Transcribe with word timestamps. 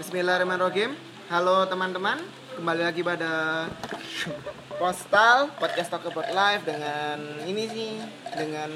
Bismillahirrahmanirrahim. 0.00 0.96
Halo 1.28 1.68
teman-teman, 1.68 2.16
kembali 2.56 2.88
lagi 2.88 3.04
pada 3.04 3.68
Postal 4.74 5.52
Podcast 5.54 5.92
Talk 5.92 6.08
About 6.08 6.24
Life 6.26 6.64
dengan 6.64 7.20
ini 7.44 7.68
sih 7.68 8.00
dengan 8.32 8.72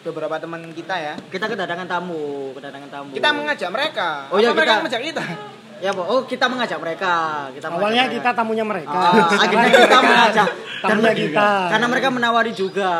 beberapa 0.00 0.40
teman 0.40 0.72
kita 0.72 0.96
ya. 0.96 1.14
Kita 1.28 1.52
kedatangan 1.52 1.84
tamu, 1.84 2.56
kedatangan 2.56 2.88
tamu. 2.88 3.12
Kita 3.12 3.28
mengajak 3.28 3.68
mereka. 3.68 4.08
Oh 4.32 4.40
iya, 4.40 4.48
mereka 4.50 4.64
kita- 4.64 4.80
mengajak 4.80 5.02
kita. 5.04 5.24
Ya, 5.78 5.90
Bu. 5.92 6.00
Oh, 6.02 6.24
kita 6.24 6.48
mengajak 6.48 6.78
mereka. 6.80 7.12
Kita 7.52 7.66
mengajak 7.68 7.84
Awalnya 7.84 8.02
mereka. 8.02 8.16
kita 8.16 8.30
tamunya 8.32 8.64
mereka. 8.64 8.98
Ah, 8.98 9.28
akhirnya 9.28 9.68
kita 9.70 9.98
mengajak 10.08 10.48
tamunya 10.80 11.12
kita. 11.14 11.48
karena 11.70 11.86
mereka 11.86 12.08
menawari 12.08 12.52
juga. 12.56 12.92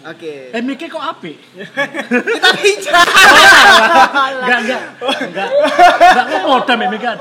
Oke. 0.00 0.48
Eh 0.48 0.62
Miki 0.64 0.88
kok 0.88 1.02
apik? 1.02 1.36
Kita 1.60 2.50
bicara. 2.56 3.02
Enggak 4.40 4.58
enggak. 4.64 4.82
Enggak. 5.28 5.48
Enggak 6.00 6.24
kok 6.24 6.40
modem 6.48 6.78
ya 6.80 6.88
Miki 6.88 7.06
ada. 7.06 7.20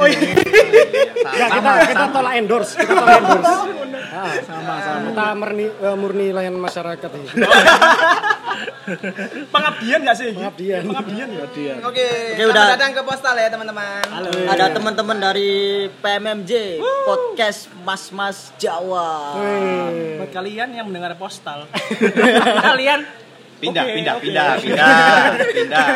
Ya, 1.29 1.47
kita 1.51 1.71
kita 1.91 2.05
tolak 2.15 2.33
endorse, 2.39 2.73
kita 2.79 2.93
tolak 2.95 3.19
endorse. 3.19 3.53
sama 4.47 4.73
sama. 4.79 5.07
Kita 5.11 5.25
murni 5.35 5.65
eh, 5.67 5.95
murni 5.99 6.25
layan 6.31 6.55
masyarakat 6.55 7.09
ini. 7.19 7.27
Pengabdian 9.53 9.99
gak 10.05 10.17
sih? 10.17 10.31
Pengabdian. 10.33 10.81
Pengabdian 10.85 11.27
ya. 11.29 11.45
Dia. 11.49 11.73
Oke, 11.81 11.85
Oke, 11.85 12.07
selamat 12.37 12.53
udah. 12.53 12.65
datang 12.77 12.91
ke 12.93 13.01
Postal 13.05 13.35
ya 13.37 13.47
teman-teman. 13.49 14.03
Ada 14.49 14.65
teman-teman 14.75 15.17
dari 15.17 15.51
PMMJ 16.01 16.51
Podcast 17.05 17.69
Mas-mas 17.85 18.53
Jawa. 18.61 19.37
Wih. 19.39 20.21
Buat 20.21 20.31
kalian 20.33 20.69
yang 20.75 20.85
mendengar 20.89 21.13
postal. 21.17 21.65
kalian 22.69 23.05
Pindah, 23.59 23.83
Oke, 23.83 23.91
pindah, 23.93 24.13
oke. 24.15 24.23
pindah, 24.23 24.47
pindah, 24.63 25.15
pindah. 25.51 25.87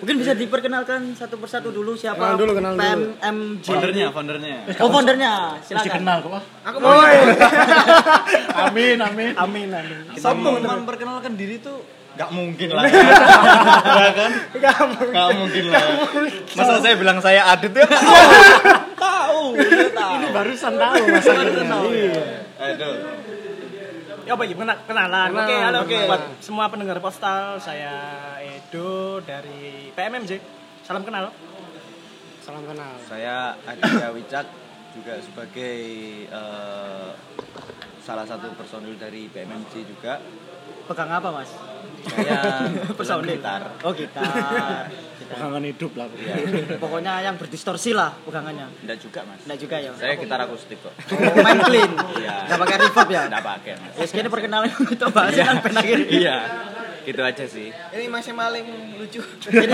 Mungkin 0.00 0.16
bisa 0.16 0.32
diperkenalkan 0.32 1.12
satu 1.12 1.36
persatu 1.36 1.68
dulu 1.68 1.92
siapa 1.92 2.16
Kenal 2.18 2.36
dulu, 2.36 2.52
kenal 2.56 2.72
dulu. 2.72 2.80
PMMJ. 2.80 3.66
Foundernya, 3.68 4.06
foundernya. 4.08 4.56
Oh, 4.80 4.88
foundernya. 4.88 5.32
Mesti 5.54 5.68
Silakan. 5.70 5.92
kenal 6.00 6.16
kok. 6.18 6.32
ah. 6.32 6.42
Aku 6.64 6.76
mau 6.80 6.96
Amin 8.64 8.96
amin. 8.98 9.32
amin 9.34 9.68
amin. 9.70 9.98
Sombong 10.16 10.58
memperkenalkan 10.58 11.36
diri 11.36 11.60
tuh 11.60 11.84
nggak 12.16 12.30
mungkin 12.32 12.68
lah. 12.72 12.82
Ya 14.00 14.10
kan? 14.10 14.30
Nggak 15.04 15.28
mungkin 15.36 15.64
lah. 15.68 15.82
Masa 16.50 16.80
saya 16.80 16.94
bilang 16.96 17.20
saya 17.20 17.44
Adit 17.46 17.70
ya? 17.70 17.84
Tahu, 18.96 19.54
dia 19.54 19.92
tahu. 19.92 20.12
Ini 20.16 20.26
barusan 20.32 20.72
tahu 20.74 21.02
masa 21.06 21.30
Iya. 21.86 22.22
Aduh. 22.58 22.94
Ya 24.28 24.36
apa 24.36 24.44
ya 24.44 24.52
Kena- 24.52 24.80
kenalan. 24.84 25.28
Kenalan, 25.32 25.40
Oke, 25.40 25.56
halo 25.56 25.78
oke. 25.82 25.98
buat 26.04 26.22
semua 26.38 26.68
pendengar 26.68 27.00
postal, 27.00 27.56
saya 27.56 27.96
Edo 28.38 29.24
dari 29.24 29.88
PMMJ. 29.88 30.36
Salam 30.84 31.00
kenal. 31.00 31.32
Salam 32.44 32.60
kenal. 32.62 32.92
Saya 33.02 33.56
Aditya 33.64 34.12
Wicak 34.12 34.44
juga 34.92 35.16
sebagai 35.24 35.76
eh, 36.28 37.08
salah 37.98 38.28
satu 38.28 38.52
personil 38.52 38.96
dari 38.96 39.32
PMMC 39.32 39.88
juga. 39.88 40.20
Pegang 40.84 41.08
apa, 41.10 41.28
Mas? 41.32 41.48
Saya 42.08 42.38
Personil. 42.98 43.36
gitar. 43.36 43.60
Oh, 43.82 43.92
gitar. 43.92 44.88
Pegangan 45.28 45.60
hidup 45.60 45.92
lah. 45.92 46.08
Pokoknya 46.80 47.20
yang 47.20 47.36
berdistorsi 47.36 47.92
lah 47.92 48.16
pegangannya. 48.24 48.64
Enggak 48.80 48.98
juga, 48.98 49.20
Mas. 49.28 49.44
Enggak 49.44 49.58
juga 49.60 49.76
ya. 49.76 49.90
Saya 49.92 50.16
gitar 50.16 50.40
akustik 50.40 50.78
kok. 50.80 50.92
Oh, 51.12 51.36
main 51.44 51.60
clean. 51.60 51.90
Iya. 52.16 52.48
Enggak 52.48 52.58
pakai 52.64 52.76
reverb 52.80 53.08
ya? 53.12 53.22
Enggak 53.28 53.44
pakai, 53.44 53.72
Mas. 53.76 53.92
Ya 53.94 54.04
segini 54.08 54.28
perkenalan 54.32 54.72
kita 54.72 55.06
bahas 55.12 55.36
kan 55.36 55.60
pernah 55.60 55.82
gini. 55.84 56.04
Iya. 56.08 56.36
Gitu 57.08 57.24
aja 57.24 57.44
sih. 57.48 57.72
ini 57.72 58.04
mas 58.12 58.20
yang 58.28 58.36
paling 58.36 58.68
lucu. 59.00 59.24
Ini 59.48 59.64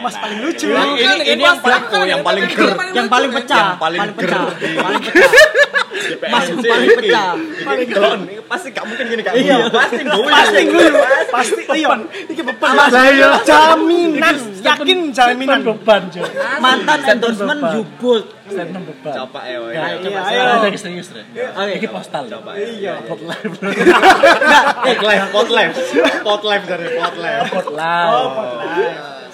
Mas 0.00 0.16
paling 0.24 0.40
lucu. 0.40 0.72
Bukan, 0.72 0.88
ini, 0.96 1.04
ini 1.04 1.24
ini 1.36 1.42
yang 1.44 1.60
paling 1.60 1.82
oh, 1.84 2.04
yang 2.08 2.20
ini 2.24 2.24
paling 2.24 2.44
ger. 2.48 2.68
yang 2.96 3.08
paling 3.12 3.28
kan? 3.28 3.36
pecah, 3.44 3.60
Yang 3.60 3.76
paling 3.76 4.00
pecah, 4.16 4.44
ger. 4.56 4.76
paling 4.80 5.00
pecah. 5.04 5.32
Mas 6.32 6.44
yang 6.48 6.60
paling 6.64 6.88
pecah. 6.96 7.28
Paling 7.60 7.88
gelon. 7.92 8.20
Pasti 8.48 8.68
gak 8.72 8.84
mungkin 8.88 9.04
gini 9.04 9.20
Kak. 9.20 9.32
Iya. 9.36 9.56
Pasti 9.68 10.00
gue. 10.00 10.24
Pasti 10.32 10.62
gue 10.64 10.86
pasti 11.28 11.62
iya. 11.76 11.88
Iki 12.32 12.42
beban. 12.48 12.72
Mas. 12.72 12.90
Jaminan, 13.44 14.36
yakin 14.64 14.98
jaminan. 15.12 15.60
beban. 15.60 16.02
Mantan 16.64 17.00
endorsement 17.04 17.60
beban. 17.60 18.22
Yubul. 18.46 18.54
Statement 18.54 18.84
beban. 18.86 19.12
Coba 19.18 19.40
ya. 19.42 19.58
Ayo, 19.58 19.98
Iya, 20.06 20.20
ayo. 20.22 20.42
Ayo 20.62 20.78
serius, 20.78 21.08
Re. 21.10 21.22
Oke. 21.26 21.72
Iki 21.82 21.88
postal. 21.90 22.24
Coba. 22.30 22.50
Iya. 22.54 22.92
Pot 23.02 23.20
live. 23.26 23.54
Pot 24.86 25.00
live, 25.02 25.26
pot 25.34 25.48
live. 25.50 25.74
Pot 26.22 26.42
live 26.46 26.64
dari 26.70 26.86
pot 26.94 27.16
live. 27.18 27.42
Pot 27.50 27.68
live. 27.74 28.34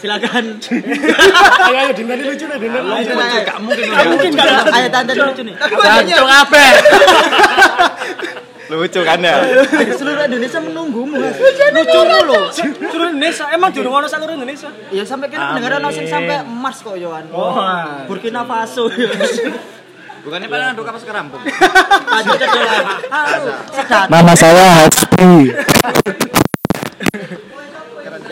Silakan. 0.01 0.45
Ayo 0.59 1.77
ayo 1.79 1.93
lucu 1.93 2.45
deh, 2.49 2.59
dinari 2.59 2.83
lucu. 2.89 3.13
Mungkin. 3.15 3.87
Gak 3.93 4.07
mungkin 4.09 4.33
Ayo 4.73 4.89
tante 4.91 5.13
lucu 5.15 5.43
nih. 5.45 5.55
Jancuk 5.61 6.27
apa? 6.27 6.63
Lucu 8.73 9.01
kan 9.05 9.21
ya? 9.21 9.37
Seluruh 10.01 10.25
Indonesia 10.25 10.59
menunggumu. 10.65 11.21
Mas. 11.21 11.37
Lucumu 11.77 12.19
loh. 12.25 12.49
Seluruh 12.49 13.13
Indonesia, 13.13 13.45
emang 13.53 13.71
jurung 13.77 13.93
ono 13.93 14.09
seluruh 14.09 14.33
Indonesia. 14.33 14.73
Ya 14.89 15.05
sampai 15.05 15.29
kan 15.29 15.53
pendengaran 15.53 15.85
osing 15.85 16.09
sampai 16.09 16.41
Mars 16.41 16.81
kok 16.81 16.97
Yohan. 16.97 17.29
Burkina 18.09 18.49
Faso. 18.49 18.89
Bukannya 20.23 20.47
pada 20.47 20.71
ngaduk 20.71 20.87
apa 20.87 20.99
sekarang? 21.03 21.35
Bung? 21.35 21.43
Nama 24.07 24.33
saya 24.39 24.65
Hasbi. 24.87 25.31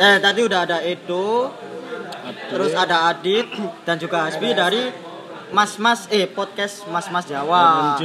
Eh 0.00 0.16
tadi 0.16 0.40
udah 0.40 0.64
ada 0.64 0.80
Edo, 0.80 1.52
terus 2.48 2.72
ada 2.72 3.12
Adit 3.12 3.44
dan 3.84 4.00
juga 4.00 4.24
Hasbi 4.24 4.56
dari 4.56 4.88
Mas 5.52 5.76
Mas 5.76 6.08
eh 6.08 6.24
podcast 6.24 6.88
Mas 6.88 7.12
Mas 7.12 7.28
Jawa. 7.28 8.00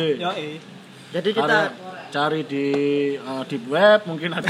Jadi 1.15 1.29
kita 1.31 1.71
cari 2.15 2.47
di 2.47 2.67
eh, 3.19 3.43
di 3.43 3.57
web 3.67 4.07
mungkin 4.07 4.31
ada 4.31 4.47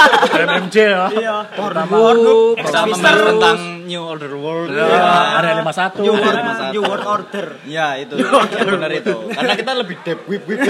MMJ 0.52 0.76
ya. 0.76 1.04
Iya. 1.08 1.36
Pornhub, 1.56 2.60
membahas 2.60 3.20
tentang 3.32 3.58
New 3.88 4.02
Order 4.04 4.32
World. 4.36 4.68
Ya, 4.76 5.40
Area 5.40 5.64
51. 5.64 6.04
New 6.04 6.12
World. 6.12 6.36
New 6.76 6.82
World 6.84 7.06
Order. 7.08 7.46
Ya 7.64 7.96
itu, 7.96 8.20
ya, 8.20 8.68
benar 8.68 8.92
itu. 8.92 9.16
Karena 9.36 9.54
kita 9.56 9.72
lebih 9.72 9.96
deep, 10.04 10.20
wip, 10.28 10.44
wip. 10.44 10.60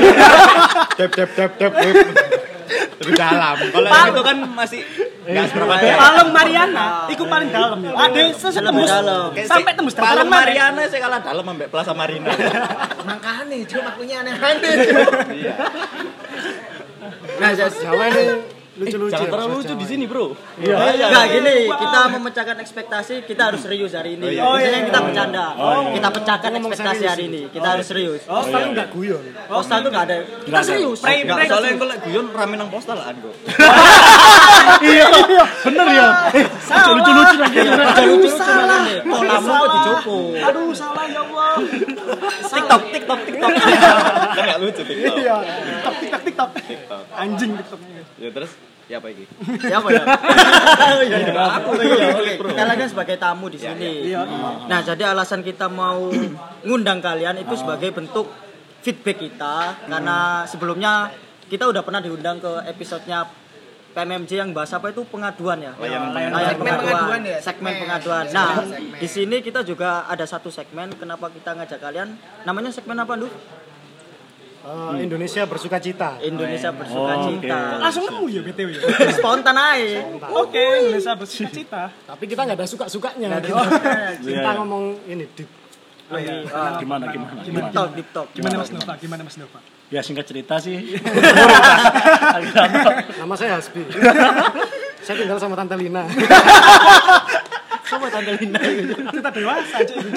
Deep, 0.98 1.12
deep, 1.18 1.30
deep, 1.34 1.52
deep, 1.58 1.74
wip. 1.74 2.55
Lebih 2.66 3.14
dalam. 3.14 3.56
Kalau 3.58 3.88
yang 3.88 4.08
itu 4.10 4.22
kan 4.22 4.36
masih 4.54 4.80
nggak 5.26 5.44
seberapa 5.50 5.74
dalam. 5.78 5.98
Palem 5.98 6.28
Mariana, 6.34 6.86
iku 7.10 7.24
paling 7.26 7.50
dalam 7.50 7.78
ya. 7.82 7.90
Ada 7.94 8.10
Lebih 8.10 8.26
sesembus 8.36 8.90
dalam. 8.90 9.28
sampai 9.34 9.72
tembus 9.74 9.94
Palem 9.94 10.06
dataran 10.06 10.28
Mariana. 10.28 10.80
Saya 10.86 11.00
kalah 11.06 11.20
dalam 11.22 11.44
sampai 11.46 11.66
Plaza 11.70 11.92
Marina. 11.94 12.30
Makanya 13.08 13.56
cuma 13.70 13.88
akunya 13.94 14.16
aneh-aneh. 14.22 14.74
Nah, 17.36 17.50
jadi 17.52 17.70
Jawa 17.70 18.04
ini 18.10 18.24
lucu-lucu. 18.76 19.12
Jangan 19.12 19.28
terlalu 19.32 19.54
lucu 19.60 19.74
di 19.74 19.86
sini, 19.88 20.04
Bro. 20.04 20.26
Enggak 20.60 21.24
gini, 21.32 21.56
kita 21.68 22.00
memecahkan 22.12 22.56
ekspektasi, 22.60 23.14
kita 23.24 23.42
harus 23.52 23.60
serius 23.64 23.92
hari 23.96 24.20
ini. 24.20 24.36
Oh, 24.36 24.56
Biasanya 24.56 24.80
iya. 24.84 24.88
kita 24.88 24.98
bercanda. 25.00 25.46
Kita 25.96 26.08
pecahkan 26.12 26.50
ekspektasi 26.60 27.04
hari 27.08 27.24
ini. 27.32 27.42
Kita 27.48 27.68
harus 27.76 27.86
serius. 27.88 28.22
Oh, 28.28 28.44
tapi 28.44 28.76
enggak 28.76 28.88
guyon. 28.92 29.24
Postal 29.48 29.78
tuh 29.80 29.90
enggak 29.90 30.04
ada. 30.12 30.16
Kita 30.44 30.60
serius. 30.60 30.98
Soalnya 31.00 31.74
kalau 31.80 31.96
guyon 32.04 32.26
rame 32.32 32.54
nang 32.60 32.68
postalan 32.68 33.16
kok. 33.16 33.34
Iya, 34.76 35.08
bener 35.62 35.86
ya. 35.94 36.08
Lucu-lucu 36.90 37.36
lagi. 37.38 37.58
Lucu-lucu 37.64 38.52
nih. 38.66 38.98
Polamu 39.06 39.48
kok 39.48 39.68
dijopo. 39.72 40.16
Aduh, 40.36 40.70
salah 40.76 41.06
ya 41.08 41.22
Allah. 41.22 41.54
TikTok, 42.56 42.82
TikTok, 42.92 43.20
TikTok. 43.24 43.50
Kan 44.36 44.42
enggak 44.42 44.58
lucu 44.60 44.82
TikTok. 44.84 45.16
Iya. 45.16 45.36
TikTok, 45.40 46.20
TikTok, 46.26 46.50
TikTok. 46.66 47.02
Anjing 47.14 47.50
TikTok. 47.56 47.80
Ya 48.16 48.30
terus 48.32 48.52
ya 48.86 48.96
apa 49.02 49.08
iki? 49.10 49.24
Ya 49.66 49.76
apa 49.82 49.88
ya? 49.90 50.04
Iya, 51.06 51.18
aku 51.58 51.70
iya, 51.82 52.06
oke. 52.14 52.32
Kita 52.54 52.64
lagi 52.64 52.82
sebagai 52.86 53.16
tamu 53.18 53.46
di 53.50 53.58
sini. 53.58 54.10
Iya. 54.10 54.22
Nah, 54.70 54.80
jadi 54.82 55.10
alasan 55.10 55.42
kita 55.42 55.66
mau 55.66 56.10
ngundang 56.66 57.02
kalian 57.02 57.42
itu 57.42 57.54
sebagai 57.58 57.90
bentuk 57.90 58.30
feedback 58.86 59.18
kita 59.18 59.86
karena 59.90 60.46
sebelumnya 60.46 61.10
kita 61.50 61.66
udah 61.66 61.82
pernah 61.82 61.98
diundang 62.02 62.38
ke 62.38 62.52
episodenya 62.70 63.26
PMMJ 63.96 64.30
yang 64.36 64.50
bahas 64.52 64.76
apa 64.76 64.92
itu 64.92 65.02
pengaduan 65.08 65.56
ya. 65.56 65.72
Layanan 65.80 66.12
Layanan 66.12 66.40
Segmen 66.44 66.74
pengaduan 66.76 67.20
ya, 67.24 67.38
segmen 67.40 67.74
pengaduan. 67.80 68.24
Nah, 68.28 68.60
segmen. 68.60 69.00
di 69.00 69.08
sini 69.08 69.36
kita 69.40 69.64
juga 69.64 70.04
ada 70.04 70.28
satu 70.28 70.52
segmen 70.52 70.92
kenapa 71.00 71.32
kita 71.32 71.56
ngajak 71.56 71.80
kalian 71.80 72.12
namanya 72.44 72.68
segmen 72.68 73.00
apa, 73.00 73.16
Duh? 73.16 73.32
Eh, 74.66 75.06
Indonesia 75.06 75.46
bersuka 75.46 75.78
cita. 75.78 76.18
Indonesia 76.18 76.74
bersuka 76.74 77.12
Oh, 77.14 77.22
cita. 77.30 77.58
Langsung 77.78 78.02
nemu 78.02 78.24
ya 78.26 78.40
BTW. 78.42 78.70
Spontan 79.22 79.54
aja. 79.54 80.02
Oke, 80.34 80.58
Indonesia 80.82 81.14
bercita-cita. 81.14 81.94
Tapi 82.02 82.24
kita 82.26 82.42
nggak 82.42 82.58
ada 82.58 82.66
suka-sukanya. 82.66 83.26
Nggak 83.30 83.40
ada 83.40 83.46
Kita, 83.46 83.62
suka-sukanya. 83.62 84.10
kita 84.42 84.50
ngomong 84.58 84.84
ini 85.06 85.24
deep. 85.38 85.50
Oh, 86.06 86.18
iya. 86.18 86.42
Ah, 86.50 86.78
Gimana 86.78 87.10
gimana? 87.10 87.30
Deep 87.38 87.46
Gimana? 87.46 87.70
talk, 87.70 87.90
deep 87.94 88.08
talk. 88.10 88.26
Gimana 88.34 88.54
Mas 88.58 88.70
Nova? 88.70 88.92
Gimana 88.98 89.22
Mas 89.22 89.36
Nova? 89.38 89.58
Ya 89.86 90.02
singkat 90.02 90.26
cerita 90.26 90.58
sih. 90.58 90.82
Nama 93.22 93.34
saya 93.38 93.62
Hasbi. 93.62 93.86
saya 94.98 95.14
tinggal 95.14 95.38
sama 95.38 95.54
Tante 95.54 95.78
Lina. 95.78 96.02
Sama 97.86 98.10
Tante 98.10 98.34
Lina 98.34 98.60
itu. 98.66 98.94
Kita 98.98 99.30
dewasa 99.30 99.76
cuy. 99.86 100.10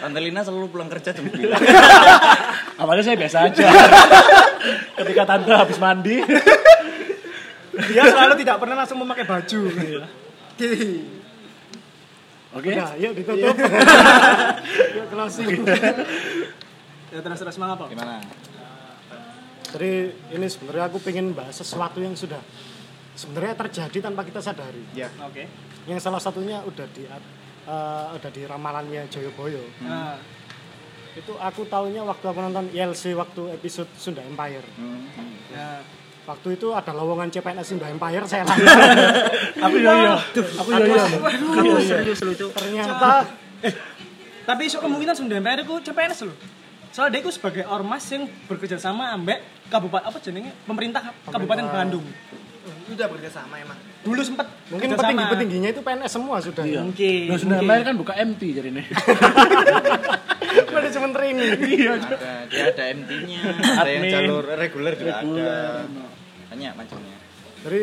Tante 0.00 0.20
Lina 0.24 0.40
selalu 0.40 0.66
pulang 0.72 0.88
kerja 0.88 1.12
jam 1.12 1.28
9. 1.28 1.36
Awalnya 2.80 3.02
saya 3.04 3.16
biasa 3.20 3.38
aja. 3.44 3.66
Ketika 4.96 5.22
tante 5.28 5.52
habis 5.52 5.76
mandi, 5.76 6.24
Dia 7.74 8.02
selalu 8.08 8.34
tidak 8.40 8.56
pernah 8.56 8.76
langsung 8.80 8.98
memakai 9.02 9.26
baju. 9.28 9.60
oke. 12.56 12.70
Nah, 12.72 12.92
yuk 12.96 13.12
ditutup. 13.18 13.54
yuk 14.96 15.06
closing. 15.12 15.60
Ya 17.12 17.18
terus 17.20 17.38
terus 17.38 17.56
mang 17.60 17.76
apa? 17.76 17.84
Gimana? 17.90 18.24
Jadi 19.74 20.14
ini 20.30 20.46
sebenarnya 20.46 20.86
aku 20.86 21.02
pengen 21.02 21.34
bahas 21.34 21.58
sesuatu 21.58 21.98
yang 21.98 22.14
sudah 22.14 22.38
sebenarnya 23.14 23.54
terjadi 23.54 24.10
tanpa 24.10 24.26
kita 24.26 24.42
sadari. 24.42 24.82
Ya. 24.92 25.08
Oke. 25.22 25.46
Yang 25.86 26.00
salah 26.04 26.20
satunya 26.20 26.60
udah 26.66 26.86
di 26.90 27.06
eh, 27.06 28.06
udah 28.14 28.30
di 28.30 28.42
ramalannya 28.44 29.06
Joyoboyo. 29.08 29.62
Nah, 29.82 30.18
Itu 31.14 31.38
aku 31.38 31.62
taunya 31.70 32.02
waktu 32.02 32.26
aku 32.26 32.38
nonton 32.42 32.74
YLC 32.74 33.14
waktu 33.14 33.54
episode 33.54 33.86
Sunda 33.94 34.18
Empire. 34.26 34.66
ya. 35.54 35.78
Waktu 36.24 36.56
itu 36.58 36.72
ada 36.74 36.90
lowongan 36.90 37.30
CPNS 37.30 37.76
Sunda 37.76 37.86
Empire 37.86 38.24
saya 38.26 38.42
Aku 38.48 39.76
yo 39.78 39.92
yo. 39.94 40.14
Aku 40.58 40.70
yo 40.74 40.84
yo. 40.90 41.04
Aku 41.22 41.78
serius 41.86 42.18
lu 42.24 42.34
itu. 42.34 42.50
ternyata 42.50 43.30
Tapi 44.44 44.62
iso 44.66 44.82
kemungkinan 44.82 45.14
Sunda 45.14 45.38
Empire 45.38 45.62
ku 45.62 45.78
CPNS 45.78 46.26
lho. 46.26 46.34
Soalnya 46.90 47.18
dia 47.18 47.26
ku 47.26 47.30
sebagai 47.30 47.62
ormas 47.70 48.02
yang 48.10 48.26
bekerja 48.50 48.78
sama 48.82 49.14
ambek 49.14 49.38
kabupaten 49.70 50.10
apa 50.10 50.18
jenenge 50.18 50.50
pemerintah 50.66 51.14
Kabupaten 51.30 51.66
Bandung. 51.70 52.06
Udah 52.64 53.06
bekerjasama 53.08 53.54
emang. 53.60 53.78
Dulu 54.04 54.20
sempat 54.24 54.46
mungkin 54.68 54.88
bekerja 54.88 54.96
sama. 54.96 55.02
petinggi-petingginya 55.08 55.68
itu 55.72 55.80
PNS 55.84 56.12
semua 56.12 56.36
sudah. 56.40 56.64
Iya. 56.64 56.80
Mungkin. 56.84 57.20
Nah, 57.28 57.38
sudah 57.40 57.58
mungkin. 57.60 57.70
main 57.70 57.82
kan 57.84 57.94
buka 57.96 58.12
MT 58.16 58.42
jadi 58.56 58.70
nih. 58.72 58.86
Manajemen 60.74 61.10
training. 61.12 61.50
Iya. 61.60 61.92
Ada, 61.98 62.30
dia 62.46 62.64
ada 62.70 62.84
MT-nya, 62.94 63.40
ada 63.80 63.90
yang 63.90 64.04
jalur 64.06 64.44
reguler 64.54 64.94
juga 64.94 65.12
ada. 65.20 65.54
Banyak 66.52 66.72
macamnya. 66.76 67.16
Jadi 67.64 67.82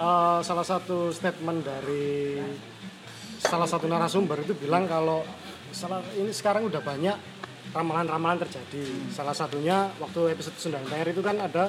eh, 0.00 0.38
salah 0.42 0.66
satu 0.66 1.12
statement 1.14 1.60
dari 1.62 2.40
salah 3.44 3.68
satu 3.68 3.84
narasumber 3.84 4.40
itu 4.40 4.56
bilang 4.56 4.88
kalau 4.88 5.20
salah 5.74 6.00
ini 6.16 6.32
sekarang 6.32 6.64
udah 6.66 6.80
banyak 6.80 7.16
ramalan-ramalan 7.74 8.42
terjadi. 8.46 9.10
Salah 9.10 9.34
satunya 9.34 9.90
waktu 9.98 10.32
episode 10.32 10.56
Sunda 10.56 10.78
Empire 10.80 11.10
itu 11.10 11.20
kan 11.20 11.36
ada 11.42 11.68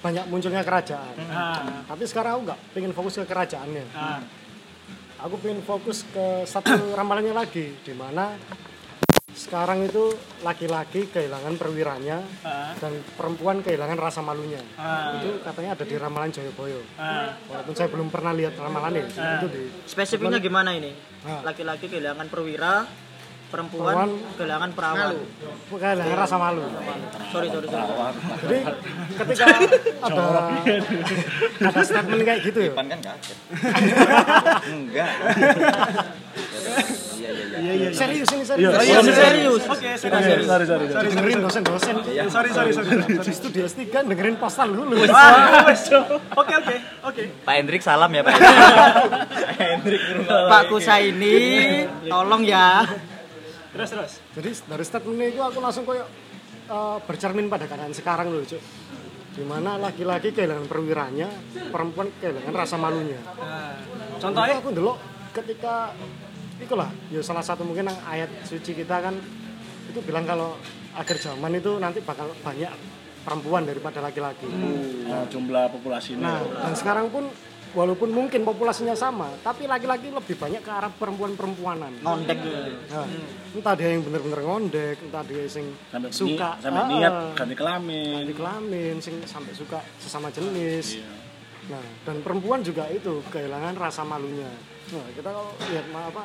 banyak 0.00 0.24
munculnya 0.26 0.60
kerajaan. 0.60 1.14
Ah, 1.28 1.84
Tapi 1.84 2.04
sekarang 2.04 2.32
aku 2.34 2.42
nggak 2.46 2.60
pengen 2.72 2.92
fokus 2.92 3.14
ke 3.14 3.24
kerajaannya. 3.24 3.84
ah. 3.92 4.20
Aku 5.20 5.36
pengen 5.36 5.60
fokus 5.60 6.04
ke 6.06 6.26
satu 6.44 6.72
ramalannya 6.98 7.32
lagi, 7.32 7.76
di 7.78 7.92
mana 7.92 8.32
sekarang 9.30 9.86
itu 9.86 10.10
laki-laki 10.40 11.06
kehilangan 11.06 11.54
perwiranya 11.54 12.18
Ah. 12.40 12.72
dan 12.74 12.92
perempuan 13.14 13.60
kehilangan 13.60 13.96
rasa 13.96 14.20
malunya. 14.20 14.60
Ah. 14.74 15.16
Itu 15.16 15.38
katanya 15.40 15.76
ada 15.76 15.84
di 15.84 15.96
ramalan 15.96 16.32
Joyoboyo. 16.32 16.80
Ah. 16.96 17.36
Walaupun 17.46 17.74
saya 17.76 17.88
belum 17.88 18.08
pernah 18.08 18.32
lihat 18.32 18.56
ramalannya, 18.56 19.04
itu 19.06 19.46
di 19.48 19.62
Spesifiknya 19.84 20.40
gimana 20.40 20.72
ini? 20.72 20.96
Ah. 21.22 21.44
Laki-laki 21.44 21.86
kehilangan 21.86 22.26
perwira, 22.26 22.88
perempuan 23.50 23.94
Perempuan 24.06 24.08
kehilangan 24.36 24.70
perawan. 24.72 25.14
kehilangan 25.68 26.16
rasa 26.16 26.36
malu. 26.36 26.62
Sorry, 27.28 27.48
sorry, 27.48 27.66
sorry. 27.66 27.86
Jadi 28.40 28.58
ketika 29.16 29.44
ada 30.06 30.24
ada 31.60 31.82
statement 31.82 32.22
kayak 32.22 32.40
gitu 32.42 32.58
ya. 32.62 32.72
Kan 32.72 32.86
kaget. 32.88 33.36
Enggak. 34.72 35.10
Iya 37.20 37.30
iya 37.30 37.44
iya. 37.44 37.58
Iya 37.60 37.72
iya. 37.76 37.88
Serius 37.92 38.28
ini 38.30 38.44
serius. 38.44 38.62
Iya, 38.62 38.68
Oh, 38.70 38.80
iya, 38.80 38.98
serius. 38.98 39.18
serius. 39.18 39.62
Oke, 39.62 39.74
Oke, 39.76 39.90
serius. 39.98 40.46
sorry 40.46 40.64
sorry. 40.64 40.84
sorry. 40.88 41.08
dengerin 41.10 41.38
dosen-dosen. 41.40 41.94
Sorry, 42.28 42.50
sorry, 42.50 42.70
sorry. 42.72 42.88
Di 43.20 43.34
studio 43.34 43.62
S3 43.64 43.80
dengerin 44.06 44.36
postal 44.36 44.68
dulu. 44.70 44.94
Oke, 44.96 46.54
oke, 46.56 46.76
oke. 47.04 47.22
Pak 47.42 47.54
Hendrik 47.54 47.82
salam 47.82 48.08
ya 48.08 48.22
Pak. 48.22 48.34
Pak 48.40 49.60
Hendrik. 49.60 50.00
Pak 50.24 50.62
Kusaini, 50.66 51.38
tolong 52.06 52.42
ya. 52.42 52.86
Terus 53.70 53.88
terus. 53.90 54.12
Jadi 54.34 54.50
dari 54.66 54.84
statement 54.84 55.30
itu 55.30 55.40
aku 55.42 55.58
langsung 55.62 55.84
koyo 55.86 56.04
eh, 56.70 56.98
bercermin 57.06 57.46
pada 57.46 57.70
keadaan 57.70 57.94
sekarang 57.94 58.30
loh, 58.30 58.42
Cuk. 58.42 58.62
Di 59.30 59.46
mana 59.46 59.78
laki-laki 59.78 60.34
kehilangan 60.34 60.66
perwiranya, 60.66 61.30
perempuan 61.70 62.10
kehilangan 62.18 62.54
rasa 62.54 62.76
malunya. 62.76 63.20
Nah, 63.38 63.78
Itu 63.78 64.26
contohnya 64.26 64.58
aku 64.58 64.70
dulu 64.74 64.92
ketika 65.30 65.94
itulah 66.60 66.90
ya 67.08 67.22
salah 67.22 67.40
satu 67.40 67.62
mungkin 67.64 67.88
yang 67.88 67.98
ayat 68.04 68.28
suci 68.44 68.74
kita 68.76 69.00
kan 69.00 69.14
itu 69.88 69.98
bilang 70.04 70.26
kalau 70.28 70.58
akhir 70.92 71.22
zaman 71.22 71.56
itu 71.56 71.78
nanti 71.78 72.02
bakal 72.02 72.28
banyak 72.42 72.68
perempuan 73.22 73.62
daripada 73.64 74.02
laki-laki. 74.02 74.48
Nah, 75.06 75.24
jumlah 75.30 75.70
populasinya. 75.70 76.24
Nah, 76.24 76.38
dan 76.42 76.74
sekarang 76.74 77.06
pun 77.12 77.30
walaupun 77.70 78.10
mungkin 78.10 78.42
populasinya 78.42 78.92
sama, 78.92 79.30
tapi 79.40 79.64
laki-laki 79.64 80.10
lebih 80.10 80.34
banyak 80.34 80.58
ke 80.58 80.70
arah 80.70 80.90
perempuan-perempuanan. 80.90 82.02
Ngondek. 82.02 82.38
Nah, 82.90 83.06
entah 83.50 83.74
dia 83.74 83.88
yang 83.90 84.02
bener-bener 84.02 84.40
ngondek, 84.40 84.96
entah 85.00 85.22
dia 85.22 85.42
yang 85.44 85.68
sampai 85.88 86.10
suka 86.10 86.48
ni- 86.50 86.62
sampai 86.62 86.82
ah, 86.82 86.88
niat 86.88 87.12
ah, 87.12 87.30
ganti 87.34 87.54
kelamin. 87.54 88.14
ganti 88.20 88.34
kelamin, 88.34 88.94
sing 88.98 89.14
sampai 89.22 89.52
suka 89.54 89.78
sesama 89.98 90.28
jenis. 90.28 90.98
Iya. 90.98 91.08
Nah, 91.70 91.84
dan 92.02 92.16
perempuan 92.20 92.60
juga 92.60 92.90
itu 92.90 93.22
kehilangan 93.28 93.74
rasa 93.74 94.02
malunya. 94.02 94.50
Nah, 94.90 95.06
kita 95.14 95.30
kalau 95.30 95.54
lihat 95.70 95.86
apa 95.92 96.22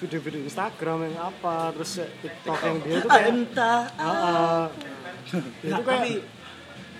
video-video 0.00 0.40
Instagram 0.42 0.98
yang 1.06 1.16
apa, 1.22 1.70
terus 1.72 2.00
TikTok 2.18 2.58
yang 2.58 2.76
dia 2.80 2.94
itu 2.96 3.08
kayak 3.12 3.28
Entah. 3.28 3.80
ah, 3.94 4.08
ah. 4.08 4.64
Nah, 5.30 5.44
itu 5.62 5.82
kayak 5.84 6.02
tapi- 6.02 6.41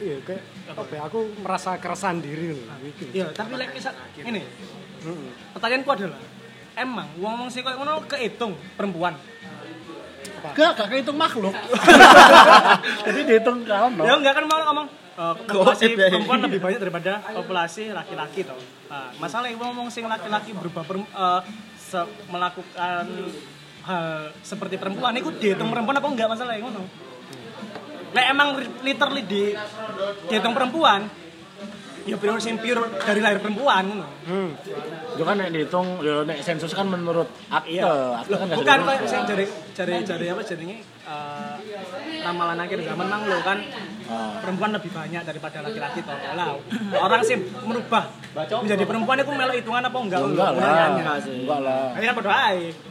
iya 0.02 0.16
kayak 0.20 0.43
apa 0.69 0.82
ya, 0.90 1.00
aku 1.06 1.19
merasa 1.38 1.78
keresahan 1.78 2.19
diri 2.19 2.52
loh. 2.52 2.66
Gitu. 2.82 3.14
Iya, 3.14 3.31
tapi 3.31 3.54
lek 3.54 3.70
misal 3.70 3.94
ini. 4.19 4.43
Pertanyaanku 5.54 5.90
adalah 5.90 6.19
emang 6.75 7.08
wong-wong 7.16 7.49
sing 7.49 7.62
koyo 7.62 7.78
ngono 7.78 8.02
kehitung 8.04 8.52
perempuan. 8.75 9.14
Gak, 10.43 10.75
gak 10.75 10.88
kehitung 10.90 11.14
makhluk. 11.14 11.54
Jadi 13.06 13.20
dihitung 13.22 13.62
kau 13.62 13.87
no. 13.94 14.02
Ya 14.02 14.19
enggak 14.19 14.34
kan 14.43 14.44
mau 14.50 14.58
ngomong 14.58 14.87
eh, 14.90 15.34
populasi 15.38 15.94
ya. 15.94 16.10
perempuan 16.10 16.38
lebih 16.43 16.58
banyak 16.58 16.81
daripada 16.82 17.12
populasi 17.38 17.94
laki-laki 17.94 18.43
toh. 18.43 18.58
Nah, 18.90 19.14
masalah 19.22 19.54
ngomong 19.54 19.87
sing 19.87 20.02
laki-laki 20.10 20.50
berubah 20.50 20.82
perem- 20.82 21.06
eh, 21.06 21.40
se- 21.78 22.10
melakukan 22.26 23.06
hal 23.82 24.31
seperti 24.43 24.78
perempuan 24.78 25.14
itu 25.14 25.31
dihitung 25.38 25.70
perempuan 25.70 25.99
apa 25.99 26.09
enggak 26.11 26.28
masalah 26.30 26.59
ngono. 26.59 26.82
Lek 28.12 28.26
emang 28.28 28.49
literally 28.85 29.23
di 29.25 29.42
dihitung 30.28 30.52
perempuan 30.52 31.09
ya 32.02 32.19
pure 32.19 32.35
sing 32.42 32.59
pure 32.59 32.83
dari 32.99 33.21
lahir 33.23 33.38
perempuan 33.38 33.87
ngono. 33.87 34.09
Itu 35.14 35.23
kan 35.23 35.38
nek 35.38 35.54
dihitung, 35.54 36.02
ya 36.02 36.26
nek 36.26 36.42
sensus 36.42 36.75
kan 36.75 36.90
menurut 36.90 37.31
akte. 37.47 37.78
Akte 37.78 38.35
kan 38.35 38.47
Bukan 38.59 38.78
kayak 38.83 39.07
sing 39.07 39.23
jari 39.23 39.45
jari 39.73 39.92
jari 40.02 40.26
apa 40.35 40.42
jadinya 40.42 40.76
eh, 40.83 41.54
ramalan 42.26 42.59
akhir 42.59 42.78
zaman 42.83 43.07
mang 43.07 43.23
lo 43.31 43.38
kan 43.47 43.59
perempuan 44.42 44.71
lebih 44.75 44.90
banyak 44.90 45.23
daripada 45.23 45.62
laki-laki 45.62 46.02
toh. 46.02 46.16
Lah, 46.35 46.59
orang 46.99 47.23
sih 47.23 47.38
merubah 47.62 48.11
menjadi 48.35 48.85
perempuan 48.85 49.16
itu 49.23 49.31
melok 49.31 49.54
hitungan 49.62 49.83
apa 49.87 49.99
enggak? 50.02 50.21
Enggak 50.26 50.50
lah. 50.50 50.59
Pertanyaannya. 50.59 51.04
Enggak 51.47 51.61
lah. 51.62 51.85
Ini 51.97 52.07
apa 52.11 52.21
doa? 52.21 52.47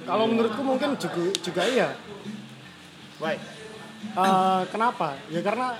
Kalau 0.07 0.25
menurutku 0.25 0.61
mungkin 0.63 0.95
juga 0.95 1.21
juga 1.43 1.61
iya. 1.67 1.89
Why? 3.19 3.35
Eh, 4.11 4.61
kenapa? 4.73 5.15
Ya 5.31 5.39
karena 5.39 5.77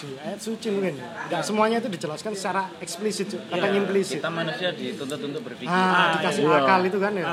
di 0.00 0.16
ayat 0.16 0.40
suci 0.40 0.68
mungkin 0.72 0.96
ya. 0.96 1.08
Nggak 1.28 1.42
semuanya 1.44 1.76
itu 1.84 1.88
dijelaskan 1.92 2.32
secara 2.32 2.72
eksplisit, 2.80 3.36
kadang 3.52 3.76
implisit. 3.76 4.24
Kita 4.24 4.32
manusia 4.32 4.72
dituntut 4.72 5.20
untuk 5.20 5.42
berpikir. 5.44 5.68
Ah, 5.68 6.16
dikasih 6.16 6.48
iya. 6.48 6.56
akal 6.64 6.80
itu 6.88 6.98
kan 6.98 7.12
ya. 7.12 7.26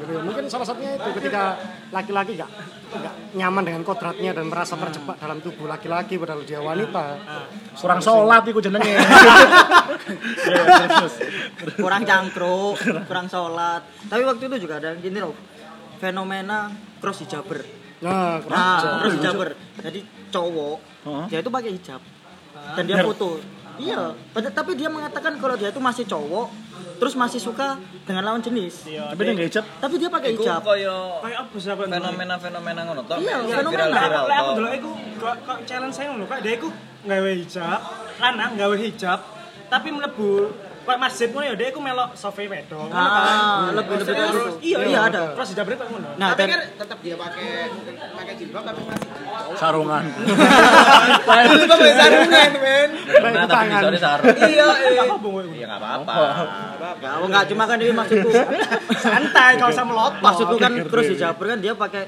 Gitu 0.00 0.12
ya. 0.16 0.20
Mungkin 0.24 0.44
salah 0.48 0.64
satunya 0.64 0.96
itu 0.96 1.10
ketika 1.20 1.60
laki-laki 1.92 2.40
nggak 2.40 2.50
nggak 2.90 3.14
nyaman 3.36 3.62
dengan 3.62 3.82
kodratnya 3.84 4.32
dan 4.32 4.48
merasa 4.48 4.74
terjebak 4.80 5.16
dalam 5.20 5.38
tubuh 5.44 5.68
laki-laki 5.68 6.16
padahal 6.16 6.40
dia 6.48 6.60
wanita. 6.64 7.04
Kurang 7.76 8.00
sholat 8.00 8.42
iku 8.48 8.60
jenenge. 8.64 8.96
Iya, 10.48 10.86
terus. 10.88 11.14
Kurang 11.84 12.02
cangkruk, 12.08 12.80
kurang 13.04 13.28
sholat. 13.28 13.84
Tapi 14.08 14.22
waktu 14.24 14.48
itu 14.48 14.56
juga 14.64 14.80
ada 14.80 14.96
gini 14.96 15.20
loh. 15.20 15.36
Fenomena 16.00 16.72
cross 16.98 17.20
hijaber. 17.20 17.79
Nah, 18.00 18.40
Nah, 18.42 18.98
cross 18.98 19.14
hijaber. 19.14 19.48
Jadi 19.78 20.00
cowok 20.28 20.76
Hah? 21.02 21.26
dia 21.26 21.38
itu 21.38 21.50
pakai 21.50 21.70
hijab 21.72 22.00
dan 22.74 22.82
dia 22.84 22.96
foto. 23.02 23.36
Iya, 23.76 24.12
pada- 24.30 24.52
tapi 24.52 24.76
dia 24.76 24.86
mengatakan 24.86 25.36
kalau 25.36 25.56
dia 25.56 25.68
itu 25.68 25.80
masih 25.80 26.04
cowok, 26.04 26.52
terus 26.96 27.14
masih 27.14 27.36
suka 27.38 27.76
dengan 28.04 28.22
lawan 28.22 28.38
jenis. 28.38 28.84
Tapi 28.84 29.20
dia 29.22 29.32
nggak 29.32 29.48
hijab. 29.48 29.64
Tapi 29.80 29.94
dia 29.96 30.08
pakai 30.08 30.30
hijab. 30.34 30.60
koyo 30.60 31.16
Kayak 31.18 31.38
apa 31.40 31.56
sih 31.56 31.70
aku 31.70 31.80
yang 31.82 31.90
dulu? 31.90 32.00
fenomena-fenomena 32.02 32.80
ngono 32.84 33.02
toh. 33.04 33.16
Iya, 33.16 33.36
fenomena. 33.42 33.84
Lek 34.22 34.36
aku 34.38 34.50
dulu 34.54 34.68
iku 34.70 34.90
kok 35.18 35.58
challenge 35.64 35.94
saya 35.94 36.12
ngono 36.12 36.24
kayak 36.24 36.42
dia 36.42 36.52
iku 36.54 36.68
nggawe 37.00 37.30
hijab, 37.34 37.80
lanang 38.16 38.50
nggawe 38.54 38.76
hijab, 38.78 39.18
tapi 39.66 39.88
mlebu 39.88 40.32
masjid 40.90 41.28
ya, 41.28 41.52
dia 41.52 41.68
aku 41.68 41.78
melok 41.78 42.10
sofi 42.12 42.44
wedok. 42.44 42.86
ngono 42.86 42.94
Ah, 42.94 43.08
kan. 43.10 43.38
lebih 43.74 43.94
lebih 43.96 44.10
Terus, 44.10 44.30
terus. 44.30 44.54
iya, 44.60 44.76
Iya, 44.82 45.00
ada. 45.06 45.20
Terus 45.32 45.48
hijabnya 45.50 45.76
kayak 45.76 45.90
ngono. 45.90 46.08
Nah, 46.14 46.28
tapi 46.32 46.42
kan 46.46 46.60
tetap 46.74 46.98
dia 47.00 47.14
pakai 47.14 47.48
pakai 48.10 48.34
jilbab 48.34 48.62
tapi 48.62 48.80
masih. 48.82 49.08
Sarungan. 49.54 50.04
Jilbab 51.50 51.78
kayak 51.78 51.96
sarungan, 51.96 52.50
men. 52.56 52.88
Nah, 53.30 53.44
tapi 53.44 53.68
tangan. 53.70 53.82
Iya, 54.40 54.66
eh. 54.66 54.98
Apa 54.98 55.16
bungo 55.16 55.38
itu? 55.42 55.50
Iya 55.54 55.66
enggak 55.68 55.80
apa-apa. 55.80 56.12
ya, 56.98 57.10
enggak 57.20 57.44
cuma 57.46 57.64
kan 57.64 57.76
ini 57.78 57.92
maksudku. 57.92 58.30
Santai, 59.04 59.50
gak 59.56 59.70
usah 59.70 59.84
melotot. 59.84 60.20
maksudku 60.20 60.56
kan 60.56 60.72
terus 60.74 61.06
hijaber 61.08 61.44
kan 61.46 61.58
dia 61.58 61.72
pakai 61.72 62.04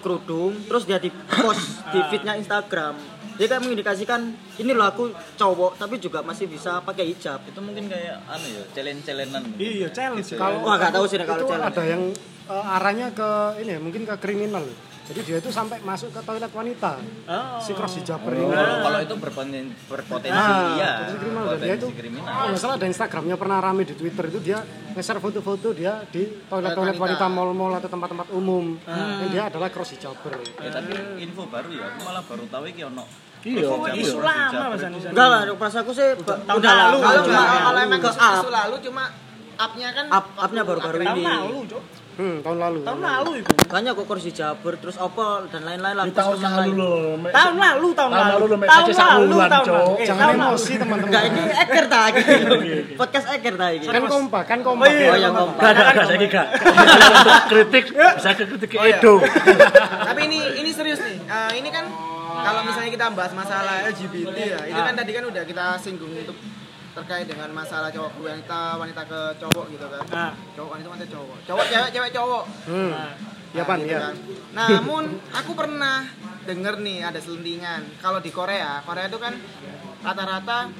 kerudung 0.00 0.52
terus 0.68 0.84
dia 0.84 1.00
di 1.00 1.08
post 1.08 1.80
di 1.88 1.96
feednya 2.12 2.36
Instagram 2.36 2.92
dia 3.34 3.46
kayak 3.46 3.62
mengindikasikan 3.62 4.20
ini 4.56 4.70
loh 4.70 4.86
aku 4.86 5.04
cowok 5.34 5.74
tapi 5.76 5.98
juga 5.98 6.20
masih 6.20 6.46
bisa 6.46 6.78
pakai 6.80 7.10
hijab 7.10 7.42
Itu 7.44 7.58
mungkin 7.58 7.86
kayak 7.86 8.22
anu 8.24 8.46
ya, 8.46 8.62
challenge-challengean. 8.70 9.44
Iya, 9.56 9.88
challenge. 9.90 10.34
Kalau 10.34 10.62
wah 10.62 10.76
nggak 10.76 10.92
tahu 10.92 11.04
sih 11.04 11.18
kalau 11.18 11.42
itu 11.42 11.48
challenge 11.48 11.70
ada 11.70 11.82
yang 11.82 12.02
eh, 12.44 12.74
arahnya 12.74 13.06
ke 13.10 13.30
ini 13.60 13.70
ya, 13.74 13.80
mungkin 13.80 14.02
ke 14.04 14.14
kriminal. 14.18 14.62
Jadi 15.04 15.20
dia 15.20 15.36
itu 15.36 15.52
sampai 15.52 15.84
masuk 15.84 16.16
ke 16.16 16.20
toilet 16.24 16.48
wanita. 16.48 16.96
Oh. 17.28 17.60
Si 17.60 17.76
cross 17.76 18.00
hijaber 18.00 18.32
ini. 18.32 18.48
Kalau 18.48 18.80
kalau 18.80 18.98
itu 19.04 19.14
berpotensi 19.20 19.60
berpotensi 19.84 20.32
Nah, 20.32 20.80
iya. 20.80 20.90
potensi 20.96 21.16
kriminal 21.20 21.44
dan 21.44 21.58
dia 21.60 21.74
itu 21.76 21.84
Potensi 21.84 22.00
kriminal. 22.00 22.32
kalau 22.32 22.48
nggak 22.48 22.62
salah 22.64 22.76
ada 22.80 22.86
Instagramnya 22.88 23.36
pernah 23.36 23.58
rame 23.60 23.82
di 23.84 23.92
Twitter 23.92 24.24
itu 24.32 24.40
dia 24.40 24.58
nge-share 24.96 25.20
foto-foto 25.20 25.76
dia 25.76 26.00
di 26.08 26.24
toilet-toilet 26.48 26.96
wanita. 26.96 27.20
wanita 27.20 27.26
mall-mall 27.28 27.76
atau 27.76 27.90
tempat-tempat 27.92 28.32
umum 28.32 28.80
dan 28.80 29.28
dia 29.28 29.42
adalah 29.44 29.68
cross 29.68 29.92
hijaber 29.92 30.40
Ya 30.56 30.72
tapi 30.72 30.96
info 31.20 31.52
baru 31.52 31.68
ya, 31.68 31.84
aku 31.84 31.98
malah 32.00 32.24
baru 32.24 32.44
tahu 32.48 32.64
iki 32.72 32.88
ono. 32.88 33.04
Iya, 33.44 33.68
Isu 33.94 34.18
iya. 34.18 34.24
lama 34.24 34.64
Mas 34.72 34.82
Anies. 34.82 35.04
enggak 35.04 35.26
lah 35.28 35.40
pas 35.54 35.74
aku 35.76 35.92
sih 35.92 36.16
Tahun 36.16 36.48
udah 36.48 36.72
lalu. 36.80 36.96
Kalau 36.98 37.20
cuma 37.22 37.42
kalau 37.60 37.78
emang 37.78 38.00
ke 38.00 38.10
isu, 38.10 38.48
lalu 38.48 38.76
cuma 38.80 39.04
up-nya 39.54 39.88
kan 39.92 40.04
up 40.08 40.26
upnya 40.34 40.62
baru-baru 40.62 40.96
Tahun 40.98 41.14
ini 41.14 41.22
lalu, 41.22 41.58
Cuk. 41.68 41.82
hmm, 42.14 42.36
tahun 42.42 42.58
lalu 42.58 42.78
Tahun 42.82 43.00
lalu 43.00 43.30
itu. 43.38 43.52
makanya 43.64 43.90
kok 43.92 44.06
kursi 44.08 44.30
jaber 44.30 44.74
terus 44.78 44.96
apa 44.96 45.26
dan 45.46 45.62
lain-lain 45.62 45.94
lah 45.94 46.04
tahun 46.08 46.38
lalu 46.40 46.70
loh. 46.74 46.98
Tahun 47.28 47.54
lalu, 47.54 47.88
tahun 47.92 48.10
Tahun 48.10 48.32
lalu. 48.34 48.46
Tahun 48.64 48.86
lalu, 48.90 49.36
tahun 49.44 49.66
lalu. 49.68 49.92
Jangan 50.02 50.22
tahun 50.24 50.34
lalu. 50.34 50.50
emosi 50.50 50.72
teman-teman 50.74 51.06
enggak 51.06 51.24
ini 51.28 51.40
eker 51.54 51.84
ta 51.86 52.02
gitu 52.10 52.54
podcast 53.00 53.26
eker 53.30 53.54
ta 53.54 53.66
iki 53.70 53.86
kan 53.86 54.02
kompak 54.04 54.44
kan 54.44 54.58
kompak 54.58 54.86
iya. 54.88 55.06
oh 55.06 55.18
yang 55.20 55.34
kompak 55.36 55.60
Gak, 55.60 55.72
gak, 55.76 55.92
gak, 55.92 56.04
saya 56.08 56.26
gak. 56.26 56.46
Untuk 57.14 57.38
kritik, 57.46 57.84
bisa 57.92 58.30
kritik 58.32 58.68
ke 58.68 58.78
Edo. 58.80 59.14
Tapi 60.02 60.20
ini 60.24 60.38
ini 60.56 60.70
serius 60.72 60.98
nih. 60.98 61.16
Eh, 61.20 61.50
ini 61.58 61.68
kan 61.68 61.84
kalau 62.42 62.60
misalnya 62.66 62.90
kita 62.90 63.06
bahas 63.14 63.32
masalah 63.36 63.86
LGBT 63.86 64.34
ya, 64.34 64.60
ini 64.66 64.80
kan 64.80 64.94
tadi 64.98 65.10
kan 65.14 65.24
udah 65.30 65.42
kita 65.46 65.64
singgung 65.78 66.10
untuk 66.10 66.36
terkait 66.94 67.26
dengan 67.26 67.50
masalah 67.50 67.90
cowok 67.90 68.22
wanita, 68.22 68.78
wanita 68.78 69.02
ke 69.02 69.20
cowok 69.42 69.66
gitu 69.74 69.86
kan. 69.90 70.02
Nah. 70.14 70.32
Cowok 70.54 70.70
wanita 70.78 70.88
wanita 70.94 71.06
cowok. 71.10 71.38
Cowok 71.46 71.64
cewek 71.66 71.90
cewek 71.90 72.10
cowok. 72.14 72.44
hmm. 72.70 72.90
ya 73.54 73.62
Nah, 73.62 73.66
pan 73.66 73.78
gitu 73.82 73.94
ya 73.94 74.00
kan. 74.02 74.14
Namun 74.54 75.04
aku 75.30 75.52
pernah 75.54 76.06
denger 76.46 76.74
nih 76.82 76.98
ada 77.02 77.18
selentingan. 77.18 77.82
Kalau 77.98 78.18
di 78.22 78.30
Korea, 78.30 78.82
Korea 78.86 79.06
itu 79.10 79.18
kan 79.18 79.34
rata-rata 80.06 80.70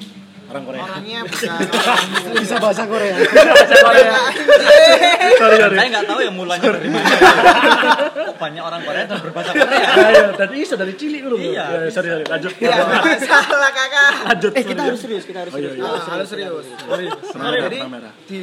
Orang 0.44 0.64
Korea. 0.68 0.82
orangnya 0.84 1.18
bukan 1.24 1.50
orang 1.56 2.08
muslim. 2.12 2.34
bisa 2.44 2.56
bahasa 2.60 2.82
Korea 2.84 3.14
Korea. 3.16 4.12
Sorry, 5.34 5.56
sorry. 5.56 5.76
Saya 5.80 5.88
nggak 5.88 6.06
tahu 6.06 6.18
ya 6.20 6.30
mulanya 6.30 6.68
dari 6.68 6.88
mana. 6.92 7.08
Kok 8.12 8.36
banyak 8.38 8.62
orang 8.62 8.80
Korea 8.84 9.04
dan 9.08 9.18
berbahasa 9.24 9.50
Korea. 9.56 9.88
Ayo, 10.04 10.24
dari 10.36 10.56
iso 10.60 10.74
dari 10.76 10.92
cilik 10.94 11.20
dulu. 11.24 11.36
Iya. 11.40 11.64
Ya, 11.64 11.90
sorry, 11.90 12.08
sorry. 12.12 12.24
Lanjut. 12.28 12.52
Ya, 12.60 12.76
salah 13.24 13.72
kakak. 13.72 14.10
Lanjut. 14.30 14.52
eh 14.52 14.64
kita 14.64 14.82
harus 14.84 15.00
serius 15.00 15.24
kita 15.24 15.38
harus 15.48 15.52
Oh, 15.54 15.58
iya, 15.58 15.70
serius 15.72 15.80
iya. 15.80 15.96
Ah, 15.96 16.12
harus 16.12 16.28
serius. 16.28 16.66
Jadi 17.34 17.78
di 18.28 18.42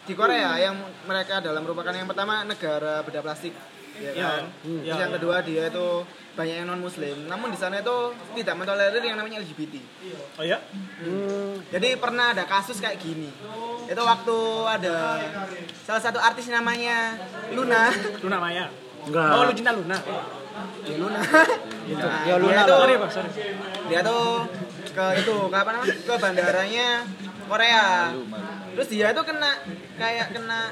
di 0.00 0.12
Korea 0.16 0.58
yang 0.58 0.74
mereka 1.06 1.38
adalah 1.38 1.60
merupakan 1.62 1.92
yang 1.92 2.08
pertama 2.08 2.42
negara 2.42 3.04
beda 3.04 3.20
plastik, 3.22 3.54
ya 4.00 4.12
kan. 4.16 4.42
Terus 4.62 4.98
yang 4.98 5.12
kedua 5.12 5.36
dia 5.40 5.62
itu 5.66 5.86
banyak 6.30 6.56
yang 6.56 6.66
non 6.66 6.80
muslim. 6.80 7.26
Namun 7.26 7.48
di 7.48 7.58
sana 7.58 7.78
itu 7.78 7.96
tidak 8.34 8.54
mentolerir 8.56 9.02
yang 9.02 9.14
namanya 9.14 9.38
LGBT. 9.38 9.74
Oh 10.36 10.44
iya? 10.44 10.58
Jadi 11.68 11.88
pernah 11.96 12.32
ada 12.32 12.44
kasus 12.44 12.78
kayak 12.78 12.96
gini. 12.96 13.28
Itu 13.84 14.00
waktu 14.00 14.38
ada 14.66 14.96
salah 15.82 16.00
satu 16.00 16.16
artis 16.16 16.48
namanya 16.48 17.18
Luna. 17.50 17.92
Luna 18.20 18.38
Maya. 18.38 18.66
Enggak. 19.00 19.28
Oh, 19.30 19.44
lu 19.44 19.52
cinta 19.52 19.72
Luna. 19.72 19.96
Ya 20.82 20.96
Luna. 20.96 21.20
Nah, 21.20 22.22
Ya, 22.22 22.34
Luna 22.36 22.52
dia 22.54 22.68
tuh- 22.68 22.78
Sorry, 22.78 22.94
Pak, 22.96 23.10
sorry. 23.10 23.30
dia 23.88 24.00
tuh 24.00 24.46
ke 24.90 25.04
itu 25.16 25.34
ke 25.46 25.56
apa 25.56 25.70
namanya 25.70 25.96
ke 25.96 26.14
bandaranya 26.16 26.88
Korea 27.46 28.10
terus 28.70 28.88
dia 28.88 29.10
tuh 29.10 29.22
kena 29.22 29.50
kayak 29.96 30.30
kena 30.30 30.70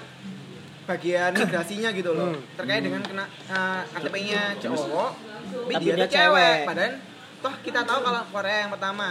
bagian 0.89 1.31
migrasinya 1.31 1.91
gitu 1.93 2.11
loh 2.11 2.33
terkait 2.57 2.81
dengan 2.81 3.01
kena 3.01 3.25
eh, 3.29 3.83
KTP-nya 3.93 4.57
cowok 4.57 5.11
tapi, 5.69 5.71
Tapi 5.71 5.85
dia, 5.85 5.95
dia 5.95 6.09
cewek 6.09 6.09
cewek. 6.09 6.59
padahal 6.65 6.93
toh 7.39 7.55
kita 7.61 7.81
tahu 7.85 7.99
kalau 8.03 8.23
Korea 8.27 8.57
yang 8.65 8.73
pertama 8.73 9.09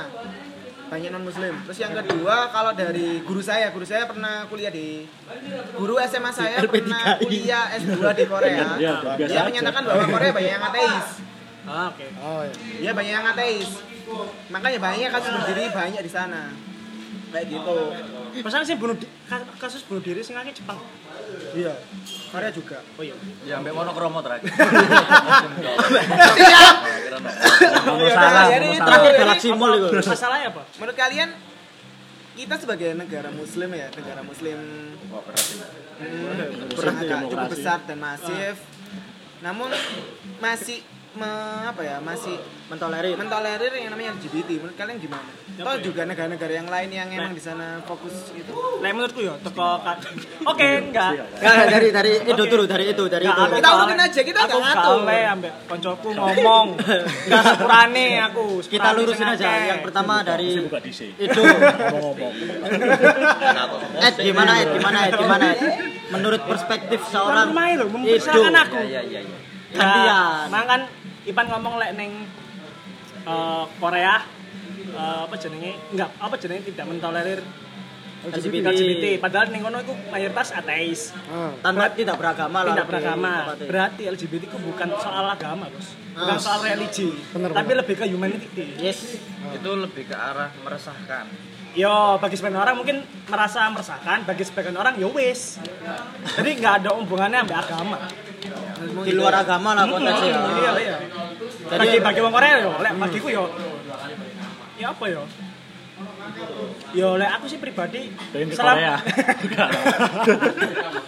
banyak 0.87 1.09
non 1.11 1.21
muslim 1.21 1.53
terus 1.63 1.77
yang 1.77 1.93
kedua 1.93 2.47
kalau 2.47 2.71
dari 2.71 3.19
guru 3.21 3.39
saya 3.39 3.69
guru 3.69 3.83
saya 3.83 4.03
pernah 4.03 4.47
kuliah 4.47 4.71
di 4.71 5.03
guru 5.75 5.99
SMA 6.01 6.31
saya 6.31 6.63
pernah 6.63 7.19
kuliah 7.19 7.67
S2 7.75 7.93
di 8.15 8.25
Korea 8.25 8.67
Ya, 8.79 8.93
biasa 9.03 9.19
dia 9.21 9.37
aja. 9.37 9.45
menyatakan 9.45 9.83
bahwa 9.83 10.03
Korea 10.07 10.31
banyak 10.31 10.51
yang 10.51 10.65
ateis 10.65 11.07
Ah, 11.63 11.91
oke. 11.91 12.07
oh 12.17 12.41
ya 12.41 12.53
Iya 12.79 12.91
banyak 12.95 13.11
yang 13.11 13.27
ateis. 13.27 13.69
Makanya 14.47 14.79
banyak 14.79 15.09
kasus 15.11 15.29
bunuh 15.29 15.47
diri 15.51 15.67
banyak 15.67 15.99
di 15.99 16.07
sana. 16.07 16.55
Kayak 17.27 17.45
gitu. 17.51 17.77
Pesan 18.39 18.63
sih 18.63 18.79
bunuh 18.79 18.95
kasus 19.59 19.83
bunuh 19.83 19.99
diri 19.99 20.23
sing 20.23 20.39
akeh 20.39 20.55
Jepang. 20.55 20.79
Iya. 21.53 21.73
Korea 22.27 22.51
juga. 22.51 22.77
Oh 22.95 23.03
iya. 23.03 23.15
Ya 23.43 23.57
sampai 23.57 23.71
monokromo 23.71 24.19
terakhir. 24.21 24.47
Siap. 26.37 26.75
Mau 27.87 27.97
Ya 28.03 28.13
salah, 28.13 28.45
salah. 28.51 28.77
terakhir 28.83 29.13
Galaxy 29.17 29.49
Mall 29.55 29.73
itu 29.79 29.87
Masalahnya 30.03 30.47
apa? 30.51 30.63
Menurut 30.77 30.97
kalian 30.97 31.29
kita 32.37 32.55
sebagai 32.61 32.89
negara 32.93 33.29
muslim 33.33 33.69
ya, 33.73 33.87
negara 33.89 34.21
muslim 34.21 34.57
hmm, 35.01 36.77
beragam 36.77 37.17
cukup 37.25 37.31
demokrasi. 37.33 37.53
besar 37.57 37.79
dan 37.89 37.97
masif. 37.97 38.55
Namun 39.41 39.69
masih 40.37 40.85
me- 41.17 41.65
apa 41.67 41.81
ya? 41.81 41.97
Masih 41.99 42.37
mentolerir 42.67 43.17
mentolerir 43.17 43.71
yang 43.73 43.91
namanya 43.91 44.15
LGBT. 44.15 44.49
Menurut 44.61 44.77
kalian 44.77 44.97
gimana? 45.01 45.29
Toh 45.57 45.75
juga 45.81 46.05
negara-negara 46.05 46.53
yang 46.53 46.69
lain 46.69 46.89
yang 46.93 47.09
emang 47.09 47.33
di 47.33 47.41
sana 47.41 47.81
fokus 47.81 48.29
itu. 48.37 48.53
Lah 48.53 48.93
menurutku 48.93 49.25
ya 49.25 49.33
teko 49.41 49.81
kan. 49.81 49.97
Oke, 50.53 50.67
enggak. 50.85 51.11
Enggak, 51.17 51.25
enggak, 51.41 51.67
dari 51.73 51.87
dari 51.89 52.11
itu 52.29 52.43
dulu 52.45 52.63
dari 52.69 52.85
itu 52.93 53.03
dari 53.09 53.25
itu 53.25 53.33
Enggak, 53.33 53.49
aku 53.49 53.57
Kita 53.57 53.69
urutin 53.73 53.99
aja, 53.99 54.21
kita 54.21 54.39
aku 54.39 54.47
nggak 54.47 54.61
ngatur. 54.61 54.97
kale 55.01 55.19
ambek 55.25 55.53
koncoku 55.65 56.07
ngomong. 56.13 56.67
Enggak 56.77 57.43
sepurane 57.49 58.07
aku. 58.21 58.45
kita 58.73 58.89
lurusin 58.93 59.27
aja 59.27 59.47
yang 59.65 59.79
pertama 59.81 60.21
dari 60.21 60.49
itu 61.17 61.41
Ngomong-ngomong. 61.41 62.33
Ed 63.97 64.15
gimana 64.21 64.51
Ed 64.61 64.69
gimana 64.77 64.97
Ed 65.09 65.13
gimana 65.17 65.45
Ed 65.51 65.61
menurut 66.13 66.41
perspektif 66.45 67.01
seorang 67.09 67.49
itu 68.05 68.39
aku. 68.53 68.77
Iya 68.85 69.01
iya 69.03 69.19
iya. 69.25 69.37
gantian 69.67 70.47
Nah, 70.47 70.63
kan 70.63 70.81
Ipan 71.27 71.45
ngomong 71.47 71.75
lek 71.75 71.91
neng 71.93 72.11
eh, 73.23 73.63
Korea 73.77 74.15
eh, 74.89 75.19
apa 75.27 75.35
jenenge 75.35 75.75
enggak 75.91 76.09
apa 76.17 76.35
jenenge 76.37 76.61
tidak 76.65 76.85
mentolerir 76.87 77.41
LGBT. 78.17 78.65
LGBT 78.65 79.05
padahal 79.21 79.53
ning 79.53 79.61
kono 79.61 79.77
iku 79.77 79.93
mayoritas 80.09 80.49
ateis 80.49 81.13
ah. 81.29 81.53
tanpa 81.61 81.93
tidak 81.93 82.17
beragama 82.17 82.65
lah 82.65 82.73
tidak 82.73 82.87
beragama 82.89 83.31
berarti 83.61 84.09
LGBT 84.09 84.49
itu 84.49 84.57
bukan 84.57 84.89
soal 84.97 85.25
agama 85.29 85.69
bos 85.69 85.93
bukan 86.17 86.33
Ah. 86.33 86.41
soal 86.41 86.59
religi 86.65 87.13
Bener, 87.29 87.53
tapi 87.53 87.71
lebih 87.77 87.93
ke 87.93 88.09
humanity 88.09 88.49
yes 88.81 89.21
Itu 89.47 89.69
lebih 89.77 90.09
ke 90.09 90.15
arah 90.17 90.49
meresahkan. 90.59 91.29
Yo, 91.71 92.17
bagi 92.17 92.33
sebagian 92.33 92.57
orang 92.57 92.73
mungkin 92.73 93.05
merasa 93.29 93.69
meresahkan, 93.69 94.25
bagi 94.25 94.41
sebagian 94.41 94.73
orang 94.75 94.97
yo 94.97 95.13
wis. 95.13 95.61
Jadi 96.35 96.57
nggak 96.57 96.73
ada 96.83 96.97
hubungannya 96.97 97.45
sama 97.45 97.55
agama. 97.61 97.97
di 99.05 99.13
luar 99.13 99.45
agama 99.45 99.77
lah 99.77 99.85
konteksnya 99.85 100.33
Iya, 100.57 100.71
iya. 100.81 100.97
Jadi- 101.67 101.79
Bagi 101.79 101.97
bagi 101.99 102.19
orang 102.19 102.33
Korea 102.33 102.53
yo, 102.59 102.71
lek 102.77 102.93
bagiku 102.97 103.27
yo. 103.29 103.43
Ya 104.77 104.87
apa 104.89 105.05
yo? 105.05 105.23
Yo, 106.93 107.17
lek 107.17 107.29
aku 107.31 107.45
sih 107.45 107.57
pribadi 107.57 108.13
Pengen 108.29 108.47
ke 108.47 108.55
selam- 108.55 108.77
Korea. 108.77 108.95
Enggak. 109.43 109.69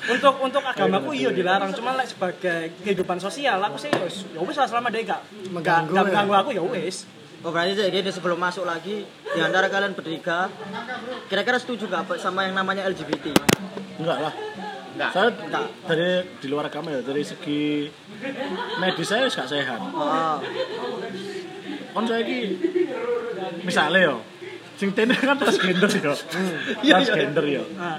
untuk 0.09 0.33
untuk 0.41 0.63
agamaku 0.63 1.09
iya 1.13 1.29
dilarang, 1.29 1.71
cuma 1.71 1.93
lek 1.93 2.07
sebagai 2.07 2.73
kehidupan 2.79 3.17
sosial 3.17 3.61
aku 3.61 3.77
sih 3.77 3.89
yo 3.89 4.05
yo 4.33 4.41
wis 4.43 4.57
selama 4.57 4.89
dia 4.89 5.05
gak 5.07 5.21
Mengganggu 5.47 5.91
gak 5.91 6.01
ya. 6.01 6.05
mengganggu 6.05 6.33
aku 6.35 6.49
ya 6.51 6.63
wis. 6.63 7.05
Oh 7.39 7.55
berarti 7.55 7.71
jadi 7.73 7.87
gini 7.93 8.11
sebelum 8.11 8.35
masuk 8.35 8.67
lagi 8.67 9.05
di 9.05 9.39
antara 9.39 9.69
kalian 9.69 9.95
bertiga 9.95 10.51
kira-kira 11.29 11.55
setuju 11.55 11.87
gak 11.87 12.19
sama 12.19 12.43
yang 12.43 12.51
namanya 12.53 12.83
LGBT? 12.83 13.31
Enggak 13.95 14.17
lah. 14.19 14.33
Saya 15.07 15.29
dari 15.87 16.09
di 16.37 16.47
luar 16.51 16.67
agama 16.67 16.91
ya, 16.91 16.99
dari 16.99 17.23
segi 17.23 17.87
medis 18.77 19.07
saya 19.07 19.31
gak 19.31 19.47
sehat. 19.47 19.79
Oh, 19.79 20.37
Kon 21.89 22.03
saya 22.03 22.21
ki 22.21 22.37
misalnya 23.63 24.11
yo 24.11 24.15
sing 24.75 24.91
tene 24.91 25.15
kan 25.15 25.39
transgender 25.39 25.87
yo. 25.89 26.13
Transgender 26.83 27.45
yo. 27.47 27.63
Ah. 27.75 27.97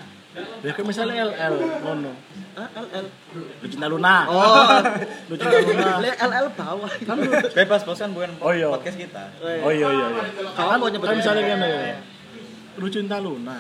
Ya 0.63 0.71
kan 0.71 0.87
misalnya 0.87 1.27
LL 1.27 1.55
ngono. 1.83 2.13
Ah, 2.55 2.69
LL. 2.71 3.07
Lucinta 3.61 3.91
Luna. 3.91 4.17
Oh, 4.31 4.79
Lucinta 5.33 5.59
Luna. 5.59 5.99
LL 6.07 6.47
bawah. 6.55 6.93
Kan 7.03 7.17
Bebas 7.51 7.83
bos 7.83 7.99
kan 7.99 8.15
bukan 8.15 8.31
Oh, 8.39 8.55
iya. 8.55 8.71
podcast 8.71 8.95
kita. 8.97 9.25
Oh 9.43 9.73
iya 9.75 9.89
iya 9.91 10.07
iya. 10.07 10.23
Kamu 10.55 10.71
mau 10.79 10.87
nyebut 10.87 11.07
Kan 11.11 11.17
misalnya 11.19 11.43
kan 11.51 11.59
ya. 11.65 11.99
Lucinta 12.79 13.17
Luna. 13.19 13.59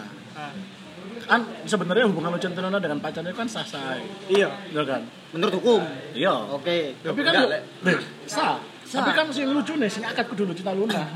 Ah. 1.26 1.38
Kan 1.38 1.40
sebenarnya 1.69 2.04
hubungan 2.11 2.35
Lucinta 2.35 2.59
Luna 2.59 2.78
dengan 2.83 2.99
pacarnya 2.99 3.30
kan 3.30 3.47
sah-sah. 3.47 4.00
Iya. 4.26 4.50
Iya 4.73 4.83
kan? 4.83 5.02
Menurut 5.30 5.54
hukum. 5.62 5.80
Iya. 6.16 6.35
Oke. 6.54 6.99
Tapi 7.00 7.21
kan 7.23 7.33
Enggak, 7.35 7.62
Leh, 7.87 7.99
sah. 8.26 8.59
Tapi 8.90 9.11
kan 9.14 9.30
sing 9.30 9.47
lucu 9.47 9.78
nih, 9.78 9.87
sing 9.87 10.02
akad 10.02 10.26
kudu 10.26 10.50
Lucinta 10.50 10.75
Luna. 10.75 11.07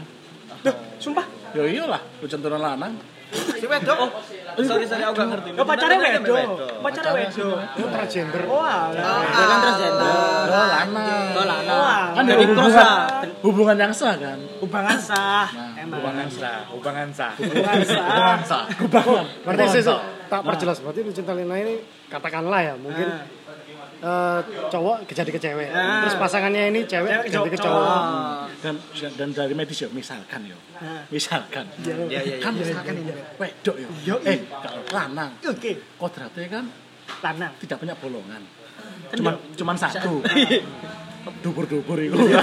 Duh, 0.63 0.77
sumpah. 1.03 1.27
Ya 1.55 1.67
iyalah, 1.67 2.03
Lucinta 2.23 2.47
Luna 2.47 2.75
lanang. 2.75 2.95
Si 3.35 3.67
wedok. 3.67 3.99
Oh, 3.99 4.63
Sorry 4.63 4.87
sorry 4.87 5.03
aku 5.03 5.19
gak 5.19 5.29
ngerti. 5.35 5.49
Yo 5.59 5.65
pacarnya 5.67 5.99
wedo. 5.99 6.35
wedo. 6.39 6.67
Pacarnya 6.79 7.13
wedo. 7.19 7.49
Itu 7.75 7.87
transgender. 7.91 8.43
Oh, 8.47 8.63
alah. 8.63 9.23
Dia 9.27 9.45
kan 9.51 9.59
transgender. 9.59 10.47
Oh, 10.47 10.67
lanang. 10.71 11.27
Oh, 11.35 11.45
lanang. 11.49 11.79
Wah, 11.83 12.05
Kan 12.15 12.23
Jadi 12.31 12.45
dari 12.47 12.55
cross 12.55 12.77
hubungan, 13.45 13.77
hubungan 13.77 13.77
yang 13.77 13.93
sah 13.93 14.17
kan? 14.17 14.39
Hubungan 14.59 14.97
sah. 14.97 15.47
Nah, 15.53 15.77
Emang. 15.77 16.01
Ubangan 16.01 16.29
sah, 16.33 16.59
ubangan 16.73 17.09
sah. 17.13 17.33
Hubungan 17.37 17.79
sah. 17.85 18.03
Ubangan 18.09 18.41
sah. 18.43 18.65
Hubungan. 18.81 19.25
Berarti 19.45 19.65
saya 19.77 19.95
tak 20.25 20.41
perjelas 20.41 20.81
berarti 20.81 21.01
Lucinta 21.05 21.37
Lina 21.37 21.55
ini 21.61 21.75
katakanlah 22.09 22.61
ya 22.65 22.75
mungkin 22.81 23.05
eh, 24.01 24.41
cowok 24.73 24.97
jadi 25.05 25.29
ke 25.31 25.37
cewek. 25.37 25.69
Ah. 25.71 26.09
Terus 26.09 26.17
pasangannya 26.17 26.73
ini 26.73 26.81
cewek 26.89 27.09
Cewek 27.09 27.27
ganti 27.29 27.51
ke 27.53 27.59
cowok. 27.61 27.85
cowok. 27.85 28.47
Dan 28.65 28.75
dan 29.21 29.29
dari 29.37 29.53
medis 29.53 29.77
yo, 29.85 29.89
misalkan 29.93 30.49
yo. 30.49 30.57
Misalkan. 31.13 31.69
Iya 31.85 32.21
iya 32.25 32.37
Kan 32.41 32.57
misalkan 32.57 32.97
ini 32.97 33.13
wedok 33.37 33.77
yo. 34.09 34.17
Eh, 34.25 34.41
kalau 34.49 34.81
lanang. 34.89 35.37
Oke. 35.45 35.85
Kodratnya 36.01 36.49
kan 36.49 36.65
Lanang. 37.21 37.53
tidak 37.61 37.77
punya 37.77 37.93
bolongan. 38.01 38.41
Cuman 39.13 39.37
cuman 39.55 39.77
satu. 39.77 40.25
Dubur-dubur 41.41 41.97
itu. 41.99 42.17
Iya, 42.17 42.41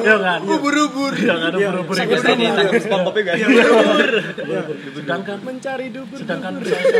Iya 0.00 0.16
kan? 0.18 0.40
Ubur-ubur. 0.44 1.12
Iya 1.12 1.36
kan 1.38 1.52
ubur-ubur 1.52 1.94
itu. 1.94 2.08
Terus 2.10 2.24
ini 2.30 2.46
tanggung 2.48 2.80
SpongeBob 2.80 3.16
guys. 3.18 3.40
Sedangkan 4.94 5.36
Mencari 5.40 5.86
dubur. 5.90 6.16
sedangkan 6.16 6.52
misalkan 6.56 6.94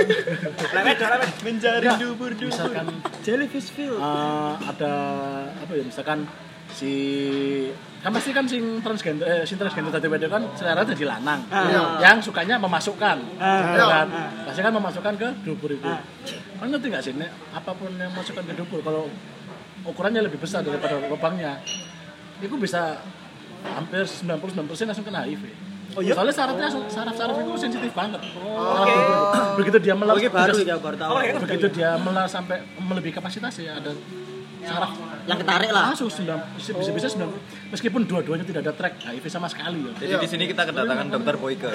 lewet. 0.75 0.97
Mencari 1.43 1.87
dubur 1.97 2.31
dubur. 2.31 2.49
misalkan 2.49 2.87
Jellyfish 3.23 3.69
field. 3.71 3.97
eh, 3.97 4.53
ada 4.63 4.93
apa 5.55 5.73
ya 5.73 5.83
misalkan 5.83 6.29
si 6.67 6.93
kan 8.01 8.11
pasti 8.11 8.31
kan 8.31 8.45
sing 8.45 8.81
transgender 8.81 9.25
eh, 9.25 9.45
sing 9.45 9.57
transgender 9.57 9.89
tadi 9.91 10.09
beda 10.09 10.27
kan 10.27 10.43
selera 10.53 10.83
jadi 10.83 11.07
lanang 11.07 11.41
yang 12.01 12.19
sukanya 12.19 12.59
memasukkan 12.59 13.17
Ah. 13.39 13.73
ya 13.73 13.85
kan 13.87 14.07
pasti 14.45 14.61
kan 14.61 14.73
memasukkan 14.73 15.15
ke 15.15 15.29
dubur 15.41 15.71
itu 15.71 15.87
kan 15.87 16.67
ngerti 16.67 16.87
nggak 16.89 17.03
sih 17.03 17.13
apa 17.51 17.71
pun 17.71 17.95
yang 17.95 18.11
masukkan 18.11 18.43
ke 18.43 18.55
dubur 18.55 18.81
kalau 18.81 19.07
ukurannya 19.85 20.25
lebih 20.25 20.41
besar 20.41 20.65
daripada 20.65 20.97
lubangnya 21.09 21.61
itu 22.41 22.55
bisa 22.57 22.99
hampir 23.65 24.05
99% 24.05 24.45
langsung 24.91 25.07
kena 25.07 25.25
HIV 25.25 25.45
Oh 25.95 26.03
iya? 26.03 26.11
Soalnya 26.11 26.35
syaratnya 26.35 26.69
saraf-saraf 26.91 27.37
itu 27.39 27.51
sensitif 27.55 27.93
banget. 27.95 28.19
Kalau 28.19 29.55
begitu 29.63 29.79
dia 29.79 29.95
melar 29.95 30.19
Oke 30.19 30.27
baru 30.27 30.59
ya 30.59 30.75
baru 30.75 30.97
tahu. 30.99 31.11
Oh, 31.15 31.23
iya. 31.27 31.39
begitu 31.39 31.67
dia 31.71 31.95
melar 32.03 32.27
sampai 32.27 32.67
melebihi 32.83 33.15
kapasitas 33.15 33.55
ya 33.63 33.79
ada 33.79 33.95
saraf 34.65 34.91
Yang 35.25 35.39
ketarik 35.45 35.71
lah. 35.73 35.93
langsung 35.93 36.09
sembilan 36.11 36.41
bisa 36.57 36.91
bisa 36.93 37.09
sembilan 37.13 37.31
meskipun 37.73 38.01
dua-duanya 38.05 38.45
tidak 38.45 38.61
ada 38.65 38.73
track 38.75 38.95
HIV 39.07 39.25
sama 39.31 39.47
sekali 39.47 39.87
ya. 39.87 39.93
Jadi 40.03 40.13
di 40.19 40.29
sini 40.29 40.45
kita 40.51 40.63
kedatangan 40.67 41.07
dokter 41.15 41.35
Boyke. 41.39 41.69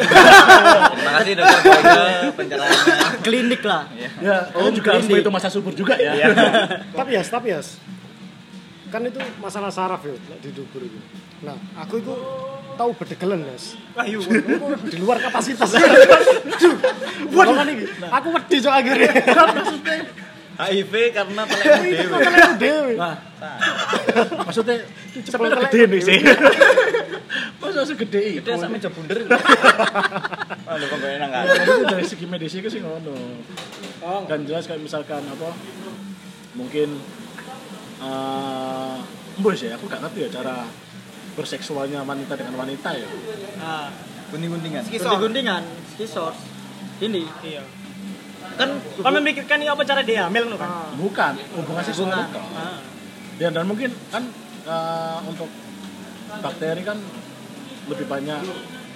Terima 0.94 1.12
kasih 1.22 1.32
dokter 1.40 1.60
Boyke 1.64 2.04
pencerahannya. 2.36 2.96
Klinik 3.24 3.62
lah. 3.64 3.84
Ya, 4.20 4.38
kalian 4.52 4.74
juga 4.76 4.90
harus 5.00 5.08
klinik. 5.08 5.24
itu 5.24 5.32
masa 5.32 5.48
subur 5.48 5.72
juga 5.72 5.96
ya. 5.96 6.14
Tapi 7.00 7.10
ya, 7.16 7.24
tapi 7.24 7.56
ya. 7.56 7.62
Kan 8.90 9.02
itu 9.06 9.20
masalah 9.38 9.70
saraf 9.70 10.02
ya 10.02 10.14
di 10.42 10.50
dubur 10.50 10.82
itu. 10.82 10.98
Nah, 11.46 11.56
aku 11.78 12.02
itu 12.02 12.14
tahu 12.74 12.92
bedegelan, 12.98 13.46
Mas. 13.46 13.78
Ayo. 13.96 14.20
di 14.90 14.98
luar 14.98 15.22
kapasitas. 15.22 15.78
Aduh, 15.78 16.74
waduh 17.34 17.54
kan 17.54 17.68
ini. 17.70 17.86
Aku 18.10 18.28
wedi 18.34 18.58
cok 18.60 18.74
akhirnya. 18.74 19.12
HIV 20.60 20.94
karena 21.16 21.42
telekmu 21.48 22.52
dewe. 22.60 22.94
Nah, 23.00 23.16
maksudnya 24.44 24.84
Cepet 25.16 25.32
sampai 25.32 25.50
gede 25.72 25.82
nih 25.88 26.02
sih. 26.04 26.20
Masa 27.64 27.82
segede 27.88 28.20
itu? 28.40 28.44
Dia 28.44 28.60
sampe 28.60 28.78
jauh 28.78 28.92
bunder. 28.92 29.24
Aduh 30.70 30.86
kok 30.86 30.98
gak 31.02 31.12
enak 31.18 31.30
kan. 31.32 31.44
itu 31.48 31.74
dari 31.88 32.06
segi 32.06 32.26
medis 32.28 32.54
itu 32.60 32.68
sih 32.68 32.84
ngono. 32.84 33.16
Dan 34.28 34.44
jelas 34.44 34.68
kayak 34.68 34.84
misalkan 34.84 35.24
apa 35.24 35.50
mungkin 36.60 37.00
eh 38.00 38.96
mbus 39.40 39.60
ya, 39.60 39.76
aku 39.76 39.88
gak 39.88 40.02
ngerti 40.04 40.20
ya 40.28 40.30
cara 40.32 40.56
berseksualnya 41.36 42.04
wanita 42.04 42.34
dengan 42.36 42.56
wanita 42.58 42.90
ya. 42.92 43.08
Ah, 43.60 43.88
Gunting-guntingan. 44.30 44.84
Gunting-guntingan. 44.86 45.64
Kisos. 45.96 46.36
Ini. 47.00 47.24
iya. 47.42 47.64
Kan 48.60 48.76
Kan 49.00 49.12
memikirkan 49.16 49.58
ini 49.64 49.72
apa 49.72 49.88
cara 49.88 50.04
dia 50.04 50.28
hamil 50.28 50.52
kan? 50.60 50.92
Bukan, 51.00 51.34
hubungan 51.56 51.84
seksual 51.84 52.12
bukan. 52.12 52.28
Ah. 52.56 52.78
Ya, 53.40 53.48
dan 53.50 53.64
mungkin 53.64 53.96
kan 54.12 54.28
eh, 54.68 55.18
untuk 55.24 55.48
bakteri 56.44 56.84
kan 56.84 57.00
lebih 57.88 58.06
banyak 58.06 58.40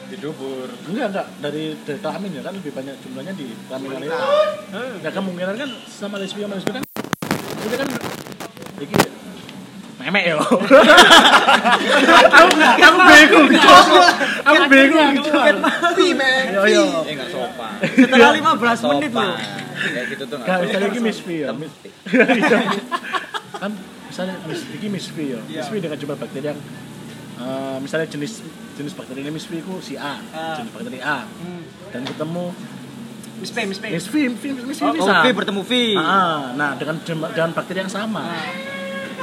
Di 0.03 0.19
dubur. 0.19 0.67
enggak 0.91 1.15
enggak 1.15 1.27
dari 1.39 1.73
dari 1.87 1.97
kelamin 1.97 2.37
ya 2.37 2.41
kan 2.43 2.53
lebih 2.53 2.71
banyak 2.75 2.95
jumlahnya 3.01 3.33
di 3.33 3.55
kelamin 3.65 3.89
wanita. 3.97 4.15
Ya 4.99 5.09
kemungkinan 5.09 5.55
kan 5.55 5.69
sama 5.87 6.19
lesbi 6.19 6.43
sama 6.43 6.59
lesbi 6.59 6.71
kan 6.75 6.83
itu 7.63 7.75
kan 7.79 7.87
iki 8.83 8.95
memek 9.95 10.23
ya. 10.25 10.35
aku 10.35 10.49
aku 12.75 12.99
bingung. 13.05 13.47
Aku 14.43 14.63
bingung 14.67 15.07
gitu. 15.15 15.29
Yo 16.51 16.61
yo. 16.65 16.83
Eh 17.03 17.13
enggak 17.13 17.29
sopan. 17.29 17.71
setelah 17.81 18.31
15 18.35 18.89
menit 18.89 19.11
loh. 19.13 19.35
Kayak 19.73 20.05
gitu 20.09 20.23
tuh 20.25 20.37
Kan 20.37 20.45
enggak 20.45 20.59
misalnya 20.65 20.87
iki 20.89 21.01
Miss 21.01 21.19
V 21.19 21.27
ya. 21.33 21.47
Miss- 21.51 21.79
Iya. 22.03 22.59
kan 23.55 23.71
misalnya 24.05 24.35
Miss 24.43 24.61
iki 24.67 24.87
Miss 24.87 25.07
V 25.07 25.17
ya. 25.29 25.39
Miss 25.41 25.67
V 25.67 25.79
dengan 25.79 25.97
jumlah 25.97 26.17
bakteri 26.17 26.45
yang 26.45 26.59
eh, 27.35 27.77
misalnya 27.79 28.07
jenis 28.07 28.43
jenis 28.73 28.93
bakteri 28.93 29.19
ini 29.21 29.31
Miss 29.31 29.45
V 29.45 29.55
itu 29.55 29.73
si 29.79 29.93
A, 29.95 30.19
jenis 30.57 30.71
bakteri 30.71 30.99
A. 30.99 31.23
Dan 31.89 32.03
ketemu 32.03 32.51
Miss 33.35 33.51
P, 33.51 33.57
Miss 33.65 33.77
P. 33.77 33.85
Miss 33.89 34.05
V, 34.05 34.15
Miss 34.25 34.39
V, 34.39 34.45
Miss 34.63 34.79
V 34.79 34.87
Oh. 34.89 35.21
V 35.21 35.27
bertemu 35.31 35.61
V. 35.61 35.73
Ah, 35.95 36.51
nah 36.53 36.75
dengan 36.75 36.95
dengan 37.03 37.49
bakteri 37.51 37.79
yang 37.79 37.91
sama. 37.91 38.23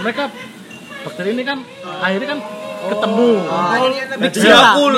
Mereka 0.00 0.22
bakteri 1.00 1.30
ini 1.32 1.42
kan 1.42 1.58
akhirnya 1.98 2.28
kan 2.28 2.40
ketemu. 2.80 3.30
Diakul. 4.30 4.94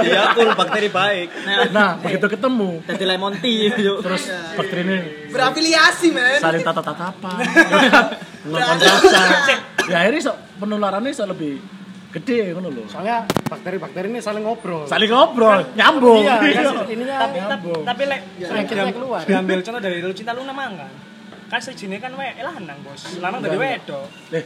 Diakul 0.00 0.48
bakteri 0.60 0.88
baik. 0.88 1.28
Nah, 1.70 1.98
begitu 1.98 2.26
ketemu 2.28 2.70
Jadi 2.84 3.04
lemon 3.04 3.34
tea. 3.36 3.70
terus 4.04 4.22
bakteri 4.54 4.80
ini 4.82 4.96
Berafiliasi, 5.28 6.08
men. 6.10 6.38
saling 6.38 6.62
tatap-tatapan 6.62 7.36
ngelakukan 8.40 8.78
rasa 9.28 9.54
ya 9.84 9.96
akhirnya 10.00 10.22
so, 10.22 10.32
penularannya 10.56 11.12
so 11.12 11.24
lebih 11.24 11.60
gede 12.08 12.54
ngono 12.54 12.72
loh 12.72 12.86
Soalnya 12.88 13.28
bakteri-bakteri 13.44 14.08
ini 14.08 14.20
saling 14.20 14.40
ngobrol. 14.40 14.86
saling 14.86 15.04
ngobrol 15.06 15.60
nyambung 15.74 16.24
Iya, 16.24 16.40
kan 16.56 16.88
ininya 16.88 17.16
Tapi 17.20 17.36
tapi, 17.36 17.38
nyambung 17.42 17.82
tapi 17.84 18.02
lek 18.06 18.20
penyakitnya 18.40 18.94
keluar. 18.94 19.22
diambil 19.22 19.58
contoh 19.60 19.80
dari 19.82 19.98
Lucinta 20.00 20.32
Luna 20.32 20.52
mangan. 20.52 20.90
Kan 21.48 21.60
sejine 21.60 21.96
kan 21.96 22.12
we 22.12 22.26
lanang, 22.36 22.78
Bos. 22.82 23.00
Lanang 23.16 23.40
dari 23.40 23.56
wedok. 23.56 24.04
eh 24.30 24.44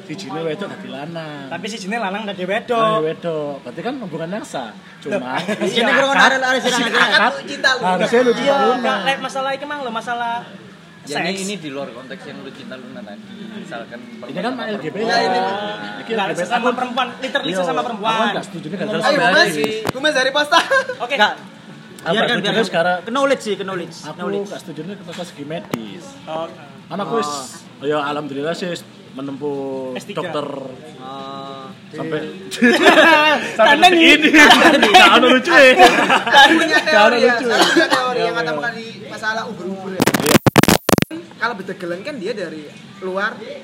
si 0.00 0.16
Jino 0.16 0.40
wedok 0.40 0.64
tadi 0.66 0.88
lanang 0.88 1.52
Tapi 1.52 1.66
sejine 1.66 1.96
lanang 1.96 2.24
dari 2.24 2.40
Nah, 2.40 2.48
wedok. 2.50 3.04
wedok 3.04 3.54
berarti 3.60 3.80
kan 3.80 3.94
hubungan 3.98 4.28
yang 4.30 4.40
sah 4.42 4.72
cuma 4.98 5.36
Sini 5.68 5.92
kurang 5.92 6.16
ada 6.16 6.36
ada 6.40 6.56
sini 6.56 6.88
akad 6.88 7.32
Cinta 7.44 7.70
lu. 7.74 7.84
harusnya 7.84 8.20
lu 8.22 8.32
Iya, 8.34 8.54
Luna 8.66 8.80
Kak, 8.80 8.98
lek 9.04 9.18
masalah 9.20 9.50
iki 9.52 9.64
mang 9.64 9.80
lo 9.80 9.90
masalah 9.90 10.40
Ya, 11.02 11.16
ini, 11.18 11.32
seks. 11.32 11.40
ini 11.42 11.54
di 11.58 11.68
luar 11.68 11.88
konteks 11.90 12.22
yang 12.22 12.40
lu 12.40 12.50
cinta 12.50 12.76
Luna 12.76 13.00
tadi. 13.00 13.24
Misalkan 13.58 13.98
ini 14.22 14.32
kan 14.34 14.52
perempuan- 14.52 14.68
LGBT 14.70 14.96
Ya, 15.02 15.16
ini. 15.18 15.38
Nggak, 16.06 16.26
LGBT 16.28 16.38
sesama 16.38 16.68
perempuan, 16.70 17.06
literally 17.18 17.50
Iya, 17.50 17.60
aku 17.62 17.82
perempuan. 17.82 18.30
nggak 18.30 18.44
setuju 18.46 18.66
nih 18.66 18.78
gagal 18.78 19.00
Ayo, 19.02 19.18
Mas. 19.18 19.54
Gumes 19.90 20.14
dari 20.14 20.30
posta. 20.30 20.58
Oke. 20.98 21.16
Enggak. 22.00 22.06
Apa, 22.06 22.12
Biarkan 22.16 22.34
tujuannya 22.34 22.48
biarkan. 22.50 22.66
sekarang- 22.66 22.98
Ke 23.00 23.10
knowledge 23.10 23.42
sih, 23.42 23.54
ke 23.54 23.62
knowledge. 23.62 23.96
aku 24.02 24.16
Knowledge. 24.16 24.46
nggak 24.46 24.60
setuju 24.60 24.80
nih 24.82 24.94
ketika 24.96 25.22
segi 25.22 25.44
medis 25.44 26.04
Oh, 26.24 26.46
anakku 26.88 27.14
wis 27.14 27.30
ya 27.82 27.98
alhamdulillah 28.02 28.54
sih 28.54 28.72
menempuh 29.10 29.92
S3. 29.94 30.14
dokter 30.14 30.46
Ah, 30.98 31.66
sampai 31.90 32.20
Tanda 33.58 33.74
detik 33.82 33.92
nih. 33.92 34.14
ini 34.16 34.28
nggak 34.30 35.10
ada 35.16 35.26
lucu 35.26 35.50
ya 35.50 35.72
punya 36.50 36.78
teori 36.80 37.18
ya. 37.18 37.34
punya 37.36 37.86
teori 37.86 38.16
Iya, 38.16 38.24
yang 38.24 38.34
iya. 38.34 38.42
katakan 38.42 38.72
di 38.72 38.86
masalah 39.06 39.42
ubur-ubur 39.46 39.90
ya. 39.90 40.02
Kalau 41.36 41.54
bedegelan 41.54 42.00
kan 42.00 42.14
dia 42.16 42.32
dari 42.32 42.64
luar 43.00 43.32
eh, 43.40 43.60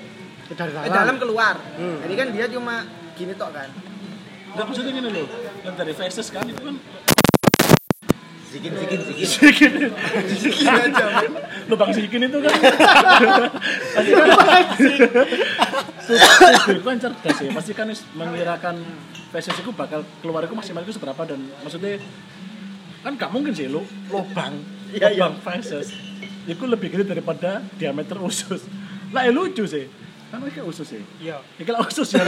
dalam. 0.50 0.82
dalam 0.86 1.16
keluar. 1.16 1.54
Jadi 1.76 2.14
kan 2.14 2.28
dia 2.30 2.46
cuma 2.48 2.84
gini 3.14 3.32
tok 3.32 3.50
kan. 3.50 3.68
nggak 4.48 4.64
maksudnya 4.64 4.88
gini 4.90 5.08
loh 5.10 5.28
yang 5.62 5.74
dari 5.74 5.92
faces 5.92 6.28
kan 6.28 6.40
itu 6.42 6.56
kan 6.58 6.76
Sikin, 8.56 8.72
sikin, 8.72 9.00
sikin. 9.04 9.72
lubang 11.68 11.92
sikin 11.92 12.20
itu 12.24 12.38
kan. 12.40 12.54
Pasti 13.92 14.10
kan 14.16 14.64
supir 16.06 16.78
kan 16.80 16.96
cerdas 16.96 17.36
ya 17.42 17.50
pasti 17.52 17.72
kan 17.74 17.88
mengirakan 18.14 18.76
PSS 19.34 19.60
itu 19.60 19.70
bakal 19.74 20.06
keluar 20.22 20.46
itu 20.46 20.54
maksimal 20.54 20.80
itu 20.86 20.94
seberapa 20.94 21.18
dan 21.26 21.42
maksudnya 21.60 21.98
kan 23.02 23.12
gak 23.18 23.30
mungkin 23.34 23.52
sih 23.52 23.66
lu 23.68 23.82
lubang 24.08 24.54
lubang 24.94 25.34
PSS 25.42 25.92
itu 26.46 26.64
lebih 26.64 26.94
gede 26.94 27.04
daripada 27.10 27.60
diameter 27.74 28.22
usus 28.22 28.64
lah 29.10 29.26
ya 29.26 29.32
lucu 29.34 29.66
sih 29.66 30.05
kan 30.26 30.42
ini 30.42 30.62
usus 30.66 30.86
sih 30.90 31.02
Iya. 31.22 31.38
Iki 31.62 31.70
lah 31.70 31.80
usus 31.86 32.08
ya. 32.10 32.22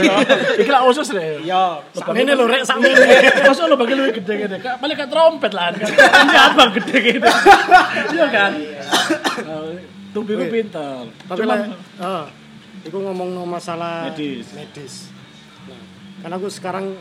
Iki 0.55 0.71
lah 0.71 0.81
usus 0.87 1.07
ya. 1.11 1.21
Iya. 1.43 1.63
Sakmene 1.91 2.31
lho 2.31 2.45
rek 2.47 2.63
sakmene. 2.63 2.95
Masa 3.43 3.67
lo 3.67 3.75
bagi 3.75 3.93
gede 4.15 4.33
gede, 4.47 4.57
kak 4.63 4.79
paling 4.79 4.95
kayak 4.95 5.11
trompet 5.11 5.51
lah 5.51 5.75
kan. 5.75 5.91
Ini 5.91 6.37
abang 6.39 6.71
gede 6.73 6.95
gitu. 7.03 7.27
Iya 8.15 8.27
kan. 8.31 8.51
Tuh 10.15 10.21
biru 10.25 10.43
pintar. 10.49 11.05
Tapi 11.27 11.43
lah, 11.45 11.59
eh, 12.01 12.23
itu 12.87 12.97
ngomong 12.97 13.29
no 13.35 13.43
masalah 13.45 14.09
Medis. 14.09 14.47
medis. 14.55 14.93
Nah, 15.67 15.77
karena 16.23 16.35
aku 16.39 16.47
sekarang 16.49 16.95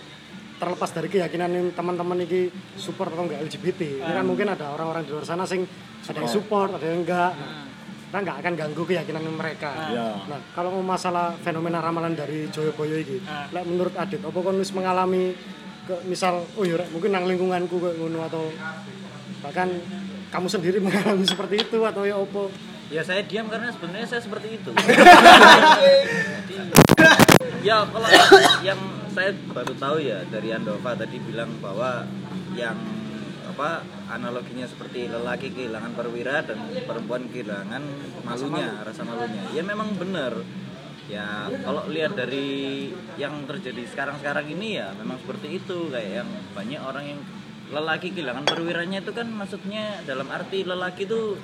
terlepas 0.58 0.90
dari 0.90 1.08
keyakinan 1.08 1.72
teman-teman 1.72 2.18
ini 2.26 2.50
support 2.74 3.14
atau 3.14 3.24
enggak 3.24 3.46
LGBT. 3.46 4.02
Ini 4.02 4.12
kan 4.12 4.26
mungkin 4.26 4.50
ada 4.50 4.74
orang-orang 4.74 5.06
di 5.06 5.14
luar 5.14 5.24
sana 5.24 5.46
sing 5.46 5.62
ada 6.04 6.18
yang 6.18 6.28
support, 6.28 6.74
ada 6.74 6.84
yang 6.84 7.06
enggak. 7.06 7.32
Nah, 7.32 7.64
kita 8.09 8.25
nggak 8.25 8.40
akan 8.40 8.53
ganggu 8.57 8.83
keyakinan 8.88 9.21
mereka. 9.37 9.68
Iya. 9.92 10.16
Nah, 10.33 10.40
kalau 10.57 10.81
mau 10.81 10.97
masalah 10.97 11.37
fenomena 11.44 11.85
ramalan 11.85 12.16
dari 12.16 12.49
Joyoboyo 12.49 13.05
ini, 13.05 13.21
lek 13.53 13.64
menurut 13.68 13.92
Adit, 14.01 14.25
apa 14.25 14.38
kon 14.40 14.57
mengalami 14.57 15.37
ke 15.85 15.92
misal 16.09 16.40
oh 16.57 16.64
ya 16.64 16.81
Rek, 16.81 16.88
mungkin 16.88 17.12
nang 17.12 17.29
lingkunganku 17.29 17.77
kayak 17.77 18.01
ngono 18.01 18.25
atau 18.25 18.49
bahkan 19.44 19.68
kamu 20.33 20.49
sendiri 20.49 20.81
mengalami 20.85 21.29
seperti 21.29 21.68
itu 21.68 21.85
atau 21.85 22.09
ya 22.09 22.16
apa? 22.16 22.49
Ya 22.88 23.05
saya 23.05 23.21
diam 23.29 23.44
karena 23.53 23.68
sebenarnya 23.68 24.09
saya 24.09 24.25
seperti 24.25 24.57
itu. 24.57 24.73
ya 27.68 27.85
kalau 27.85 28.09
yang 28.64 28.81
saya 29.12 29.37
baru 29.53 29.77
tahu 29.77 30.01
ya 30.01 30.25
dari 30.33 30.57
Andova 30.57 30.97
tadi 30.97 31.21
bilang 31.21 31.53
bahwa 31.61 32.09
yang 32.57 32.81
apa 33.44 33.85
analoginya 34.09 34.66
seperti 34.66 35.07
lelaki 35.07 35.53
kehilangan 35.53 35.92
perwira 35.92 36.42
dan 36.42 36.59
perempuan 36.85 37.29
kehilangan 37.29 37.83
malunya, 38.25 38.83
rasa 38.83 39.03
malunya. 39.05 39.42
Ya 39.53 39.62
memang 39.62 39.94
benar. 39.97 40.33
Ya 41.09 41.49
kalau 41.64 41.88
lihat 41.88 42.16
dari 42.16 42.88
yang 43.16 43.49
terjadi 43.49 43.81
sekarang-sekarang 43.88 44.44
ini 44.53 44.77
ya 44.77 44.92
memang 44.97 45.16
seperti 45.21 45.57
itu 45.57 45.88
kayak 45.88 46.25
yang 46.25 46.31
banyak 46.53 46.81
orang 46.85 47.05
yang 47.16 47.21
lelaki 47.68 48.12
kehilangan 48.12 48.44
perwiranya 48.49 49.05
itu 49.05 49.12
kan 49.12 49.29
maksudnya 49.29 50.01
dalam 50.05 50.29
arti 50.29 50.64
lelaki 50.64 51.05
itu 51.05 51.37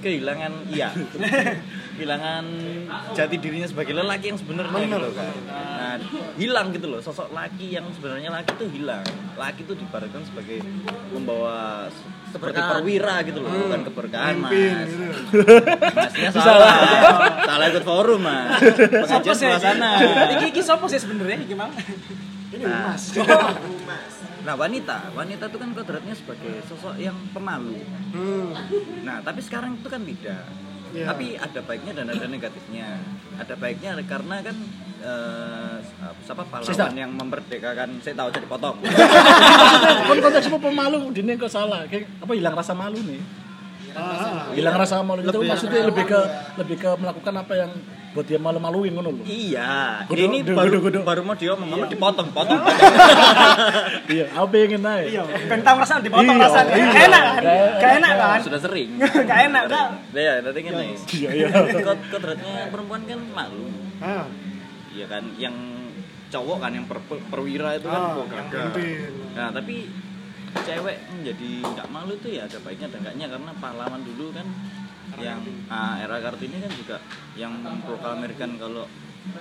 kehilangan 0.00 0.52
iya 0.70 0.94
kehilangan 1.98 2.44
jati 3.12 3.36
dirinya 3.36 3.68
sebagai 3.68 3.92
lelaki 3.96 4.32
yang 4.32 4.38
sebenarnya 4.38 4.84
gitu 4.86 5.10
kan 5.12 5.34
nah 5.98 6.30
hilang 6.38 6.70
gitu 6.70 6.86
loh. 6.86 7.00
Sosok 7.02 7.34
laki 7.34 7.74
yang 7.74 7.86
sebenarnya 7.90 8.30
laki 8.30 8.54
itu 8.54 8.66
hilang. 8.78 9.04
Laki 9.34 9.66
itu 9.66 9.74
dibaratkan 9.74 10.22
sebagai 10.22 10.62
membawa 11.10 11.90
seperti 12.28 12.60
perwira 12.60 13.24
gitu 13.24 13.40
loh 13.40 13.48
bukan 13.48 13.82
keberkahan 13.88 14.36
mas. 14.36 14.52
masnya 15.96 16.30
salah. 16.30 16.76
Salah 17.42 17.66
ikut 17.72 17.84
forum 17.84 18.20
mas. 18.22 18.60
Pengajian 18.78 19.34
sebelah 19.36 19.60
sana. 19.60 19.90
Iki 20.38 20.46
iki 20.54 20.60
sopo 20.62 20.86
sih 20.86 21.00
sebenarnya? 21.00 21.42
Iki 21.42 21.54
Mang? 21.56 21.72
Ini 22.48 22.64
Mas. 22.64 23.12
Nah. 24.48 24.56
Wanita, 24.56 25.12
wanita 25.12 25.52
itu 25.52 25.58
kan 25.60 25.70
kodratnya 25.76 26.14
sebagai 26.16 26.64
sosok 26.64 26.96
yang 26.96 27.12
pemalu. 27.36 27.84
Hmm. 28.16 28.56
Nah 29.04 29.20
tapi 29.20 29.44
sekarang 29.44 29.76
itu 29.76 29.88
kan 29.92 30.00
tidak. 30.00 30.48
Iya. 30.96 31.04
Tapi 31.12 31.36
ada 31.36 31.60
baiknya 31.60 31.92
dan 32.00 32.06
ada 32.08 32.24
negatifnya. 32.24 32.88
Ada 33.36 33.54
baiknya 33.60 34.00
karena 34.08 34.40
kan 34.40 34.56
eh, 35.00 35.76
siapa 36.20 36.42
Sista. 36.60 36.84
pahlawan 36.84 36.94
yang 36.94 37.10
memerdekakan. 37.10 37.88
Saya 38.00 38.14
tahu 38.14 38.28
jadi 38.30 38.46
potong. 38.46 38.76
Kon 40.08 40.18
konteks 40.18 40.46
apa 40.46 40.58
pemalu, 40.60 40.98
dini 41.10 41.34
kok 41.34 41.48
salah. 41.48 41.84
Kayak 41.84 42.08
apa 42.18 42.32
hilang 42.32 42.54
rasa 42.54 42.72
malu 42.72 42.98
nih? 43.00 43.20
Ah, 43.90 44.52
Hilang 44.52 44.76
rasa 44.76 45.00
malu 45.00 45.20
itu 45.20 45.38
maksudnya 45.40 45.82
lebih 45.84 46.04
ke 46.04 46.20
lebih 46.54 46.76
ke 46.76 46.90
melakukan 46.94 47.34
apa 47.34 47.54
yang 47.56 47.72
buat 48.08 48.24
dia 48.24 48.36
malu-maluin 48.36 48.90
ngono 48.90 49.10
loh. 49.12 49.24
iya. 49.24 50.00
Gudu, 50.04 50.22
ini 50.22 50.38
gudu, 50.40 50.54
baru 50.54 50.68
gudu, 50.70 50.80
gudu. 50.80 50.98
baru 51.02 51.20
mau 51.22 51.34
diomong, 51.34 51.66
mau 51.66 51.84
dipotong, 51.84 52.28
potong. 52.30 52.62
Iya, 54.08 54.24
aku 54.30 54.46
pengen 54.48 54.80
naik. 54.80 55.06
Iya, 55.10 55.22
kan 55.44 55.58
tahu 55.60 55.76
rasanya 55.78 56.02
dipotong 56.02 56.24
Iya, 56.32 56.44
rasanya. 56.46 56.72
iya. 56.72 56.86
Gak 56.88 57.04
enak 57.04 57.22
kan? 57.24 57.42
Gak 57.76 57.92
enak 57.98 58.12
kan? 58.14 58.38
Sudah 58.40 58.60
sering. 58.60 58.90
Gak 59.28 59.38
enak 59.46 59.64
kan? 59.66 59.88
Ya, 60.10 60.34
nanti 60.40 60.58
gini. 60.58 60.86
Iya, 61.12 61.28
iya. 61.34 61.46
Kod- 61.78 62.06
Kodratnya 62.08 62.54
perempuan 62.68 63.02
kan 63.02 63.20
malu. 63.28 63.66
ah, 63.98 64.24
Iya 64.98 65.06
kan, 65.06 65.24
yang 65.38 65.54
cowok 66.28 66.58
kan 66.58 66.74
yang 66.74 66.84
per- 66.84 67.06
perwira 67.30 67.78
itu 67.78 67.86
kan 67.86 68.02
ah, 68.02 68.12
kok 68.18 68.26
yang 68.34 68.48
pimpin. 68.50 69.10
Nah 69.38 69.48
tapi 69.48 69.86
cewek 70.66 70.96
menjadi 71.14 71.50
nggak 71.62 71.88
malu 71.88 72.12
itu 72.18 72.28
ya 72.34 72.44
ada 72.44 72.58
baiknya 72.60 72.90
dan 72.90 72.98
enggaknya 73.06 73.26
karena 73.30 73.50
pahlawan 73.56 74.02
dulu 74.02 74.34
kan 74.34 74.46
yang 75.22 75.38
ah, 75.70 76.02
era 76.02 76.18
kartini 76.18 76.58
kan 76.58 76.72
juga 76.74 76.96
yang 77.32 77.54
memproklamirkan 77.54 78.58
kalau 78.58 78.84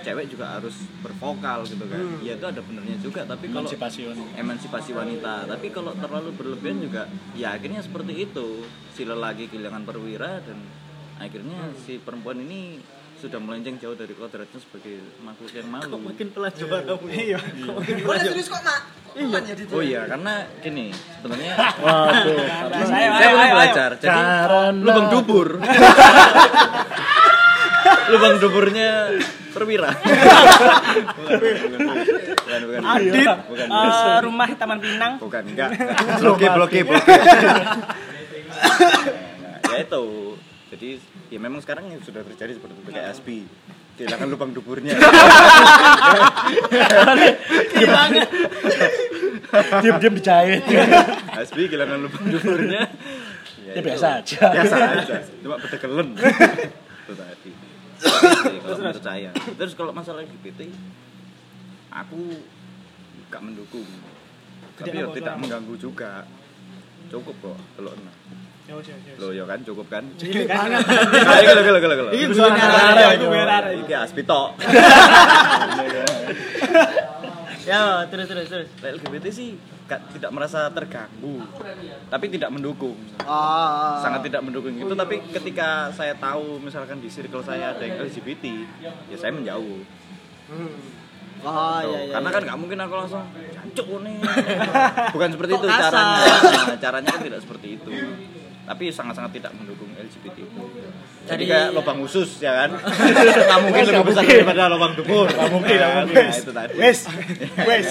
cewek 0.03 0.29
juga 0.29 0.61
harus 0.61 0.77
bervokal 1.01 1.65
gitu 1.65 1.85
kan. 1.89 2.05
Ya 2.21 2.37
itu 2.37 2.45
ada 2.45 2.61
benernya 2.61 2.97
juga 3.01 3.25
tapi 3.25 3.49
kalau 3.49 3.65
Emansipasi 3.65 3.99
wanita. 4.07 4.29
emansipasi 4.37 4.91
wanita. 4.93 5.33
Tapi 5.49 5.67
kalau 5.73 5.91
terlalu 5.97 6.29
berlebihan 6.37 6.77
juga 6.79 7.09
ya 7.33 7.57
akhirnya 7.57 7.81
seperti 7.81 8.29
itu. 8.29 8.61
Si 8.93 9.03
lelaki 9.03 9.49
kehilangan 9.49 9.83
perwira 9.83 10.39
dan 10.45 10.61
akhirnya 11.17 11.73
si 11.81 11.97
perempuan 11.97 12.37
ini 12.39 12.77
sudah 13.17 13.41
melenceng 13.41 13.77
jauh 13.77 13.93
dari 13.93 14.13
kodratnya 14.13 14.57
sebagai 14.57 15.01
makhluk 15.19 15.51
yang 15.51 15.67
malu. 15.67 15.97
Makin 15.99 16.29
pelan 16.29 16.53
coba 16.53 16.77
kamu. 16.85 17.05
Iya. 17.09 17.39
Oh, 17.67 18.15
serius 18.15 18.47
kok, 18.47 18.61
Mak? 18.61 18.81
Iya. 19.17 19.37
Jadi 19.41 19.61
Oh 19.73 19.81
iya, 19.81 20.05
karena 20.05 20.45
gini, 20.61 20.93
sebenarnya 20.93 21.53
Waduh. 21.57 22.37
Ayo, 22.37 22.85
saya 22.85 23.09
ayo, 23.09 23.33
belum 23.33 23.41
ayo, 23.41 23.53
belajar. 23.57 23.89
Jadi 23.97 24.13
Karena- 24.13 24.77
lubang 24.77 25.07
dubur. 25.09 25.47
lubang 28.07 28.35
duburnya 28.37 28.89
perwira. 29.51 29.89
bukan, 29.89 31.37
bukan, 31.41 31.55
bukan, 31.73 32.61
bukan. 32.61 32.81
Adit, 32.85 33.25
bukan. 33.49 33.67
eh, 33.67 34.19
rumah 34.21 34.47
Taman 34.53 34.77
Pinang. 34.77 35.17
Bukan, 35.17 35.43
enggak. 35.49 35.73
bloke, 36.21 36.45
bloke. 36.47 36.79
Nah, 39.37 39.61
ya 39.69 39.85
itu. 39.85 40.33
Jadi 40.67 40.99
ya 41.31 41.39
memang 41.39 41.63
sekarang 41.63 41.87
yang 41.87 42.03
sudah 42.03 42.27
terjadi 42.27 42.59
seperti 42.59 42.75
itu 42.75 42.91
kayak 42.91 43.15
Asbi. 43.15 43.47
Kehilangan 43.97 44.27
lubang 44.29 44.53
duburnya. 44.53 44.93
diam-diam 49.81 50.13
dijahit. 50.13 50.61
Asbi 51.33 51.65
kehilangan 51.65 51.99
lubang 52.05 52.25
duburnya. 52.35 52.91
Ya 53.63 53.73
itu. 53.79 53.87
biasa 53.87 54.07
aja. 54.21 54.43
Biasa 54.53 54.75
aja. 54.75 55.15
Cuma 55.41 55.55
bedegelen. 55.57 56.13
itu 57.07 57.13
tadi. 57.15 57.51
Itu 57.97 58.59
kalau 58.61 58.77
menurut 58.77 59.01
saya. 59.03 59.31
Terus 59.33 59.73
kalau 59.73 59.91
masalah 59.95 60.21
LGBT 60.27 60.67
aku 61.89 62.19
gak 63.31 63.41
mendukung. 63.41 63.87
Tapi 64.77 64.93
ya 64.93 65.09
apa, 65.09 65.15
tidak 65.15 65.35
mengganggu 65.41 65.75
juga. 65.79 66.27
Cukup 67.07 67.35
kok 67.39 67.57
kalau 67.79 67.91
enam. 68.67 68.83
Ya 68.83 68.95
ya. 68.99 69.13
Lo 69.15 69.27
ya 69.31 69.43
kan 69.47 69.59
cukup 69.63 69.87
kan? 69.87 70.03
Cilik 70.19 70.45
banget. 70.45 70.83
Kalau 70.83 71.61
kalau 71.63 71.95
kalau. 71.95 72.11
Ini 72.11 72.23
Iki 72.27 72.33
suara 72.35 72.55
arek, 72.55 73.07
aku 73.15 73.25
arek. 73.31 73.73
Iki 73.87 74.23
tok. 74.27 74.49
Ya, 77.67 78.07
terus 78.07 78.31
terus 78.31 78.47
terus. 78.47 78.69
LGBT 78.79 79.27
sih 79.27 79.59
gak, 79.91 79.99
tidak 80.15 80.31
merasa 80.31 80.71
terganggu, 80.71 81.43
tapi 82.07 82.31
tidak 82.31 82.47
mendukung. 82.47 82.95
Ah, 83.27 83.99
sangat 83.99 84.23
tidak 84.23 84.39
mendukung 84.39 84.71
itu 84.71 84.95
tapi 84.95 85.19
ketika 85.35 85.91
saya 85.91 86.15
tahu 86.15 86.63
misalkan 86.63 87.03
di 87.03 87.11
circle 87.11 87.43
saya 87.43 87.75
ada 87.75 87.83
yang 87.83 87.99
LGBT 87.99 88.43
ya 89.11 89.15
saya 89.19 89.35
menjauh 89.35 89.83
Oh, 91.45 91.53
Tuh, 91.53 91.93
iya 91.93 91.99
iya. 92.09 92.13
karena 92.17 92.29
iya. 92.33 92.35
kan 92.35 92.41
nggak 92.49 92.57
mungkin 92.57 92.77
aku 92.81 92.93
langsung 92.97 93.23
jancuk 93.53 93.87
nih 94.01 94.15
bukan 95.13 95.29
seperti 95.37 95.51
Kok 95.53 95.59
itu 95.61 95.67
kasar? 95.69 95.91
caranya 95.93 96.25
Nah, 96.65 96.77
caranya 96.81 97.09
kan 97.13 97.21
tidak 97.21 97.39
seperti 97.45 97.67
itu 97.77 97.91
tapi 98.67 98.91
sangat-sangat 98.91 99.31
tidak 99.31 99.55
mendukung 99.55 99.87
LGBT 99.95 100.43
itu 100.43 100.63
jadi 101.23 101.31
Jadi- 101.31 101.45
kayak 101.47 101.67
lubang 101.71 102.03
khusus 102.03 102.43
ya 102.43 102.51
kan 102.51 102.75
nggak 103.47 103.59
mungkin 103.63 103.83
lebih 103.87 104.03
besar 104.05 104.23
daripada 104.23 104.67
lubang 104.67 104.93
dubur 104.93 105.25
nggak 105.25 105.49
mungkin 105.49 105.75
nggak 105.79 105.93
mungkin 106.03 106.25
nah, 106.27 106.35
itu 106.35 106.51
tadi 106.51 106.73
Wes, 106.75 106.99
wes. 107.69 107.87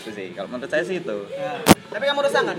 itu 0.00 0.10
sih 0.10 0.26
kalau 0.32 0.48
menurut 0.48 0.68
saya 0.68 0.80
sih 0.82 0.96
itu 0.98 1.18
Tapi 1.88 2.04
kamu 2.04 2.20
resah 2.24 2.40
nggak? 2.42 2.58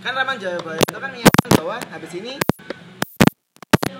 Kan 0.00 0.12
Raman 0.12 0.36
Jayabaya 0.36 0.76
itu 0.76 0.98
kan 0.98 1.08
menyatakan 1.08 1.50
bahwa 1.56 1.76
habis 1.88 2.12
ini 2.12 2.32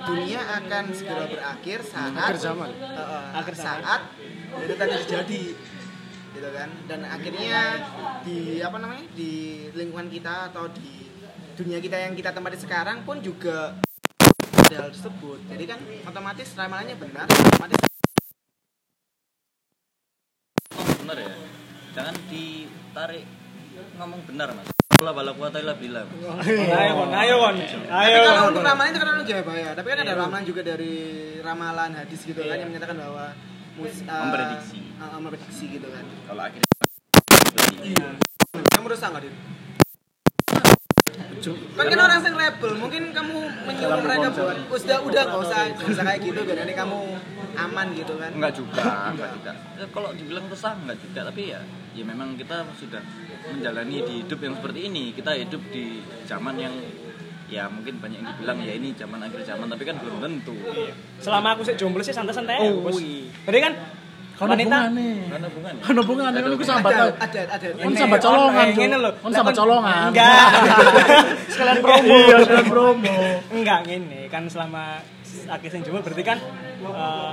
dunia 0.04 0.40
akan 0.60 0.84
segera 0.92 1.24
berakhir 1.24 1.78
saat 1.80 2.12
Akhir 2.12 2.36
zaman. 2.36 2.70
Eh, 2.76 3.40
Akhir 3.40 3.54
zaman. 3.56 3.80
saat 3.80 4.00
itu 4.60 4.74
tadi 4.74 4.92
terjadi. 5.00 5.44
gitu 6.34 6.50
kan 6.50 6.66
dan 6.90 7.06
akhirnya 7.06 7.78
di 8.26 8.58
apa 8.58 8.74
namanya 8.76 9.06
di 9.14 9.30
lingkungan 9.70 10.10
kita 10.10 10.50
atau 10.50 10.66
di 10.66 11.06
dunia 11.54 11.78
kita 11.78 11.96
yang 11.96 12.12
kita 12.12 12.30
tempati 12.30 12.58
sekarang 12.58 13.02
pun 13.02 13.18
juga 13.18 13.78
ada 14.54 14.76
hal 14.76 14.90
tersebut. 14.90 15.38
Jadi 15.46 15.64
kan 15.64 15.78
otomatis 16.04 16.48
ramalannya 16.52 16.96
benar 16.96 17.26
otomatis 17.26 17.76
Oh, 20.74 20.84
benar 21.00 21.16
ya? 21.16 21.30
Jangan 21.94 22.14
ditarik 22.26 23.24
ngomong 23.94 24.20
benar 24.26 24.50
mas. 24.52 24.66
Allah 24.94 25.10
bala 25.10 25.34
kuwata 25.34 25.58
illa 25.58 25.74
billah 25.74 26.06
Ayo 26.46 26.92
kon, 26.94 27.10
ayo 27.12 27.34
kon. 27.42 27.56
Ayo. 27.58 28.14
tapi 28.14 28.30
kalau 28.30 28.42
untuk 28.50 28.62
ramalan 28.62 28.90
itu 28.94 28.98
kan 29.02 29.26
Jaya 29.26 29.42
Baya 29.42 29.68
tapi 29.74 29.86
kan 29.90 29.98
ada 30.00 30.14
ramalan 30.14 30.44
juga 30.46 30.62
dari 30.62 30.94
ramalan 31.42 31.90
hadis 31.98 32.22
gitu 32.22 32.38
kan 32.38 32.56
yang 32.56 32.70
menyatakan 32.70 32.94
bahwa 33.02 33.34
mus, 33.74 34.06
uh, 34.06 34.22
Memprediksi. 34.22 34.80
uh, 35.02 35.18
memprediksi 35.18 35.64
gitu 35.66 35.88
kan. 35.90 36.04
Kalau 36.30 36.42
akhirnya 36.46 36.70
kamu 38.70 38.86
rusak 38.86 39.08
nggak 39.10 39.22
Dit? 39.26 39.34
Kan 41.14 41.86
kan 41.86 41.98
orang 42.00 42.18
yang 42.24 42.36
rebel 42.36 42.72
mungkin 42.78 43.02
kamu 43.14 43.36
menyuruh 43.68 44.00
mereka 44.02 44.28
buat 44.34 44.56
udah 44.70 44.98
udah 45.06 45.22
gak 45.28 45.40
usah 45.44 45.60
gak 45.76 45.88
usah 45.92 46.04
kayak 46.04 46.20
gitu 46.24 46.40
biar 46.42 46.56
nanti 46.64 46.74
kamu 46.74 46.98
aman 47.54 47.86
gitu 47.94 48.14
kan? 48.18 48.30
Enggak 48.34 48.52
juga 48.58 48.82
enggak 49.14 49.30
juga. 49.38 49.52
Ya, 49.78 49.86
kalau 49.94 50.10
dibilang 50.16 50.44
resah 50.50 50.74
enggak 50.74 50.98
juga 50.98 51.20
tapi 51.30 51.42
ya 51.54 51.60
ya 51.94 52.02
memang 52.02 52.34
kita 52.34 52.66
sudah 52.74 53.02
menjalani 53.54 53.96
di 54.02 54.14
hidup 54.26 54.40
yang 54.42 54.54
seperti 54.58 54.80
ini. 54.90 55.04
Kita 55.14 55.30
hidup 55.38 55.62
di 55.70 56.02
zaman 56.26 56.58
yang 56.58 56.74
ya 57.46 57.68
mungkin 57.68 58.00
banyak 58.00 58.18
yang 58.24 58.28
dibilang 58.34 58.58
ya 58.64 58.72
ini 58.74 58.88
zaman 58.96 59.20
akhir 59.20 59.44
zaman 59.46 59.66
tapi 59.70 59.84
kan 59.86 59.96
belum 60.02 60.16
tentu. 60.18 60.56
Selama 61.22 61.54
aku 61.54 61.62
sih 61.62 61.76
jomblo 61.78 62.02
sih 62.02 62.16
santai-santai 62.16 62.58
Oh, 62.66 62.88
Bos. 62.90 62.98
iya. 62.98 63.30
Jadi 63.46 63.58
kan 63.62 63.72
Wanita 64.34 64.66
hubungannya. 64.90 65.30
karena 65.30 65.46
hubungan 65.46 65.72
Kan 65.78 65.94
hubungannya 65.94 66.40
kan 66.42 66.50
iku 66.52 66.64
sambat 66.64 66.92
ada 66.92 67.40
ada 67.46 67.66
Kan 67.70 67.92
sambat 67.94 68.20
colongan. 68.20 68.66
eh, 68.66 68.74
ngene 68.74 68.96
lho. 68.98 69.10
Kan 69.14 69.30
sambat 69.30 69.54
colongan. 69.54 70.04
Enggak. 70.10 70.48
Sekalian 71.54 71.78
promo. 71.78 72.02
Iya, 72.10 72.36
sekalian 72.42 72.66
promo. 72.66 73.16
Enggak 73.48 73.78
ngene, 73.86 74.20
kan 74.26 74.42
selama 74.46 74.98
akeh 75.46 75.68
sing 75.68 75.80
jomblo 75.80 76.00
berarti 76.00 76.24
kan 76.24 76.38
eh 76.84 77.32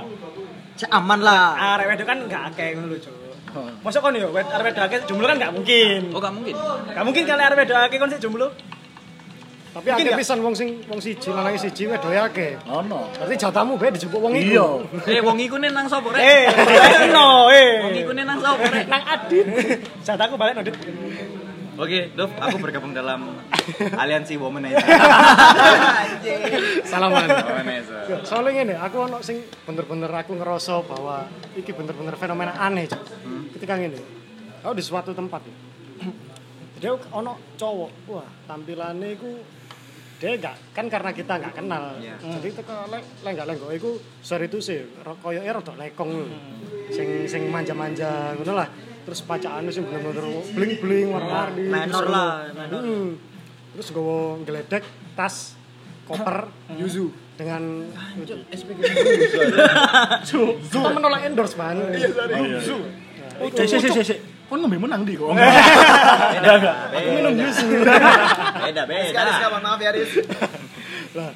aman 0.88 1.20
lah. 1.20 1.74
arek 1.74 1.86
wedok 1.90 2.06
kan 2.06 2.18
enggak 2.22 2.42
akeh 2.50 2.74
ngono 2.74 2.86
lho, 2.88 2.98
Cuk. 2.98 3.14
Oh. 3.52 3.68
Masa 3.82 3.98
kon 3.98 4.14
yo 4.14 4.30
wed 4.30 4.46
arek 4.46 4.66
wedok 4.70 4.84
akeh 4.86 4.98
jomblo 5.04 5.26
kan 5.26 5.36
enggak 5.36 5.52
mungkin. 5.52 6.00
oh 6.10 6.18
gak 6.18 6.32
mungkin 6.32 6.54
Enggak 6.54 7.04
mungkin 7.04 7.22
kali 7.24 7.42
arek 7.42 7.58
wedok 7.58 7.78
akeh 7.82 7.98
kon 7.98 8.10
sik 8.10 8.22
jomblo. 8.22 8.46
Tapi 9.72 9.88
akeh 9.88 10.04
nggak? 10.04 10.20
pisan 10.20 10.38
wong 10.38 10.52
sing 10.52 10.84
wong 10.84 11.00
siji 11.00 11.28
lanang 11.28 11.56
siji 11.56 11.88
wedoke 11.88 12.12
akeh. 12.14 12.50
Ono. 12.66 13.08
Berarti 13.10 13.34
jatamu 13.36 13.74
bae 13.74 13.88
dijupuk 13.88 14.20
wong 14.20 14.32
Iya. 14.34 14.60
iku. 14.60 15.08
eh 15.08 15.20
wong 15.20 15.38
iku 15.38 15.56
nih 15.56 15.70
nang 15.70 15.88
sapa 15.88 16.08
rek 16.08 16.20
Eh, 16.20 16.44
no, 17.08 17.48
eh. 17.48 17.80
wong 17.80 17.94
iku 17.96 18.10
nih 18.10 18.22
nang 18.22 18.36
sapa 18.38 18.60
rek 18.62 18.84
Nang 18.84 19.02
Adit. 19.02 19.46
Jataku 20.04 20.36
balik 20.36 20.54
no, 20.54 20.62
Dit. 20.62 20.76
oke 21.72 22.00
Dov 22.12 22.30
aku 22.36 22.56
bergabung 22.60 22.92
dalam 22.92 23.32
aliansi 24.02 24.36
womanizer 24.36 24.76
Salaman. 26.84 27.26
womanizer 27.26 28.20
Soalnya 28.22 28.50
ngene, 28.54 28.74
aku 28.76 28.96
ono 29.00 29.18
sing 29.20 29.40
bener-bener 29.64 30.10
aku 30.10 30.36
ngerasa 30.36 30.84
bahwa 30.84 31.26
iki 31.54 31.72
bener-bener 31.72 32.14
fenomena 32.14 32.52
aneh, 32.54 32.86
Cuk. 32.86 33.00
Ketika 33.56 33.76
ngene. 33.76 33.98
Aku 34.62 34.72
di 34.72 34.84
suatu 34.84 35.10
tempat. 35.10 35.42
ya. 35.42 35.54
Jadi 36.76 36.86
aku 36.88 37.06
ono 37.10 37.32
cowok, 37.54 37.90
wah 38.06 38.26
tampilannya 38.44 39.08
iku 39.14 39.30
dia 40.22 40.38
enggak 40.38 40.54
kan 40.70 40.86
karena 40.86 41.10
kita 41.10 41.34
nggak 41.34 41.54
kenal. 41.58 41.98
Iya. 41.98 42.14
Jadi 42.22 42.48
teko 42.62 42.86
lek 42.94 43.02
lek 43.26 43.30
enggak 43.34 43.46
lenggo 43.50 43.66
iku 43.74 43.90
sorry 44.22 44.46
itu 44.46 44.62
sih 44.62 44.78
koyoke 45.02 45.50
rada 45.50 45.74
lekong 45.74 46.10
lho. 46.14 46.26
Sing 46.94 47.26
sing 47.26 47.50
manja-manja 47.50 48.38
ngono 48.38 48.54
lah. 48.54 48.70
Terus 49.02 49.26
pacaane 49.26 49.66
sing 49.74 49.82
bener-bener 49.82 50.22
bling-bling 50.54 51.10
warna-warni. 51.10 51.66
Menor 51.66 52.06
Terus 52.06 52.14
lah, 52.14 52.30
ngono. 52.54 52.54
menor. 52.54 52.82
Hmm. 52.86 53.10
Terus 53.74 53.88
gue 53.90 54.22
geledek 54.46 54.84
tas 55.18 55.58
koper 56.06 56.46
Yuzu 56.78 57.10
dengan 57.34 57.90
kita 60.22 60.88
menolak 60.94 61.26
endorse 61.26 61.58
man 61.58 61.82
Oh, 63.42 63.50
cek 63.50 63.66
cek 63.66 63.90
cek 63.90 64.04
cek. 64.06 64.18
Kon 64.52 64.60
ngombe 64.60 64.76
menang 64.76 65.00
di 65.08 65.16
kok. 65.16 65.32
beda 65.32 66.52
beda 66.60 66.72
aku 66.92 67.08
minum 67.16 67.32
Yuzu 67.32 67.64
beda 67.72 68.82
beda. 68.84 69.08
Sekali 69.08 69.30
sekali 69.32 69.56
maaf 69.64 69.80
ya 69.80 69.90
Riz 69.96 70.12
lah 71.16 71.32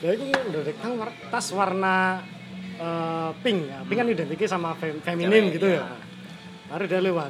ya 0.00 0.10
itu 0.16 0.24
geledek 0.32 0.76
tas 0.80 0.92
war- 0.96 1.18
tas 1.28 1.46
warna 1.52 2.24
eh, 2.80 3.30
pink 3.44 3.68
ya. 3.68 3.84
Pink 3.84 3.98
kan 4.00 4.08
identiknya 4.08 4.48
sama 4.48 4.72
fem- 4.80 4.96
feminin 5.04 5.52
gitu 5.52 5.68
ya. 5.68 5.92
hari 6.72 6.88
dia 6.88 7.04
lewat. 7.04 7.28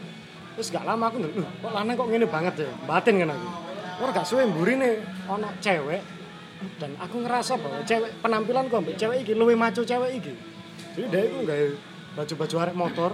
Terus 0.54 0.70
gak 0.70 0.87
lama 0.87 1.11
aku 1.11 1.18
ndelok, 1.18 1.35
"Uh, 1.38 1.50
kok 1.62 1.72
lanang 1.74 1.94
kok 1.94 2.09
ngene 2.11 2.26
banget 2.26 2.54
ya? 2.62 2.70
Batin 2.87 3.18
kan 3.18 3.31
aku. 3.35 3.46
Ora 3.98 4.11
gak 4.14 4.26
suwe 4.26 4.46
mburine 4.46 5.02
ono 5.26 5.50
cewek. 5.59 6.02
Dan 6.78 6.94
aku 6.94 7.22
ngerasa 7.22 7.59
bahwa 7.59 7.83
cewek 7.83 8.22
penampilan 8.22 8.70
kok 8.70 8.87
cewek 8.94 9.26
iki 9.26 9.35
luwih 9.35 9.59
maco 9.59 9.83
cewek 9.83 10.14
iki. 10.14 10.31
Jadi 10.94 11.07
dia 11.11 11.22
iku 11.26 11.42
gawe 11.42 11.66
baju-baju 12.14 12.54
arek 12.59 12.76
motor. 12.78 13.12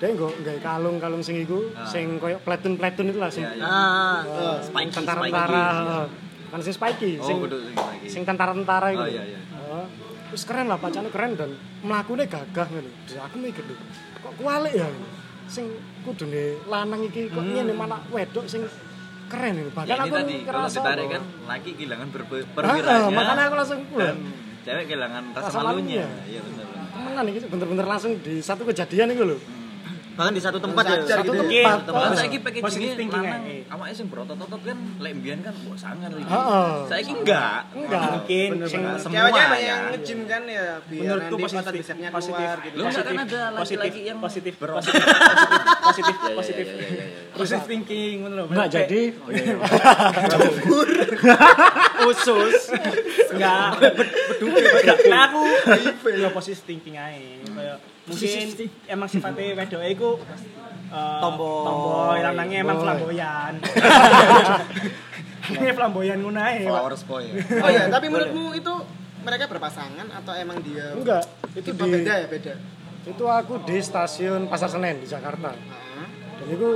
Dia 0.00 0.08
nggo 0.10 0.32
gawe 0.32 0.58
kalung-kalung 0.58 1.20
sing 1.20 1.36
iku 1.38 1.60
sing 1.84 2.16
koyo 2.16 2.40
pletun-pletun 2.40 3.06
itu 3.06 3.18
lah 3.20 3.28
sing 3.28 3.44
Iya, 3.44 3.52
iya. 3.54 3.64
Ah, 3.64 4.18
eh, 4.24 4.88
tentara-tentara. 4.88 5.66
eh, 6.00 6.06
Kan 6.50 6.58
sing 6.58 6.72
spiky, 6.72 7.14
oh 7.14 7.22
sing 7.22 7.36
kudu 7.38 7.56
sing 7.62 7.76
lagi 7.76 8.06
sing 8.08 8.22
tentara-tentara 8.24 8.90
itu. 8.90 8.98
Oh, 8.98 9.06
iya, 9.06 9.22
iya. 9.24 9.38
Heeh. 9.38 9.84
Terus 10.26 10.42
keren 10.42 10.66
lah 10.66 10.78
pacane 10.78 11.06
keren 11.06 11.36
dan 11.36 11.50
mlakune 11.80 12.24
gagah. 12.24 12.66
Terus 12.66 13.20
aku 13.20 13.36
mikir 13.38 13.62
lho, 13.62 13.76
kok 14.18 14.32
kualik 14.34 14.72
ya. 14.72 14.88
Sing 15.46 15.68
kudune 16.00 16.58
lanang 16.64 17.04
iki 17.04 17.28
kok 17.28 17.44
ngene 17.44 17.70
malah 17.70 18.00
wedok 18.08 18.46
sing 18.46 18.64
keren 19.28 19.52
ini. 19.54 19.68
Bahkan 19.68 19.84
ya 19.84 19.94
ini 19.94 20.02
aku 20.02 20.14
tadi 20.16 20.34
kalau 20.42 20.60
ditarik 20.64 21.06
kan 21.08 21.22
laki 21.46 21.70
kehilangan 21.72 22.08
berpe- 22.08 22.40
Ah, 22.40 22.50
perwiranya 22.50 23.10
makanya 23.12 23.42
aku 23.44 23.54
langsung 23.54 23.80
dan 23.92 24.16
cewek 24.60 24.84
kehilangan 24.86 25.22
rasa, 25.30 25.46
Rasa 25.46 25.58
malunya 25.62 26.06
iya 26.24 26.40
benar 26.40 26.64
benar 26.66 26.86
temenan 26.90 27.24
iki 27.28 27.38
bener-bener 27.44 27.86
langsung 27.86 28.12
di 28.18 28.34
satu 28.40 28.62
kejadian 28.64 29.12
itu 29.12 29.22
lho. 29.24 29.38
Bahkan 30.20 30.36
di 30.36 30.42
satu 30.44 30.58
tempat 30.60 30.84
ya. 30.84 30.96
Satu 31.00 31.32
gitu 31.32 31.48
ya. 31.48 31.64
tempat. 31.64 31.80
Bahkan 31.88 32.10
Oh. 32.10 32.18
saiki 32.20 32.38
packagingnya 32.38 32.92
thinking 32.92 33.24
aja. 33.24 33.72
awake 33.72 33.94
sing 33.96 34.06
berotot-otot 34.06 34.60
kan 34.60 34.76
lek 35.00 35.12
mbiyen 35.16 35.40
kan 35.40 35.56
mbok 35.56 35.76
sangar 35.80 36.12
iki. 36.12 36.28
Heeh. 36.28 36.72
Saiki 36.84 37.12
enggak. 37.16 37.60
Enggak. 37.72 38.04
Mungkin. 38.20 38.50
Sing. 38.68 38.82
Semua 39.00 39.32
ya. 39.32 39.46
yang 39.56 39.80
nge-gym 39.90 40.20
kan 40.28 40.42
ya 40.44 40.76
biar 40.84 41.16
nanti 41.16 41.34
positif, 41.34 41.56
otot 41.58 41.72
bicepnya 41.72 42.08
positif. 42.12 42.36
keluar 42.36 42.56
gitu 42.60 42.74
Lu 42.76 42.82
enggak 42.84 43.00
kan 43.00 43.16
ada 43.16 43.40
positif 43.56 43.78
laki-laki 43.80 44.00
yang 44.04 44.18
positif 44.20 44.54
positif 44.60 45.00
positif 45.80 46.12
positif 46.12 46.18
Ya, 46.20 46.28
ya, 46.28 46.36
positif 46.36 46.66
positif 47.32 47.60
thinking 47.64 48.14
ngono 48.20 48.42
Enggak 48.46 48.68
jadi. 48.68 49.02
Oh 49.20 49.32
iya. 49.32 49.54
iya. 49.56 51.36
Khusus. 52.00 52.72
enggak 53.30 53.78
peduli 53.78 54.60
nah 55.08 55.29
ya 56.16 56.30
positif 56.32 56.64
thinking 56.66 56.96
kayak 56.96 57.78
mungkin 58.06 58.46
emang 58.88 59.08
sifatnya 59.08 59.54
wedoke 59.54 59.86
iku 59.90 60.10
eh, 60.90 61.18
Tomboy. 61.22 61.64
tomboy 61.66 62.18
lanangnya 62.24 62.58
emang 62.64 62.78
flamboyan 62.82 63.54
ini 65.50 65.74
flamboyan 65.74 66.18
ngono 66.22 66.38
ae. 66.38 66.62
Flowers 66.62 67.02
boy 67.08 67.26
ya. 67.26 67.34
oh 67.64 67.70
iya 67.70 67.84
tapi 67.90 68.06
menurutmu 68.06 68.54
itu 68.54 68.74
mereka 69.20 69.50
berpasangan 69.50 70.06
atau 70.22 70.32
emang 70.38 70.62
dia 70.62 70.94
enggak 70.94 71.24
itu 71.58 71.74
di 71.74 71.80
beda 71.80 72.12
ya 72.22 72.26
beda 72.30 72.54
itu 73.00 73.24
aku 73.24 73.64
di 73.64 73.80
stasiun 73.80 74.44
Pasar 74.52 74.68
Senen 74.68 75.00
di 75.00 75.08
Jakarta. 75.08 75.56
Dan 76.40 76.48
itu 76.52 76.68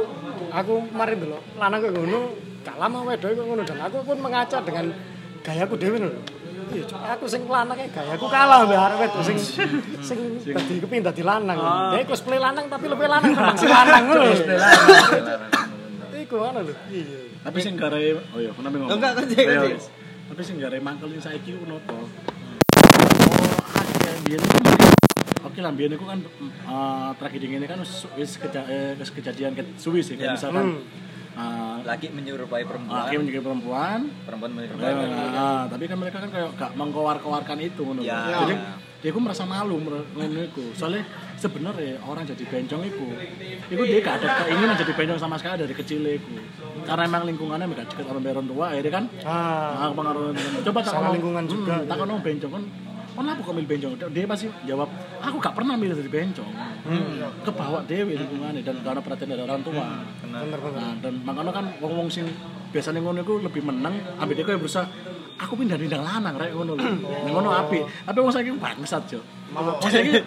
aku 0.53 0.89
kemarin 0.89 1.21
dulu 1.21 1.39
lanang 1.61 1.81
kok 1.85 1.93
ngono, 1.93 2.21
gak 2.65 2.77
lama 2.81 2.99
wedok 3.05 3.33
kok 3.37 3.45
ngono 3.45 3.63
dan 3.65 3.79
aku 3.85 3.99
pun 4.05 4.19
mengaca 4.21 4.59
dengan 4.65 4.93
gayaku 5.45 5.75
dhewe 5.77 6.01
lho. 6.01 6.11
Iya, 6.75 7.15
aku 7.15 7.25
sing 7.31 7.47
lanang 7.47 7.77
kayak 7.79 7.95
gayaku 7.95 8.27
kalah 8.27 8.67
mbak 8.67 8.79
arek 8.83 8.97
wedok 9.07 9.23
sing 9.23 9.39
sing 10.03 10.19
dadi 10.43 10.75
kepin 10.83 11.07
dadi 11.07 11.23
lanang. 11.23 11.59
Dia 11.95 12.03
cosplay 12.03 12.43
lanang 12.43 12.67
tapi 12.67 12.91
lebih 12.91 13.07
lanang 13.07 13.31
teman 13.31 13.55
si 13.55 13.67
lanang 13.71 14.03
ngono. 14.11 14.25
Iku 16.19 16.37
ana 16.43 16.61
lho. 16.67 16.75
Iya. 16.91 17.19
Tapi 17.47 17.59
sing 17.63 17.75
gare 17.79 18.01
oh 18.35 18.39
iya, 18.41 18.51
kenapa 18.57 18.75
ngomong? 18.81 18.91
Enggak, 18.97 19.13
kan, 19.15 19.25
Iya, 19.29 19.45
kan, 19.45 19.71
iya. 19.71 19.79
Tapi 20.33 20.41
sing 20.43 20.57
gare 20.59 20.77
mangkelin 20.81 21.21
saiki 21.23 21.55
ku 21.55 21.65
nopo? 21.69 21.95
Oh, 21.95 22.09
iku 24.25 24.59
Oke 25.45 25.61
lah, 25.61 25.71
biyen 25.77 25.93
iku 25.95 26.09
kan 26.09 26.19
eh, 26.25 27.11
tragedi 27.21 27.47
ini 27.53 27.69
kan 27.69 27.79
wis 28.17 28.33
eh, 28.41 28.97
kejadian 28.97 29.53
ke 29.53 29.63
suwi 29.77 30.01
sih, 30.01 30.17
Ya. 30.17 30.33
kayak 30.33 30.41
misalkan 30.41 30.81
Eh, 31.35 31.77
Laki 31.83 32.15
menyerupai 32.15 32.63
perempuan. 32.63 33.11
laki 33.11 33.15
menjadi 33.19 33.43
perempuan, 33.43 34.07
perempuan 34.23 34.51
menyerupai 34.55 34.87
laki. 34.87 35.25
Nah, 35.35 35.63
tapi 35.67 35.85
kan 35.91 35.99
mereka 35.99 36.23
kan 36.23 36.31
kayak 36.31 36.55
gak 36.55 36.73
mengkowar-kowarkan 36.79 37.59
itu 37.59 37.83
ngono. 37.83 38.01
Ya. 38.01 38.39
Jadi 38.47 38.55
dia 39.03 39.11
ku 39.13 39.19
merasa 39.19 39.43
malu 39.45 39.83
ngene 40.15 40.49
iku. 40.49 40.71
Soalnya 40.73 41.03
sebenarnya 41.37 41.99
orang 42.07 42.25
jadi 42.25 42.41
bencong 42.47 42.83
iku, 42.87 43.07
iku 43.69 43.83
dia 43.83 43.99
gak 44.01 44.23
ada 44.23 44.47
keinginan 44.47 44.79
jadi 44.79 44.93
bencong 44.95 45.19
sama 45.19 45.35
sekali 45.37 45.67
dari 45.67 45.75
kecil 45.75 46.07
iku. 46.07 46.39
Karena 46.87 47.03
emang 47.05 47.27
lingkungannya 47.27 47.67
gak 47.67 47.87
dekat 47.93 48.05
sama 48.07 48.23
orang 48.23 48.47
tua, 48.47 48.65
akhirnya 48.71 48.93
kan 48.95 49.05
Ah, 49.27 49.71
Nah, 49.75 49.91
pengaruh 49.91 50.31
coba 50.65 50.79
tak 50.81 50.93
lingkungan 51.13 51.45
juga. 51.51 51.75
Hmm, 51.83 51.89
tak 51.91 51.97
bencong 52.23 52.53
kan 52.55 52.63
apa 53.15 53.41
kok 53.41 53.55
milih 53.55 53.71
bencong? 53.71 53.93
Dia 54.11 54.27
pasti 54.27 54.51
jawab 54.67 54.91
aku 55.23 55.37
gak 55.39 55.55
pernah 55.55 55.79
milih 55.79 55.95
dari 55.95 56.11
bencong. 56.11 56.51
Kebawa 57.47 57.87
dewi 57.87 58.19
lingkungannya 58.19 58.67
dan 58.67 58.83
karena 58.83 59.01
perhatian 59.01 59.31
dari 59.31 59.43
orang 59.47 59.63
tua. 59.63 60.03
Bener 60.25 60.59
Nah, 60.75 60.93
dan 60.99 61.15
makanya 61.23 61.53
kan 61.55 61.67
wong-wong 61.79 62.11
sing 62.11 62.27
biasanya 62.75 62.99
ngono 62.99 63.23
iku 63.23 63.39
lebih 63.39 63.63
menang, 63.63 63.95
ambek 64.19 64.43
dia 64.43 64.59
yang 64.59 64.59
berusaha 64.59 64.83
aku 65.39 65.55
pindah 65.55 65.79
pindah 65.79 66.03
lanang 66.03 66.35
rek 66.35 66.51
ngono 66.51 66.75
lho. 66.75 66.83
Nah, 66.83 67.31
ngono 67.31 67.49
api. 67.55 67.79
Tapi 68.03 68.19
wong 68.19 68.33
saiki 68.35 68.51
bangsat, 68.59 69.03
Cuk. 69.07 69.23
Wong 69.55 69.91
saiki 69.91 70.19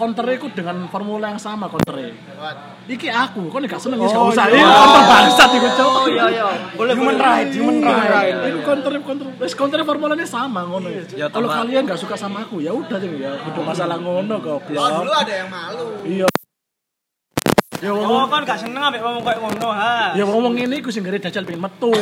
counter 0.00 0.24
iku 0.32 0.48
dengan 0.48 0.88
formula 0.88 1.28
yang 1.28 1.36
sama 1.36 1.68
counter 1.68 2.16
Iki 2.88 3.06
aku, 3.06 3.52
kok 3.52 3.60
gak 3.60 3.78
seneng 3.78 4.00
gak 4.00 4.10
usah. 4.10 4.48
Iki 4.48 4.64
counter 4.64 5.02
bangsat 5.04 5.50
iku, 5.52 5.68
Cuk. 5.76 5.90
Oh 5.92 6.06
iya 6.08 6.24
iya. 6.26 6.46
Boleh 6.74 6.94
human 6.96 7.14
right 7.14 7.48
human 7.52 7.76
right 7.84 8.34
Iku 8.48 8.58
counter 8.64 8.92
counter 8.98 9.26
wis 9.36 9.52
counter 9.52 9.84
formulanya 9.84 10.24
sama 10.24 10.64
ngono. 10.64 10.88
Ya, 10.88 11.28
Kalau 11.28 11.46
tambah- 11.46 11.68
kalian 11.68 11.82
gak 11.84 12.00
suka 12.00 12.16
sama 12.16 12.42
aku, 12.42 12.58
ya 12.58 12.72
udah 12.72 12.98
ya. 12.98 13.36
Itu 13.44 13.60
masalah 13.60 14.00
ngono 14.00 14.34
Oh, 14.34 14.40
goblok. 14.40 15.04
dulu 15.04 15.12
ada 15.12 15.32
yang 15.36 15.52
malu. 15.52 15.86
Iya. 16.02 16.26
Ya 17.80 17.90
wong 17.90 18.04
Oh, 18.04 18.28
kan 18.28 18.44
gak 18.44 18.60
seneng 18.60 18.76
ambek 18.78 19.00
ngomong 19.00 19.24
kayak 19.24 19.40
ngono 19.40 19.68
ha. 19.72 20.12
ya 20.12 20.24
wong 20.24 20.52
ngene 20.52 20.78
iku 20.78 20.92
sing 20.92 21.00
ngere 21.00 21.16
dajal 21.16 21.48
pengen 21.48 21.64
metu. 21.64 21.88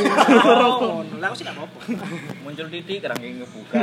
Oh, 0.58 1.06
Lah 1.18 1.30
aku 1.30 1.36
sih 1.38 1.46
gak 1.46 1.54
apa-apa. 1.54 1.78
Muncul 2.42 2.66
titik 2.68 2.98
kerangkeng 2.98 3.38
ngebuka. 3.38 3.78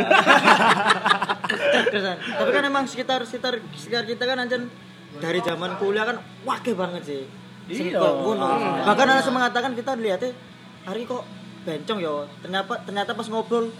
Tapi 2.19 2.49
kan 2.51 2.63
emang 2.63 2.83
sekitar 2.85 3.23
sekitar 3.23 3.63
sekitar 3.71 4.03
kita 4.03 4.23
kan 4.23 4.37
anjen 4.39 4.67
dari 5.17 5.39
zaman 5.39 5.79
kuliah 5.79 6.03
kan 6.03 6.17
wakil 6.43 6.75
banget 6.75 7.01
sih. 7.05 7.23
Iya. 7.65 7.97
ngono. 7.97 8.45
Bahkan 8.83 9.05
ada 9.07 9.23
yang 9.23 9.31
mengatakan 9.31 9.71
kita 9.73 9.95
lihatnya 9.95 10.35
hari 10.83 11.07
kok 11.07 11.23
bencong 11.63 11.99
yo. 11.99 12.27
Ternyata 12.43 12.83
ternyata 12.83 13.11
pas 13.15 13.27
ngobrol 13.27 13.71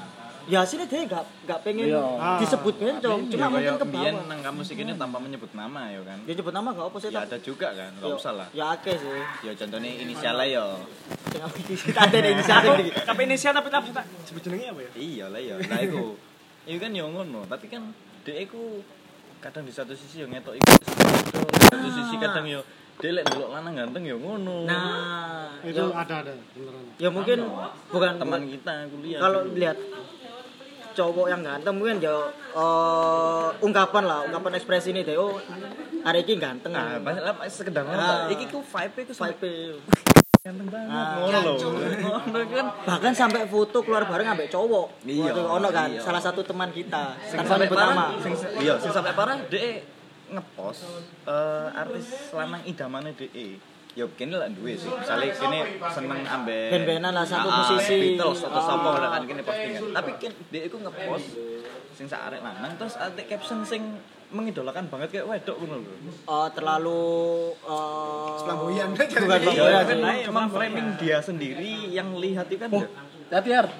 ya 0.45 0.61
sini 0.61 0.85
dia 0.85 1.01
gak 1.05 1.25
gak 1.45 1.59
pengen 1.65 1.89
Iya. 1.89 2.05
disebut 2.37 2.75
bencong, 2.77 3.19
cuma 3.33 3.41
Ya 3.41 3.49
mungkin 3.49 3.75
ke 3.81 3.87
bawah. 3.89 4.23
nang 4.29 4.39
kampus 4.45 4.67
iki 4.71 4.83
tanpa 4.93 5.17
menyebut 5.17 5.51
nama 5.57 5.81
ya 5.89 6.01
kan. 6.05 6.17
Dia 6.25 6.33
nyebut 6.37 6.53
nama 6.53 6.69
gak 6.69 6.85
apa 6.85 6.97
sih? 7.01 7.09
Ya 7.09 7.21
ada 7.25 7.37
juga 7.41 7.67
kan, 7.73 7.89
enggak 7.97 8.11
Yo, 8.11 8.17
usah 8.17 8.33
lah. 8.37 8.47
Ya 8.53 8.65
akeh 8.77 8.95
sih. 8.95 9.21
Ya 9.41 9.51
contohnya 9.57 9.89
inisialnya 9.89 10.45
ya. 10.45 10.65
Kita 11.65 11.99
ada 12.05 12.17
iki. 12.21 12.45
Tapi 13.09 13.21
inisial 13.25 13.51
tapi 13.51 13.67
tapi 13.73 13.87
tak 13.91 14.05
sebut 14.23 14.41
jenenge 14.45 14.71
apa 14.71 14.79
ya? 14.85 14.91
Iya 14.95 15.25
lah 15.33 15.41
ya. 15.41 15.55
Nah 15.59 15.79
iku. 15.81 16.15
Iku 16.65 16.77
kan 16.81 16.91
yo 16.97 17.05
ngono, 17.13 17.45
tapi 17.45 17.69
kan 17.69 17.93
dhek 18.25 18.49
iku 18.49 18.81
kadang 19.37 19.69
di 19.69 19.73
satu 19.73 19.93
sisi 19.93 20.25
yo 20.25 20.27
ngetok 20.31 20.57
iku 20.57 20.69
di 20.81 20.85
satu 21.69 21.89
sisi 21.93 22.15
kadang 22.17 22.49
yo 22.49 22.65
dhek 22.97 23.11
lek 23.13 23.23
ndelok 23.29 23.49
lanang 23.53 23.73
ganteng 23.77 24.01
yo 24.01 24.17
ngono. 24.17 24.65
Nah, 24.65 25.61
itu 25.61 25.77
ya, 25.77 25.93
ada 25.93 26.25
ada 26.25 26.33
beneran 26.57 26.83
ya 26.97 27.09
mungkin 27.13 27.37
bukan 27.91 28.11
teman 28.17 28.41
kita 28.49 28.73
kuliah. 28.89 29.19
kalau 29.19 29.45
dulu. 29.45 29.59
lihat 29.59 29.77
cowok 30.95 31.27
yang 31.27 31.43
ganteng 31.43 31.75
mungkin 31.75 31.99
ya 31.99 32.15
eh, 32.55 33.47
ungkapan 33.59 34.03
lah 34.07 34.19
ungkapan 34.25 34.55
ekspresi 34.55 34.95
ini 34.95 35.03
deh 35.03 35.19
oh 35.19 35.35
hari 36.01 36.23
ini 36.23 36.39
ganteng 36.39 36.71
Nah, 36.71 36.95
ah 36.95 36.99
banyak 37.01 37.23
lah 37.25 37.33
sekedar 37.49 37.83
ngono. 37.83 37.99
Ah. 37.99 38.25
Iki 38.31 38.45
ku 38.53 38.63
vibe 38.63 38.99
ku 39.09 39.13
vibe 39.13 39.51
ganteng 40.45 40.67
banget. 40.69 40.93
Ah, 40.93 41.17
Ngono 41.17 41.37
lho. 41.41 41.53
Ngono 42.05 42.37
kan. 42.53 42.67
bahkan 42.85 43.13
sampai 43.17 43.49
foto 43.49 43.81
keluar 43.81 44.05
bareng 44.05 44.29
ambek 44.29 44.53
cowok 44.53 45.01
Iya, 45.09 45.33
ono 45.33 45.69
kan 45.73 45.89
iya. 45.89 45.99
salah 45.99 46.21
satu 46.21 46.45
teman 46.45 46.69
kita 46.69 47.17
Sing 47.25 47.41
tanpa 47.41 47.65
sampai 47.65 48.21
sing 48.21 48.33
iya, 48.61 48.77
sing 48.77 48.93
sampai 48.93 49.17
parah 49.17 49.41
dhek 49.49 49.81
ngepost 50.29 50.85
eh, 51.25 51.67
artis 51.73 52.29
lanang 52.37 52.61
idamane 52.63 53.11
dhek. 53.17 53.74
Ya 53.95 54.03
kene 54.11 54.35
lah 54.35 54.51
duwe 54.51 54.75
sih. 54.75 54.91
Misale 54.91 55.31
kene 55.31 55.59
seneng 55.87 56.19
ambek 56.21 56.67
Ben-benan 56.69 57.11
lah, 57.11 57.23
satu 57.23 57.47
Ah, 57.47 57.63
musisi. 57.63 57.95
Beatles 57.95 58.43
atau 58.43 58.59
Ah. 58.59 58.65
sapa 58.65 58.89
lah 58.97 59.09
kan 59.09 59.21
kene 59.23 59.41
postingan. 59.41 59.81
Tapi 59.93 60.11
kan 60.19 60.31
dhek 60.51 60.63
iku 60.67 60.77
ngepost 60.77 61.27
sing 61.95 62.05
sak 62.05 62.27
arek 62.27 62.43
lanang 62.43 62.75
terus 62.75 62.95
ate 62.95 63.23
caption 63.23 63.63
sing 63.63 63.81
mengidolakan 64.27 64.91
banget 64.91 65.07
kayak 65.13 65.31
wedok 65.31 65.55
ngono 65.57 65.79
lho. 65.79 65.93
Eh, 66.11 66.47
terlalu 66.51 67.03
eh, 67.55 68.35
Flamboyan. 68.37 68.87
bukan 68.91 69.07
Iya, 69.07 69.39
flamboyan 69.39 69.83
sih 69.87 70.25
cuma 70.27 70.41
framing 70.49 70.87
dia 70.99 71.17
sendiri 71.19 71.73
yang 71.89 72.11
lihat 72.15 72.51
itu 72.51 72.59
kan 72.59 72.67
ya, 73.25 73.41
Hati-hati. 73.41 73.73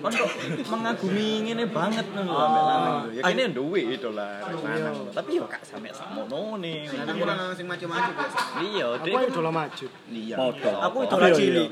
kan 0.00 0.10
kok 0.16 0.30
mengagumi 0.66 1.44
ngene 1.46 1.64
banget 1.70 2.06
lho 2.10 2.24
ambek 2.26 2.62
lanang 2.64 2.94
lho. 3.04 3.10
Ya 3.14 3.22
kene 3.22 3.44
duwe 3.52 3.80
idola 3.94 4.40
lanang. 4.42 4.96
Tapi 5.12 5.30
yo 5.38 5.44
gak 5.46 5.62
sampe 5.62 5.92
sakmono 5.92 6.58
nih. 6.58 6.88
Lanang 6.90 7.16
lanang 7.22 7.48
sing 7.54 7.68
maju-maju 7.68 8.10
biasa. 8.10 8.38
Iya, 8.58 8.86
aku 8.96 9.04
Dek. 9.06 9.28
idola 9.30 9.50
maju 9.52 9.86
Iya. 10.10 10.36
Aku 10.80 10.96
idola 11.04 11.26
Iya, 11.28 11.36
cili 11.36 11.64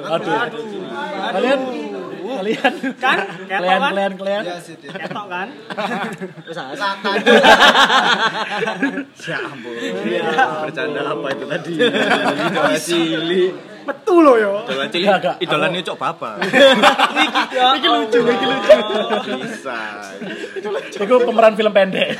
Aduh. 0.00 0.34
Kalian 1.34 1.60
kalian 2.24 2.74
Kan? 2.96 3.18
Kalian 3.44 3.78
kan? 3.84 3.92
kalian 3.92 4.12
kalian 4.16 4.42
Ya 4.48 4.56
sih. 4.56 4.74
Dit. 4.80 4.90
Ketok 4.94 5.26
kan? 5.28 5.48
Selatan. 6.48 7.16
Ya 9.24 9.38
ampun. 9.40 9.74
Bercanda 10.64 11.02
apa 11.04 11.26
itu 11.32 11.44
tadi? 11.48 11.74
Idola 12.48 12.76
cili. 12.78 13.73
Betul 13.84 14.20
loh 14.24 14.36
yo. 14.40 14.52
Idola 14.64 14.86
cili. 14.88 15.04
Enggak, 15.04 15.18
enggak. 15.20 15.36
Idolanya 15.44 15.80
cok 15.84 15.98
papa. 16.00 16.30
Iki 17.78 17.88
lucu, 17.88 18.18
iki 18.24 18.46
lucu. 18.48 18.76
Bisa. 19.44 19.78
itu 21.04 21.14
pemeran 21.28 21.52
film 21.54 21.72
pendek. 21.72 22.08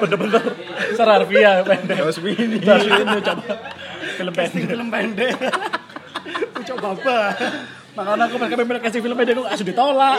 Bener-bener 0.00 0.42
Sararvia 0.96 1.50
pendek. 1.62 1.98
Rosmini. 2.00 2.56
Terus 2.58 2.84
ini 2.88 3.18
coba 3.20 3.54
film 4.16 4.32
pendek. 4.32 4.64
film 4.68 4.88
pendek 4.88 5.36
ucap 6.60 6.76
baba 6.80 7.20
Makanya 7.94 8.26
aku 8.26 8.36
mereka 8.42 8.54
pengen 8.58 8.82
kasih 8.82 9.00
film 9.00 9.14
pendek 9.14 9.38
aku 9.38 9.46
asli 9.46 9.64
ditolak. 9.70 10.18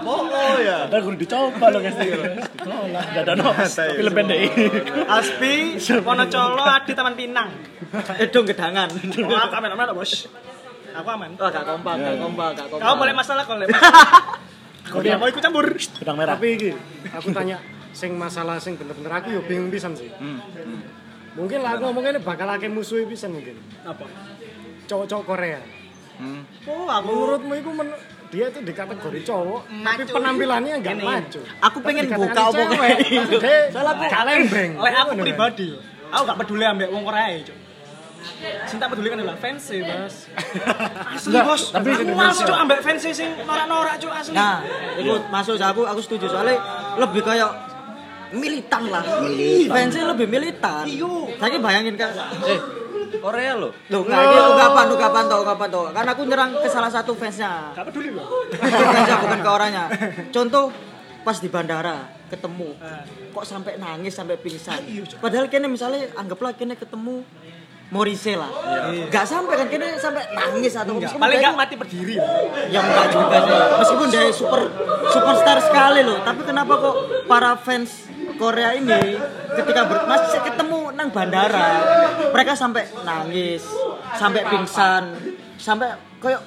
Oh 0.00 0.56
ya. 0.56 0.88
Ada 0.88 0.96
gue 0.96 1.14
dicoba 1.20 1.66
loh 1.68 1.80
kasih. 1.84 2.08
Ditolak. 2.56 3.04
Gak 3.12 3.22
ada 3.28 3.32
no 3.36 3.52
film 3.68 4.12
pendek. 4.12 4.40
Aspi, 5.04 5.54
Wonocolo, 6.00 6.64
Adi 6.64 6.92
Taman 6.96 7.12
Pinang. 7.12 7.52
edong 8.16 8.44
gedangan 8.44 8.88
Oh, 9.22 9.36
aku 9.36 9.54
aman, 9.54 9.70
aman, 9.76 9.92
bos. 9.92 10.26
Aku 10.90 11.08
aman. 11.12 11.30
Wah, 11.36 11.48
gak 11.52 11.64
kompak, 11.64 11.94
gak 11.96 12.16
kompak, 12.16 12.48
gak 12.56 12.66
kompak. 12.72 12.82
Kau 12.82 12.96
boleh 12.96 13.14
masalah 13.14 13.42
kalau 13.44 13.60
boleh 13.60 13.68
masalah. 13.70 14.02
Kau 14.90 15.02
dia 15.02 15.18
mau 15.18 15.26
ikut 15.26 15.42
campur. 15.42 15.66
Pedang 15.76 16.16
merah. 16.16 16.38
tapi 16.38 16.56
iki 16.56 16.70
aku 17.10 17.34
tanya 17.34 17.58
sing 17.90 18.14
masalah 18.14 18.56
sing 18.56 18.76
bener-bener 18.76 19.08
aku 19.10 19.28
yo 19.32 19.40
bingung 19.42 19.66
pisan 19.66 19.92
sih 19.92 20.06
Hmm. 20.14 20.36
hmm. 20.38 20.80
mungkin 21.34 21.58
lah 21.58 21.74
aku 21.74 21.88
ngomongnya 21.88 22.20
bakal 22.20 22.44
akeh 22.46 22.68
musuhi 22.68 23.02
pisan 23.02 23.32
mungkin 23.32 23.56
Apa? 23.82 24.04
cowok-cowok 24.84 25.24
Korea 25.24 25.58
Hmm. 26.16 26.42
Oh, 26.64 26.86
aku 26.86 27.06
menurutmu 27.06 27.52
itu 27.54 27.70
men- 27.70 27.98
dia 28.26 28.50
tuh 28.50 28.58
di 28.58 28.72
kategori 28.72 29.20
cowok 29.22 29.60
tapi 29.86 30.02
Maco. 30.02 30.12
penampilannya 30.12 30.74
nggak 30.82 30.96
Ini. 30.96 31.04
maju 31.04 31.40
aku 31.62 31.78
pengen 31.78 32.04
Tapi 32.04 32.18
buka 32.18 32.42
omongan 32.50 32.98
itu 33.22 33.36
soalnya 33.70 33.92
aku 33.92 34.04
kalembeng 34.10 34.70
Oleh 34.76 34.94
aku 34.96 35.12
pribadi, 35.14 35.68
aku 36.08 36.22
gak 36.24 36.38
peduli 36.40 36.64
ambek 36.64 36.88
wong 36.90 37.04
Korea, 37.04 37.26
Cuk. 37.44 37.58
Sing 38.66 38.76
tak 38.76 38.88
peduli 38.90 39.06
kan 39.06 39.22
adalah 39.22 39.38
fans 39.38 39.62
sih, 39.62 39.78
Bos. 39.80 40.26
Asli, 41.14 41.30
Enggak, 41.30 41.44
Bos. 41.46 41.62
tapi 41.70 41.88
Aku 41.94 42.10
males 42.10 42.38
cuk 42.42 42.58
ambek 42.58 42.78
fans 42.82 43.02
sing 43.06 43.30
norak-norak, 43.38 43.94
Cuk, 44.02 44.10
asli. 44.10 44.34
Nah, 44.34 44.58
ikut 44.98 45.22
masuk 45.30 45.54
aku 45.56 45.86
aku 45.86 46.00
setuju 46.02 46.26
soalnya 46.26 46.58
lebih 46.98 47.22
kayak 47.22 47.50
militan 48.34 48.82
lah. 48.90 49.02
Fansnya 49.70 50.04
lebih 50.10 50.26
militan. 50.26 50.84
Saya 51.38 51.58
bayangin 51.62 51.94
kan, 51.94 52.10
Eh, 52.42 52.58
Korea 53.18 53.52
loh. 53.54 53.72
Loh, 53.88 54.00
enggak, 54.02 54.20
ini 54.22 54.36
ungkapan, 54.48 54.84
ungkapan 54.88 55.22
toh, 55.26 55.38
ungkapan 55.42 55.68
toh. 55.68 55.84
Karena 55.90 56.10
aku 56.12 56.22
nyerang 56.24 56.50
ke 56.56 56.68
salah 56.68 56.88
satu 56.88 57.12
fansnya. 57.12 57.72
Gak 57.72 57.84
peduli 57.88 58.10
loh. 58.10 58.26
fansnya 58.52 59.16
bukan 59.18 59.38
ke 59.38 59.50
orangnya. 59.50 59.84
Contoh 60.30 60.64
pas 61.22 61.36
di 61.36 61.48
bandara 61.48 62.06
ketemu, 62.26 62.74
kok 63.30 63.44
sampai 63.44 63.76
nangis 63.76 64.14
sampai 64.14 64.34
pingsan. 64.36 64.78
Padahal 65.18 65.46
kene 65.46 65.66
misalnya 65.66 66.10
anggaplah 66.14 66.54
kene 66.54 66.74
ketemu 66.74 67.22
Morise 67.86 68.34
lah. 68.34 68.50
Enggak 68.90 69.22
sampai 69.22 69.54
kan 69.62 69.70
kene 69.70 69.94
sampai 69.94 70.26
nangis 70.34 70.74
atau 70.74 70.98
meskipun 70.98 71.22
Paling 71.22 71.38
dia 71.38 71.46
gak 71.46 71.54
itu- 71.54 71.60
mati 71.62 71.74
berdiri. 71.78 72.16
Ya 72.66 72.82
enggak 72.82 73.06
juga 73.14 73.36
sih. 73.38 73.54
Meskipun 73.78 74.06
dia 74.10 74.22
super 74.34 74.60
superstar 75.06 75.62
sekali 75.62 76.02
loh, 76.02 76.18
tapi 76.26 76.42
kenapa 76.42 76.82
kok 76.82 76.94
para 77.30 77.54
fans 77.54 78.10
Korea 78.36 78.74
ini 78.74 79.22
ketika 79.54 79.86
ber, 79.86 80.02
masih 80.04 80.42
ketemu 80.42 80.75
nang 81.06 81.14
bandara, 81.14 81.70
mereka 82.34 82.58
sampai 82.58 82.82
nangis, 83.06 83.62
sampai 84.18 84.42
pingsan, 84.50 85.14
sampai 85.54 85.94
koyok 86.18 86.42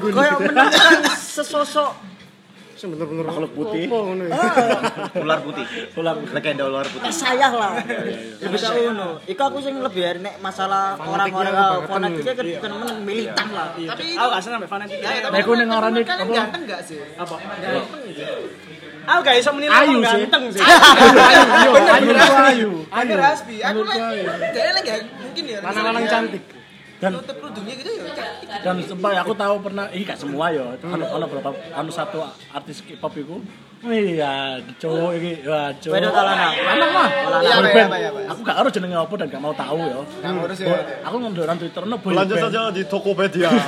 koyok 0.00 0.38
menemukan 0.40 1.04
sesosok 1.12 2.08
Sing 2.80 2.88
bener-bener 2.96 3.28
Makhluk 3.28 3.52
putih. 3.52 3.92
Ular 5.20 5.44
putih. 5.44 5.68
Ular 6.00 6.16
legenda 6.16 6.64
ular 6.64 6.88
putih. 6.88 7.12
sayah 7.12 7.52
lah 7.52 7.76
lebih 8.40 8.56
ke 8.56 8.68
ngono 8.88 9.20
iku 9.28 9.42
aku 9.52 9.60
sing 9.60 9.84
lebih 9.84 10.00
hari 10.00 10.24
nek 10.24 10.40
masalah 10.40 10.96
orang-orang 10.96 11.84
Fanatiknya 11.84 12.32
kan 12.32 12.72
kan 12.80 12.96
militan 13.04 13.48
lah 13.52 13.76
Tapi 13.76 14.16
Aku 14.16 14.28
gak 14.32 14.40
seneng 14.40 14.64
fanatik. 14.64 14.96
Ya, 14.96 15.28
tapi 15.28 15.32
Nek 15.36 15.44
aku 15.44 15.52
ning 15.60 15.68
apa? 15.68 16.32
ganteng 16.32 16.62
gak 16.64 16.80
sih? 16.88 16.96
Apa? 17.20 17.36
Aku 19.10 19.20
gak 19.26 19.36
iso 19.42 19.50
menilai 19.50 19.82
Ayu 19.82 19.98
sih. 19.98 20.22
ganteng 20.22 20.44
sih. 20.54 20.62
Ayo, 20.62 21.70
ayo, 21.74 22.12
ayo. 22.46 22.70
Ayo 22.94 23.14
Raspi, 23.18 23.56
aku 23.58 23.80
lah. 23.82 23.96
Dia 24.54 24.70
lagi 24.70 24.90
mungkin 25.18 25.44
ya. 25.50 25.58
Lanang-lanang 25.66 26.06
cantik. 26.06 26.42
Dan- 27.00 27.16
kerudungnya 27.16 27.74
gitu 27.80 27.90
ya 27.96 28.12
dan 28.60 28.76
sumpah 28.84 29.10
aku 29.24 29.32
tahu 29.32 29.56
pernah 29.64 29.88
ini 29.88 30.04
gak 30.04 30.20
semua 30.20 30.52
ya 30.52 30.76
anu 30.76 31.04
ono 31.08 31.24
berapa 31.24 31.50
anu 31.72 31.88
satu 31.88 32.20
artis 32.52 32.84
K-pop 32.84 33.14
itu 33.16 33.36
iya 33.82 34.34
cowok 34.76 35.10
ini 35.16 35.40
wah 35.42 35.72
cowok 35.72 35.94
Wedok 35.94 36.12
ta 36.12 36.20
lanang? 36.22 36.52
lanang 36.52 36.90
Iya, 37.40 37.56
iya, 37.64 37.96
iya, 37.96 38.10
Pak. 38.12 38.28
aku 38.28 38.40
gak 38.42 38.56
harus 38.60 38.70
jenenge 38.70 38.92
apa 38.94 39.14
dan 39.16 39.26
gak 39.26 39.40
mau 39.40 39.54
tahu 39.54 39.78
ya 39.80 39.98
Nggak 40.20 40.32
ngurus 40.34 40.58
ya. 40.58 40.66
Boy- 40.68 40.84
aku 41.00 41.16
ngendoran 41.18 41.56
Twitter 41.56 41.82
no 41.84 41.96
boy 41.96 42.12
Lanjut 42.12 42.36
saja 42.38 42.60
di 42.68 42.82
Tokopedia. 42.84 43.48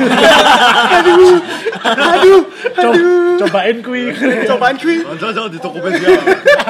Co- 2.72 2.94
cobain 3.38 3.76
kui 3.80 4.02
Cobaan 4.44 4.76
kui. 4.76 4.96
Lanjut 5.00 5.26
saja 5.26 5.42
di 5.46 5.58
Tokopedia. 5.58 6.08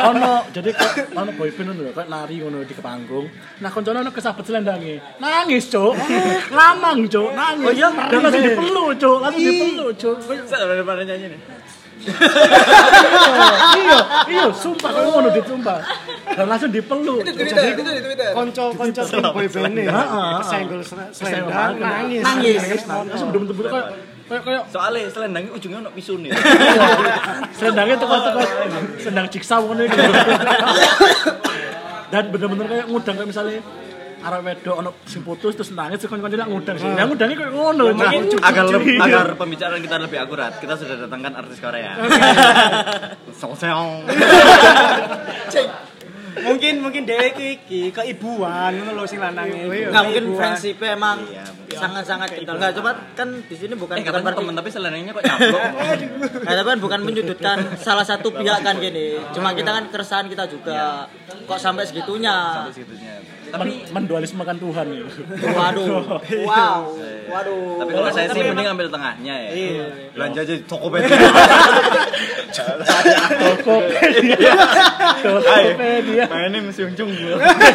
ono 0.04 0.32
jadi 0.50 0.70
kok 0.72 0.90
ono 1.12 1.30
boyband 1.32 1.66
ngono 1.68 1.80
lho, 1.80 1.90
kok 1.92 2.06
nari 2.06 2.34
ngono 2.38 2.62
di 2.62 2.74
panggung 2.76 3.26
nah 3.58 3.68
koncone 3.68 4.00
ono 4.00 4.10
kesabet 4.10 4.44
selendange 4.44 5.02
nangis 5.18 5.66
cuk 5.68 5.94
lamang 6.48 7.06
cuk 7.06 7.28
nangis 7.32 7.66
oh 7.66 7.72
iya 7.72 7.88
dan 7.90 8.18
langsung 8.20 8.40
dipeluk 8.40 8.88
cuk 8.96 9.18
langsung 9.20 9.42
dipeluk 9.42 9.90
cuk 9.94 10.16
Saya 10.42 10.64
daripada 10.64 11.02
nyanyi 11.02 11.26
nih. 11.28 11.40
Iya 13.78 13.98
iya 14.26 14.44
sumpah 14.50 14.90
kok 14.90 15.02
ngono 15.06 15.28
ditumpah 15.30 15.78
dan 16.32 16.46
langsung 16.48 16.70
dipeluk. 16.72 17.22
Itu 17.22 17.30
di 17.30 17.44
Twitter, 17.44 17.64
itu 17.76 17.82
di 17.84 18.02
Twitter. 18.02 18.30
konco-konco 18.32 19.02
tim 19.04 19.22
boy 19.22 19.46
band 19.46 19.72
nih 19.76 19.86
sel- 20.42 21.12
selendang 21.12 21.76
nangis. 21.78 22.22
Nangis. 22.24 22.82
langsung 22.88 23.28
bener-bener 23.30 23.70
kayak 23.70 23.86
kayak 24.26 24.42
kayak 24.48 24.62
Soalnya 24.72 25.10
selendangnya 25.12 25.52
ujungnya 25.52 25.78
ono 25.84 25.90
pisune. 25.92 26.30
selendangnya 27.58 27.96
tuh 28.00 28.06
tuh 28.08 28.32
selendang 28.98 29.26
jigsaw 29.28 29.60
ngono 29.62 29.82
dan 32.12 32.28
bener-bener 32.28 32.66
kayak 32.68 32.86
ngudang 32.92 33.16
kayak 33.16 33.28
misalnya 33.28 33.60
arah 34.22 34.40
wedok 34.40 34.74
ono 34.78 34.90
sing 35.04 35.26
putus 35.26 35.52
terus 35.58 35.70
nangis 35.74 35.98
terus 36.00 36.10
kon-kon 36.10 36.30
ngudang 36.30 36.76
sih. 36.78 36.86
Yang 36.86 37.08
ngudangnya 37.12 37.36
kayak 37.36 37.52
ngono. 37.52 37.84
Nah, 37.92 38.10
agar 38.46 38.64
agar 38.78 39.26
pembicaraan 39.36 39.82
kita 39.82 39.96
lebih 39.98 40.18
akurat, 40.22 40.52
kita 40.62 40.74
sudah 40.78 40.96
datangkan 41.06 41.32
artis 41.42 41.58
Korea. 41.58 41.98
Song-seong. 43.42 44.06
Mungkin 46.32 46.80
mungkin 46.80 47.04
dhek 47.04 47.36
iki 47.36 47.92
keibuan 47.92 48.72
ngono 48.72 48.96
lho 48.96 49.04
sing 49.04 49.20
lanange. 49.20 49.68
Nggak 49.68 50.02
mungkin 50.08 50.24
friendship 50.32 50.80
emang 50.80 51.28
Iya, 51.28 51.44
sangat-sangat 51.76 52.28
kental. 52.32 52.56
Nggak 52.56 52.72
coba 52.80 52.90
kan 53.12 53.28
di 53.44 53.56
sini 53.56 53.76
bukan 53.76 54.00
Eh, 54.00 54.04
bukan 54.08 54.32
temen 54.32 54.54
tapi 54.56 54.68
selendangnya 54.72 55.12
kok 55.12 55.24
nyablok. 55.28 55.62
Nah, 56.48 56.52
tapi 56.58 56.68
kan 56.72 56.80
bukan 56.80 57.00
menyudutkan 57.04 57.58
salah 57.76 58.04
satu 58.04 58.32
pihak 58.32 58.64
kan 58.64 58.80
gini. 58.80 59.20
Cuma 59.36 59.52
kita 59.52 59.70
kan 59.76 59.84
keresahan 59.92 60.26
kita 60.32 60.48
juga. 60.48 61.06
Kok 61.44 61.58
sampai 61.60 61.84
segitunya? 61.84 62.64
Sampai 62.64 62.74
segitunya. 62.80 63.14
Men- 63.52 63.84
mendualismekan 63.92 64.56
Tuhan 64.56 64.86
ya. 64.88 65.04
Waduh. 65.52 66.20
Wow. 66.48 66.80
Waduh. 67.28 67.84
Tapi 67.84 67.90
kalau 67.92 68.10
saya 68.12 68.26
sih 68.32 68.40
mending 68.42 68.68
ambil 68.68 68.88
tengahnya 68.88 69.34
ya. 69.48 69.50
Belanja 70.16 70.40
aja 70.44 70.52
di 70.56 70.64
Tokopedia. 70.64 71.12
Tokopedia. 73.40 74.52
Tokopedia. 75.22 76.24
My 76.28 76.48
name 76.48 76.68
is 76.68 76.78
Yung 76.80 76.92
Jung. 76.96 77.12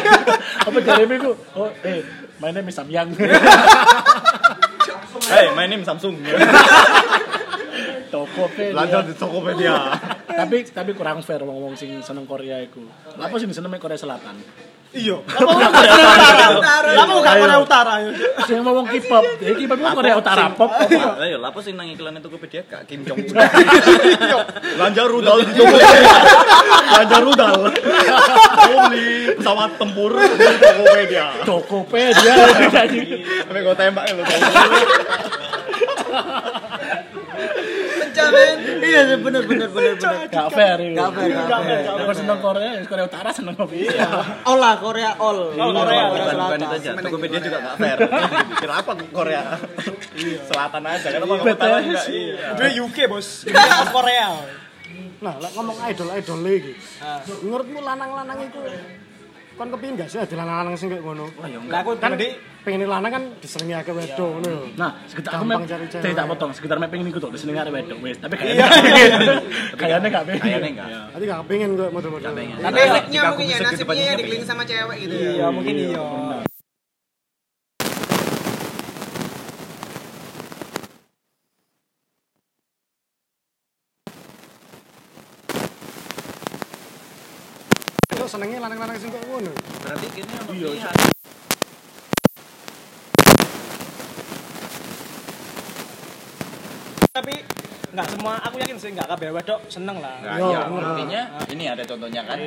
Apa 0.68 0.78
Jeremy 0.78 1.16
ku? 1.18 1.32
Oh, 1.54 1.70
eh, 1.82 2.02
my 2.38 2.50
name 2.50 2.68
is 2.68 2.76
Samyang. 2.76 3.08
Hey, 5.28 5.46
my 5.54 5.66
name 5.66 5.82
Samsung. 5.82 6.18
Tokopedia. 8.08 8.72
Belanja 8.74 8.98
di 9.04 9.14
Tokopedia. 9.14 9.74
tapi 10.28 10.62
tapi 10.70 10.90
kurang 10.94 11.18
fair 11.26 11.42
ngomong 11.42 11.74
sing 11.74 11.98
seneng 12.00 12.24
Korea 12.24 12.62
iku. 12.62 12.84
Apa 13.18 13.34
sih 13.38 13.50
seneng 13.50 13.74
Korea 13.78 13.98
Selatan? 13.98 14.38
Iya. 14.88 15.20
Lama 16.96 17.12
bukan 17.20 17.34
Korea 17.44 17.58
Utara. 17.60 18.00
Sing 18.48 18.64
ngomong 18.64 18.88
K-pop, 18.88 19.24
ya 19.44 19.52
K-pop 19.52 19.78
itu 19.78 19.90
Korea 19.92 20.14
Utara 20.16 20.48
pop. 20.56 20.72
Lah 20.72 21.26
ya, 21.28 21.36
lapo 21.36 21.60
sing 21.60 21.76
nang 21.76 21.92
iklan 21.92 22.16
Tokopedia 22.24 22.64
Kak 22.64 22.88
Kim 22.88 23.04
Jong 23.04 23.20
Un. 23.20 23.36
Belanja 24.80 25.02
rudal 25.04 25.44
di 25.44 25.52
Tokopedia. 25.52 26.16
Belanja 26.88 27.18
rudal. 27.20 27.68
Beli 28.64 29.36
pesawat 29.36 29.70
tempur 29.76 30.12
di 30.16 30.56
Tokopedia. 30.56 31.26
Tokopedia. 31.44 32.34
Sampai 33.44 33.60
gue 33.60 33.76
tembak 33.76 34.04
ya 34.08 34.24
Pecah 38.18 38.30
men. 38.34 38.58
Iya 38.82 39.00
sih, 39.06 39.16
bener 39.22 39.42
bener 39.46 39.68
bener 39.70 39.94
bener. 39.94 40.26
Gak 40.26 40.48
fair 40.50 40.78
itu. 40.82 40.98
Gak 40.98 41.10
fair, 41.14 41.30
gak 41.46 41.60
fair. 41.62 41.80
Kalau 41.86 42.14
seneng 42.18 42.38
Korea, 42.42 42.70
ya 42.74 42.82
Korea 42.82 43.04
Utara 43.06 43.30
seneng 43.30 43.54
Korea. 43.54 44.08
All 44.42 44.58
lah 44.58 44.74
Korea 44.82 45.10
all. 45.22 45.54
All 45.54 45.70
Korea. 45.70 46.02
Korea 46.10 46.26
Bukan 46.26 46.26
itu 46.26 46.66
Selatan. 46.66 46.74
aja. 46.74 46.90
Tokopedia 46.98 47.38
juga 47.38 47.58
gak 47.62 47.76
fair. 47.78 47.96
Kenapa 48.58 48.90
Korea? 49.14 49.42
Selatan 50.50 50.82
aja. 50.82 51.06
Kenapa? 51.14 51.34
Utara 51.38 51.76
enggak? 51.78 52.04
Iya. 52.10 52.46
Dia 52.58 52.68
UK, 52.82 52.96
Bos. 53.06 53.46
Korea. 53.96 54.30
nah 55.18 55.34
ngomong 55.34 55.82
idol 55.90 56.14
idol 56.14 56.38
lagi 56.46 56.78
menurutmu 57.42 57.82
lanang-lanang 57.82 58.38
itu 58.38 58.58
kon 59.58 59.74
kepingin 59.74 59.98
gak 59.98 60.08
sih 60.08 60.22
ada 60.22 60.34
lanang-lanang 60.38 60.74
sing 60.78 60.86
kayak 60.86 61.02
ngono 61.02 61.26
Lah 61.66 61.82
aku 61.82 61.98
kan 61.98 62.14
tadi 62.14 62.38
pengen 62.62 62.86
lanang 62.86 63.10
kan 63.10 63.22
diselingi 63.42 63.74
akeh 63.74 63.90
wedo 63.90 64.26
ngono 64.38 64.48
lho. 64.48 64.64
Nah, 64.78 64.90
sekitar 65.10 65.40
aku 65.40 65.66
saya 65.66 66.14
tak 66.14 66.26
potong, 66.30 66.50
sekitar 66.54 66.76
mep 66.78 66.92
pengen 66.92 67.10
ikut 67.10 67.18
tuh, 67.18 67.32
di 67.32 67.38
sini 67.40 67.56
ada 67.56 67.72
wedok, 67.72 67.98
wes. 68.04 68.20
Tapi 68.20 68.34
kayaknya, 68.36 68.66
kayaknya 69.74 70.08
gak 70.20 70.24
pengen. 70.28 70.42
Kayaknya 70.44 70.68
enggak. 70.76 70.88
Tapi 71.10 71.22
gak 71.26 71.40
pengen 71.48 71.70
gue 71.74 71.88
model-model. 71.90 72.32
pengen. 72.36 72.56
Tapi 72.60 72.78
nasibnya 72.78 73.20
aku 73.24 73.32
mungkin 73.34 73.46
ya 73.48 73.56
bisa 73.58 73.66
nasibnya 73.72 74.04
ya 74.04 74.14
dikelilingi 74.20 74.46
sama 74.46 74.62
cewek 74.68 74.96
gitu. 75.02 75.14
iya 75.16 75.46
mungkin 75.48 75.74
iya. 75.74 76.04
Itu 88.12 88.24
senengnya 88.26 88.58
lanang-lanang 88.60 88.96
sing 88.98 89.10
kayak 89.14 89.27
ono 90.22 90.52
Iya. 90.54 90.90
Tapi 97.12 97.57
nggak 97.98 98.14
semua 98.14 98.38
aku 98.38 98.56
yakin 98.58 98.76
sih 98.78 98.94
nggak 98.94 99.10
kabeh 99.10 99.28
wedok 99.32 99.58
seneng 99.66 99.98
lah. 99.98 100.22
Nah, 100.22 100.38
iya, 100.38 100.60
bener. 100.62 100.82
buktinya 100.86 101.20
ini 101.50 101.64
ada 101.66 101.82
contohnya 101.82 102.22
kan. 102.22 102.38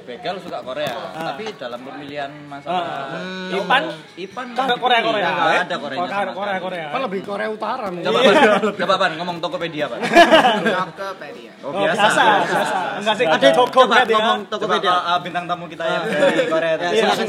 Begal 0.00 0.36
suka 0.36 0.58
Korea, 0.60 0.92
tapi 1.14 1.54
dalam 1.54 1.80
pemilihan 1.80 2.28
masalah 2.44 3.14
Ah. 3.14 3.48
Ipan 3.48 3.82
Ipan 4.18 4.46
Korea 4.52 4.76
Korea 4.76 5.00
Korea. 5.00 5.28
Nggak 5.30 5.60
ada 5.62 5.76
Korea. 5.78 5.98
Korea 6.00 6.32
Korea 6.34 6.56
Korea. 6.58 6.86
Kan 6.90 7.00
lebih 7.00 7.20
Korea 7.22 7.48
Utara 7.48 7.86
nih. 7.88 8.02
Coba 8.02 8.18
Pan, 8.20 8.34
coba 8.74 8.94
Pan 8.98 9.10
ngomong 9.16 9.36
Tokopedia 9.38 9.84
Pan. 9.86 10.00
Tokopedia. 10.90 11.52
Oh, 11.62 11.70
Oh, 11.70 11.80
biasa, 11.80 12.04
biasa. 12.42 12.78
Enggak 12.98 13.14
sih, 13.16 13.24
ada 13.24 13.48
toko 13.54 13.80
Coba 13.86 14.02
ngomong 14.02 14.40
Coba 14.42 14.52
Tokopedia. 14.52 14.92
uh, 14.92 15.18
bintang 15.22 15.44
tamu 15.46 15.64
kita 15.64 15.84
yang 15.86 16.04
dari 16.04 16.44
Korea. 16.44 16.72
Ya, 16.72 16.76
tadi. 16.76 16.96
silakan 16.98 17.26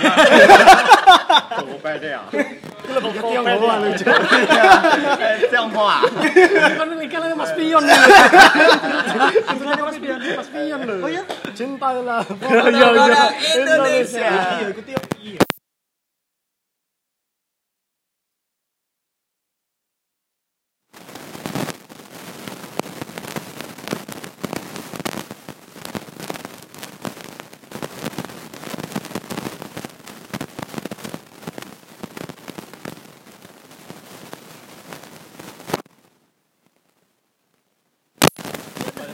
Tionghoa. 3.20 3.76
Tionghoa. 5.50 5.96
Kan 7.10 7.22
Mas 7.38 7.52
Pion. 7.54 7.84
Mas 7.84 9.58
Pion, 9.98 10.20
Mas 10.36 10.48
Pion. 10.50 10.80
Oh 11.04 11.08
iya. 11.10 11.22
Cintailah. 11.54 12.22
Iya, 12.70 12.88
iya. 12.94 13.24
Indonesia. 13.58 14.30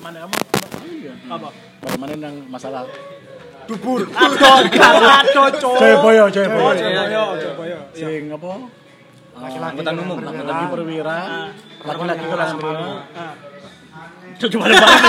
Bagaimana 0.06 0.22
kamu? 0.22 0.38
Iya. 0.86 1.12
Apa? 1.26 1.50
Yang 2.16 2.34
masalah 2.48 2.82
aduh, 3.66 3.76
cok. 5.58 5.74
Jayabaya, 5.82 6.22
Oh, 6.22 6.30
Jayabaya. 6.30 6.72
Jayabaya, 6.78 7.22
Jayabaya. 7.34 7.78
Sing 7.92 8.30
apa? 8.30 8.50
Laki-laki 9.36 9.72
Angkutan 9.76 9.96
umum, 10.00 10.16
kan 10.24 10.32
di 10.32 10.66
perwira, 10.72 11.18
laki-laki 11.84 12.24
kelas 12.24 12.50
perwira. 12.56 12.88
Ah. 13.12 13.34
Coba 14.36 14.68
balik 14.68 14.76
balik. 14.80 15.02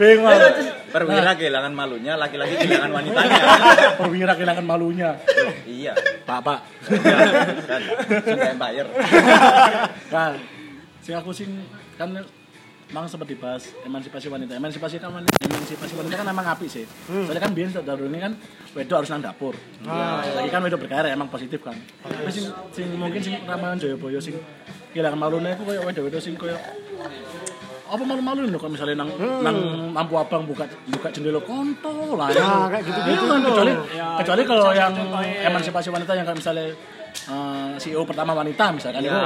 Bingung. 0.00 0.40
Perwira 0.88 1.30
kehilangan 1.36 1.72
malunya, 1.76 2.12
laki-laki 2.16 2.54
kehilangan 2.60 2.92
wanitanya. 2.92 3.40
Perwira 4.00 4.32
kehilangan 4.36 4.64
malunya. 4.64 5.10
iya. 5.68 5.92
Bapak. 6.24 6.64
Kan 7.68 7.80
sudah 8.24 8.46
yang 8.52 8.60
bayar. 8.60 8.86
Kan, 10.08 10.32
sing 11.04 11.14
aku 11.16 11.30
sing 11.36 11.48
kan 12.00 12.12
Emang 12.86 13.10
sempat 13.10 13.26
dibahas 13.26 13.74
emansipasi 13.82 14.30
wanita. 14.30 14.54
Emansipasi 14.54 15.02
kan 15.02 15.10
wanita, 15.10 15.34
emansipasi 15.42 15.92
wanita 15.98 16.14
kan 16.22 16.26
emang 16.30 16.46
api 16.46 16.66
sih. 16.70 16.86
Soalnya 17.10 17.42
kan 17.42 17.50
biasa 17.50 17.82
dahulu 17.82 18.06
ini 18.06 18.18
kan 18.22 18.32
wedok 18.78 18.96
harus 19.02 19.10
nang 19.10 19.26
dapur. 19.26 19.58
Nah, 19.82 20.22
lagi 20.22 20.50
kan 20.54 20.62
wedok 20.62 20.86
berkarya 20.86 21.10
emang 21.10 21.26
positif 21.26 21.66
kan. 21.66 21.74
Tapi 22.06 22.30
sing, 22.30 22.46
sing 22.70 22.86
mungkin 22.94 23.18
sing 23.18 23.42
ramalan 23.42 23.74
Joyoboyo 23.74 24.22
sing 24.22 24.38
kehilangan 24.94 25.18
malune 25.18 25.50
aku 25.50 25.66
koyo 25.66 25.82
wedok-wedok 25.82 26.22
sing 26.22 26.38
koyo 26.38 26.54
apa 27.86 28.02
malu-malu 28.02 28.50
lho 28.50 28.58
kalau 28.58 28.74
misalnya 28.74 28.98
nang 28.98 29.10
nang 29.46 29.56
lampu 29.94 30.18
abang 30.18 30.42
buka 30.42 30.66
buka 30.90 31.06
jendela 31.10 31.38
kontol 31.42 32.18
lah 32.18 32.30
ya. 32.34 32.42
Nah, 32.42 32.66
kayak 32.70 32.82
gitu-gitu 32.86 33.14
Iya 33.14 33.30
kan, 33.30 33.40
kecuali 33.42 33.72
Ya, 33.94 34.06
kecuali 34.22 34.42
kalau 34.46 34.66
yang 34.74 34.92
emansipasi 35.42 35.88
wanita 35.90 36.12
yang 36.18 36.26
kayak 36.26 36.38
misalnya 36.38 36.66
eh, 37.24 37.70
CEO 37.80 38.02
pertama 38.04 38.36
wanita 38.36 38.72
misalkan. 38.76 39.00
Ya. 39.02 39.12
itu 39.12 39.18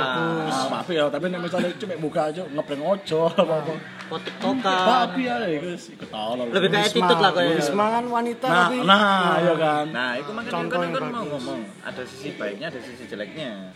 ah, 0.50 0.66
maaf 0.70 0.88
ya? 0.88 1.10
Tapi 1.10 1.26
misalnya 1.34 1.70
cuma 1.76 1.94
buka 1.98 2.20
aja 2.30 2.42
ngepreng 2.46 2.82
ojo 2.82 3.20
apa 3.30 3.54
apa 3.62 3.72
Foto 4.10 4.26
tiktokan 4.26 4.58
maaf 4.64 5.14
ya 5.14 5.36
itu 5.46 5.70
sih 5.78 5.94
ketolol 5.94 6.50
lebih 6.50 6.68
kayak 6.74 6.90
attitude 6.90 7.20
lah 7.22 7.30
kayak. 7.30 7.62
Risma 7.62 7.86
kan 7.94 8.04
wanita 8.10 8.46
nah 8.50 8.58
tapi 8.66 8.76
nah 8.82 9.34
ya 9.38 9.54
kan. 9.54 9.86
Nah, 9.94 10.10
itu 10.18 10.30
makanya 10.34 10.66
kan 10.66 10.80
kan 10.90 11.04
mau 11.14 11.24
ngomong 11.30 11.60
ada 11.86 12.02
sisi 12.02 12.28
baiknya, 12.34 12.66
ada 12.74 12.80
sisi 12.82 13.04
jeleknya. 13.06 13.70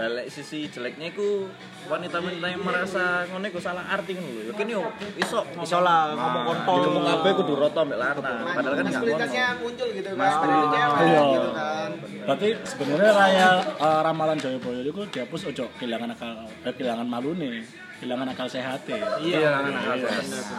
Balik 0.00 0.26
sisi 0.32 0.64
jeleknya 0.72 1.12
itu 1.12 1.44
wanita-wanita 1.84 2.46
yang 2.48 2.64
merasa 2.64 3.28
ngono 3.28 3.44
iku 3.44 3.60
salah 3.60 3.84
arti 3.84 4.16
ngono 4.16 4.48
lho. 4.48 4.52
Kene 4.56 4.72
yo 4.72 4.88
iso 5.20 5.44
iso 5.60 5.78
lah 5.84 6.16
ngomong 6.16 6.44
kontol 6.48 6.76
ngomong 6.88 7.04
kabeh 7.04 7.32
kudu 7.36 7.52
roto 7.52 7.80
mbek 7.84 7.98
lanang. 8.00 8.44
Padahal 8.56 8.74
kan 8.80 8.84
enggak 8.88 9.02
ngono. 9.04 9.60
muncul 9.60 9.88
gitu 9.92 10.08
kan 10.16 10.30
cewek 10.40 11.00
Iya. 11.00 11.20
gitu 11.36 11.50
kan 11.52 11.90
berarti 12.26 12.48
sebenarnya 12.64 13.10
raya 13.12 13.48
eh, 13.76 14.00
ramalan 14.04 14.38
Joyoboyo 14.38 14.80
itu 14.86 15.02
dihapus 15.12 15.40
ojo 15.52 15.64
kehilangan 15.76 16.10
akal 16.14 16.48
eh, 16.64 16.72
kehilangan 16.72 17.06
malu 17.06 17.36
nih 17.36 17.60
kehilangan 18.00 18.32
akal 18.32 18.48
sehat 18.48 18.80
Iya, 19.20 19.60
lanang 19.60 20.00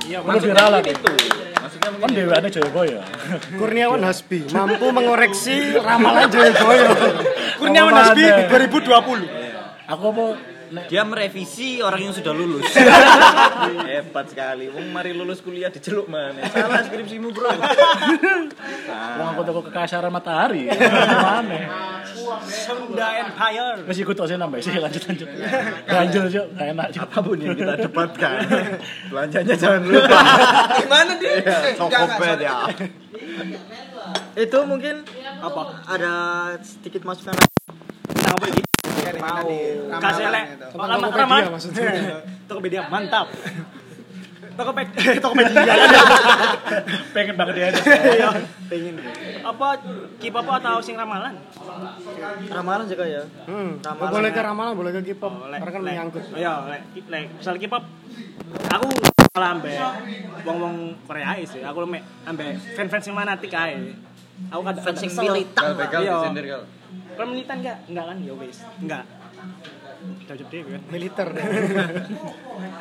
Iya, 0.06 0.18
Perlu 0.22 0.40
diralat 0.40 0.86
itu. 0.86 1.10
Maksudnya 1.52 1.82
kan 1.82 1.92
mungkin 1.98 2.10
dewa 2.14 2.34
ada 2.38 2.48
Joyoboyo 2.48 3.00
Kurniawan 3.58 4.02
Hasbi 4.02 4.40
mampu 4.50 4.86
mengoreksi 4.88 5.56
ramalan 5.76 6.30
Joyoboyo. 6.34 6.90
Kurniawan 7.58 7.94
Hasbi 7.94 8.24
ada? 8.24 8.46
2020. 8.46 9.26
aku 9.84 10.04
apa 10.08 10.24
nek 10.24 10.61
dia 10.88 11.04
merevisi 11.04 11.80
orang 11.80 12.02
yang 12.02 12.14
sudah 12.14 12.32
lulus. 12.32 12.68
Hebat 13.92 14.26
sekali. 14.28 14.68
Wong 14.68 14.88
mari 14.90 15.12
lulus 15.12 15.40
kuliah 15.40 15.68
diceluk 15.68 16.08
mana? 16.08 16.48
Salah 16.48 16.82
skripsimu, 16.82 17.30
Bro. 17.30 17.52
Wong 19.20 19.28
aku 19.30 19.42
toko 19.44 19.62
kekasaran 19.68 20.08
matahari. 20.08 20.72
Mana? 21.28 21.60
Sunda 22.48 23.08
Empire. 23.20 23.84
Masih 23.84 24.04
ikut 24.04 24.16
sih 24.16 24.36
nambah 24.36 24.60
sih 24.60 24.74
lanjut 24.76 25.04
lanjut. 25.04 25.28
Lanjut 25.86 26.24
yuk, 26.32 26.46
gak 26.56 26.68
enak 26.72 26.88
juga. 26.90 27.04
Apa 27.04 27.18
pun 27.20 27.38
yang 27.38 27.54
kita 27.54 27.74
debatkan. 27.78 28.38
Belanjanya 29.10 29.56
jangan 29.56 29.82
lupa. 29.84 30.20
gimana 30.80 31.12
dia 31.20 31.32
Iya, 31.32 31.40
Eh, 31.42 31.74
jangan, 31.76 31.80
Cokopet 31.80 32.38
sorry. 32.38 32.48
ya. 32.48 32.56
itu 34.34 34.58
mungkin 34.64 34.96
apa 35.40 35.62
ada 35.86 36.14
sedikit 36.64 37.04
masukan 37.04 37.36
Nah, 37.36 38.32
apa 38.32 38.46
ini 38.48 38.62
tadi, 38.82 39.60
ramalan 39.86 40.02
Kasih 40.02 40.26
lek. 40.28 40.46
itu. 40.50 40.68
Lama 40.74 40.96
Tokopedia 40.98 41.22
ramalan. 41.22 41.52
maksudnya. 41.52 41.84
Tokopedia 42.50 42.82
mantap. 42.88 43.28
Tokopedia 44.52 45.12
Tokopedia. 45.18 45.64
Pengen 47.16 47.36
banget 47.36 47.54
dia. 47.56 47.68
Iya, 48.12 48.30
pengen. 48.68 48.96
Apa 49.42 49.68
K-pop 50.20 50.46
atau 50.46 50.76
sing 50.80 50.96
ramalan? 50.96 51.34
ramalan 52.48 52.86
juga 52.86 53.06
ya 53.06 53.24
Hmm. 53.48 53.80
Ramalan 53.80 54.12
boleh 54.12 54.30
ya. 54.30 54.36
ke 54.36 54.42
ramalan, 54.44 54.74
boleh 54.76 54.92
ke 54.92 55.02
K-pop. 55.08 55.34
Karena 55.48 55.72
kan 55.72 55.82
menyangkut. 55.82 56.24
Iya, 56.36 56.54
lek 56.68 56.82
lek 57.08 57.24
misal 57.34 57.56
K-pop 57.58 57.84
aku 58.68 58.88
malah 59.32 59.50
ambek 59.56 59.76
wong-wong 60.44 60.76
Korea 61.02 61.32
sih. 61.42 61.64
Aku 61.64 61.84
mek 61.86 62.04
ambek 62.26 62.60
fans-fans 62.76 63.04
sing 63.04 63.16
fanatik 63.16 63.52
ae. 63.52 63.96
Aku 64.50 64.62
kadang 64.62 64.84
fans 64.84 65.00
sing 65.00 65.12
militan 65.14 65.64
Iya. 65.96 66.60
Kalau 67.22 67.38
militan 67.38 67.62
enggak? 67.62 67.78
Enggak 67.86 68.06
kan? 68.10 68.18
Ya 68.18 68.34
wis. 68.34 68.58
Enggak. 68.82 69.06
Jawab 70.26 70.50
deh 70.50 70.62
kan. 70.74 70.82
Militer. 70.90 71.28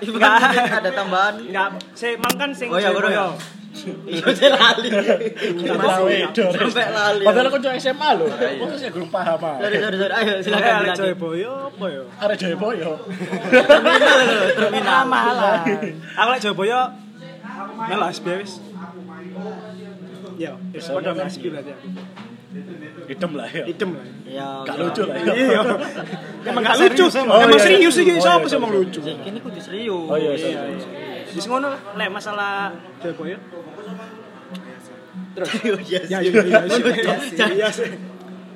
Enggak. 0.00 0.40
ada 0.80 0.90
tambahan 0.96 1.34
Enggak, 1.44 1.68
saya 1.92 2.16
mangkan 2.16 2.48
sing 2.56 2.72
Oh, 2.72 2.80
iya, 2.80 2.88
Joyoboyo. 2.88 3.36
bener, 3.36 4.00
iya 4.08 4.24
saya 4.34 4.50
lali 4.56 4.88
sampai 6.32 6.88
lali 6.90 7.22
Padahal 7.22 7.46
aku 7.52 7.58
cuma 7.60 7.76
SMA 7.76 8.08
loh. 8.16 8.26
Aku 8.32 8.74
sih 8.80 8.88
belum 8.88 9.12
paham 9.12 9.44
ah. 9.44 9.60
sorry 9.60 9.76
sorry 9.76 9.96
sorry 10.00 10.14
ayo 10.16 10.32
Silakan 10.40 10.72
dilanjut. 10.80 10.96
Joyoboyo 11.04 11.52
apa 11.68 11.84
ya? 11.92 12.02
Ada 12.18 12.34
Joyoboyo. 12.40 12.90
terminal 14.56 15.00
Malah. 15.04 15.60
Aku 16.16 16.28
lek 16.32 16.40
melo 17.84 18.04
SB 18.08 18.26
wis. 18.40 18.52
Yo, 20.40 20.56
wis 20.72 20.88
padha 20.88 21.12
mek 21.12 21.28
SB 21.28 21.44
berarti. 21.52 21.72
Hitam 23.06 23.30
lah 23.38 23.46
ya. 23.46 23.62
Idem 23.62 23.90
lah. 23.94 24.04
ya 24.26 24.48
Gak 24.66 24.74
ya. 24.74 24.82
lucu 24.82 25.02
lah 25.06 25.16
ya. 25.22 25.32
Iya. 25.34 25.60
Emang 26.50 26.62
gak 26.66 26.76
lucu, 26.82 27.04
Serius 27.06 27.14
emang. 27.20 27.36
Oh, 27.36 27.46
iya, 27.46 27.58
serius 27.62 27.94
iya. 27.94 28.02
iki 28.02 28.12
Oh, 28.16 28.22
siapa 28.22 28.46
sih 28.50 28.56
emang 28.58 28.72
lucu? 28.74 29.00
ini 29.06 29.38
kudu 29.38 29.60
serius 29.62 30.06
Oh 30.10 30.16
iya, 30.18 30.32
Iya. 30.34 30.60
Wis 31.30 31.46
ngono 31.46 31.70
lah, 31.70 31.80
lek 31.94 32.10
masalah. 32.10 32.74
Terus. 35.30 35.48
iya 35.90 36.00
Ya, 36.10 36.18
iya. 36.26 36.42
Ya. 36.42 37.46
Iya 37.46 37.68
sih. 37.70 37.90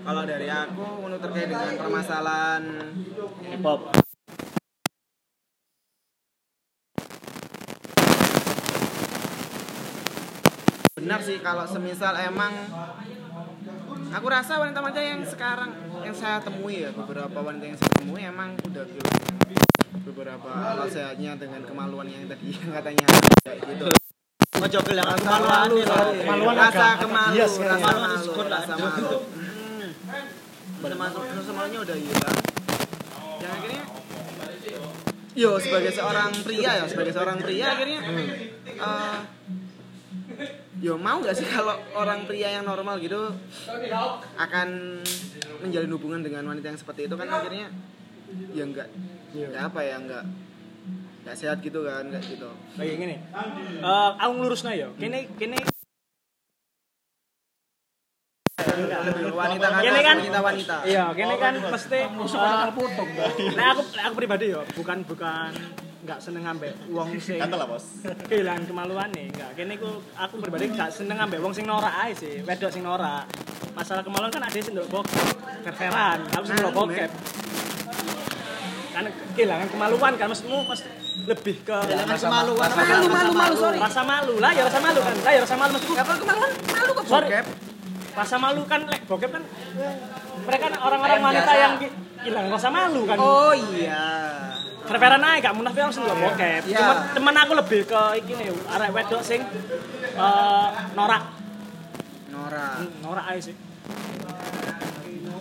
kalau 0.04 0.22
dari 0.26 0.50
aku 0.50 0.84
menurut 1.00 1.22
terkait 1.22 1.48
dengan 1.48 1.70
permasalahan 1.80 2.62
K-pop. 3.56 3.80
benar 10.94 11.20
sih 11.20 11.36
kalau 11.44 11.68
semisal 11.68 12.16
emang 12.16 12.52
aku 14.14 14.26
rasa 14.30 14.62
wanita-wanita 14.62 15.00
yang 15.02 15.20
sekarang 15.26 15.74
yang 16.06 16.14
saya 16.14 16.38
temui 16.38 16.86
ya 16.86 16.94
beberapa 16.94 17.34
wanita 17.42 17.64
yang 17.66 17.78
saya 17.78 17.92
temui 17.98 18.22
emang 18.22 18.54
udah 18.62 18.86
beberapa 20.06 20.46
akal 20.46 20.86
sehatnya 20.86 21.34
dengan 21.34 21.66
kemaluan 21.66 22.06
yang 22.06 22.30
tadi 22.30 22.54
yang 22.54 22.70
katanya. 22.78 23.06
Kayak 23.42 23.58
gitu. 23.74 23.86
Ojo 24.54 24.78
kehilangan 24.86 25.18
kemaluan 25.18 25.68
Kemaluan 26.14 26.54
rasa 26.56 26.86
kemalu 27.02 27.34
bias 27.34 27.54
rasa 27.58 27.88
malu 27.90 28.32
rasa 28.46 28.74
malu 28.78 29.10
malu 30.84 31.18
rasa 31.20 31.52
malunya 31.52 31.78
udah 31.82 31.96
hilang 31.98 32.38
yang 33.42 33.52
akhirnya? 33.60 33.82
Yo 35.34 35.50
sebagai 35.58 35.90
seorang 35.90 36.30
pria 36.46 36.70
ya 36.78 36.84
sebagai 36.86 37.12
seorang 37.12 37.36
pria. 37.42 37.66
Akhirnya 37.74 38.00
eh, 38.78 39.18
yo 40.78 40.94
mau 40.96 41.18
gak 41.18 41.32
sih 41.32 41.46
kalau 41.46 41.74
orang 41.92 42.24
pria 42.24 42.50
yang 42.50 42.64
normal 42.64 42.98
gitu 42.98 43.30
akan 44.36 44.68
menjalin 45.60 45.90
hubungan 45.90 46.20
dengan 46.20 46.44
wanita 46.44 46.66
yang 46.66 46.78
seperti 46.78 47.06
itu 47.06 47.14
kan 47.14 47.26
akhirnya 47.26 47.68
ya 48.50 48.64
enggak 48.64 48.88
ya 49.32 49.48
apa 49.62 49.80
ya 49.80 49.96
enggak 49.96 50.24
enggak 51.22 51.36
sehat 51.36 51.58
gitu 51.58 51.82
kan 51.82 52.04
enggak 52.04 52.22
gitu 52.24 52.50
Lagi 52.74 52.92
ngene. 52.94 53.16
Eh, 53.80 54.10
aku 54.14 54.32
nglurusno 54.34 54.70
ya. 54.70 54.88
Kene 54.94 55.30
kene 55.34 55.56
wanita 59.34 59.66
kan 59.66 59.80
Kene 59.80 60.00
kan- 60.00 60.18
wanita 60.18 60.40
wanita 60.40 60.76
Iya, 60.84 61.04
kene 61.12 61.34
kan 61.36 61.54
mesti 61.64 61.98
uh. 62.06 62.68
Nah, 63.54 63.66
aku 63.70 63.82
aku 63.84 64.14
pribadi 64.14 64.46
yo, 64.50 64.62
bukan 64.74 65.02
bukan 65.04 65.50
nggak 66.04 66.18
seneng 66.20 66.44
ambek 66.44 66.72
wong 66.92 67.08
sing 67.24 67.40
Kata 67.40 67.56
lah, 67.56 67.66
Bos. 67.66 67.84
kehilangan 68.28 68.64
kemaluane, 68.68 69.32
enggak. 69.32 69.50
Kene 69.56 69.74
ku 69.80 69.88
aku 70.12 70.34
pribadi 70.36 70.68
nggak 70.68 70.92
seneng 70.92 71.16
ambek 71.16 71.40
wong 71.40 71.56
sing 71.56 71.64
norak 71.64 71.94
ae 72.04 72.12
sih, 72.12 72.44
wedok 72.44 72.68
sing 72.68 72.84
norak. 72.84 73.24
Masalah 73.72 74.04
kemaluan 74.04 74.28
kan 74.28 74.44
ada 74.44 74.54
sing 74.54 74.76
ndelok 74.76 75.00
bokep, 75.00 75.26
ververan, 75.64 76.18
aku 76.28 76.44
sing 76.44 76.56
bokep. 76.60 77.10
Kan 78.94 79.04
kehilangan 79.34 79.66
kemaluan 79.66 80.12
kan 80.14 80.26
maksudmu 80.30 80.62
mesti 80.68 80.86
lebih 81.24 81.56
ke 81.62 81.72
kehilangan 81.72 82.18
kemaluan 82.20 82.68
malu 82.74 83.06
malu 83.08 83.30
malu 83.32 83.54
sorry 83.56 83.78
rasa 83.78 84.02
malu 84.02 84.34
lah 84.38 84.50
ya 84.50 84.62
rasa 84.66 84.78
malu 84.82 85.00
kan 85.02 85.14
lah 85.22 85.32
ya 85.32 85.40
rasa 85.42 85.56
malu 85.56 85.70
maksudku 85.74 85.94
apa 85.94 86.12
kemaluan 86.18 86.50
malu 86.68 86.90
kok 86.90 87.04
Sorry. 87.06 87.26
bokep 87.30 87.46
rasa 88.14 88.36
malu 88.38 88.62
kan 88.66 88.80
lek 88.86 89.02
bokep 89.06 89.30
kan 89.30 89.42
mereka 90.44 90.62
kan 90.68 90.74
orang-orang 90.78 91.20
wanita 91.22 91.52
yang 91.54 91.72
hilang 92.22 92.46
rasa 92.50 92.68
malu 92.70 93.02
kan 93.06 93.16
oh 93.18 93.54
iya 93.72 94.06
Ververan 94.84 95.22
aja 95.24 95.38
gak 95.40 95.54
munafik 95.56 95.80
langsung 95.80 96.04
ndelok 96.04 96.18
bokep. 96.20 96.62
Iya. 96.68 96.76
Cuma 96.76 96.92
temen 97.16 97.34
aku 97.34 97.52
lebih 97.56 97.80
ke 97.84 98.02
iki 98.20 98.32
nih, 98.36 98.48
arek 98.68 98.90
wedok 98.92 99.22
sing 99.24 99.40
eh, 100.14 100.68
norak. 100.92 101.24
Nora 102.28 102.68
Norak 103.00 103.24
aja 103.30 103.40
sih. 103.40 103.56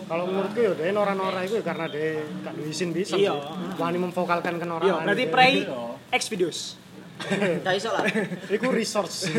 Kalau 0.04 0.28
menurutku 0.28 0.60
ya 0.60 0.72
dia 0.76 0.92
nora-nora 0.92 1.40
itu 1.42 1.56
ya 1.56 1.64
karena 1.64 1.88
dia 1.88 2.20
gak 2.44 2.52
duwe 2.54 2.68
izin 2.68 2.92
bisa 2.92 3.16
Iya. 3.16 3.34
Wani 3.76 3.98
memvokalkan 4.00 4.60
kenoraan. 4.60 4.84
Iya, 4.84 4.94
berarti 5.00 5.24
pray 5.28 5.52
X 6.12 6.22
videos. 6.28 6.60
gak 7.64 7.74
iso 7.78 7.94
lah 7.94 8.04
Itu 8.50 8.68
resource. 8.80 9.30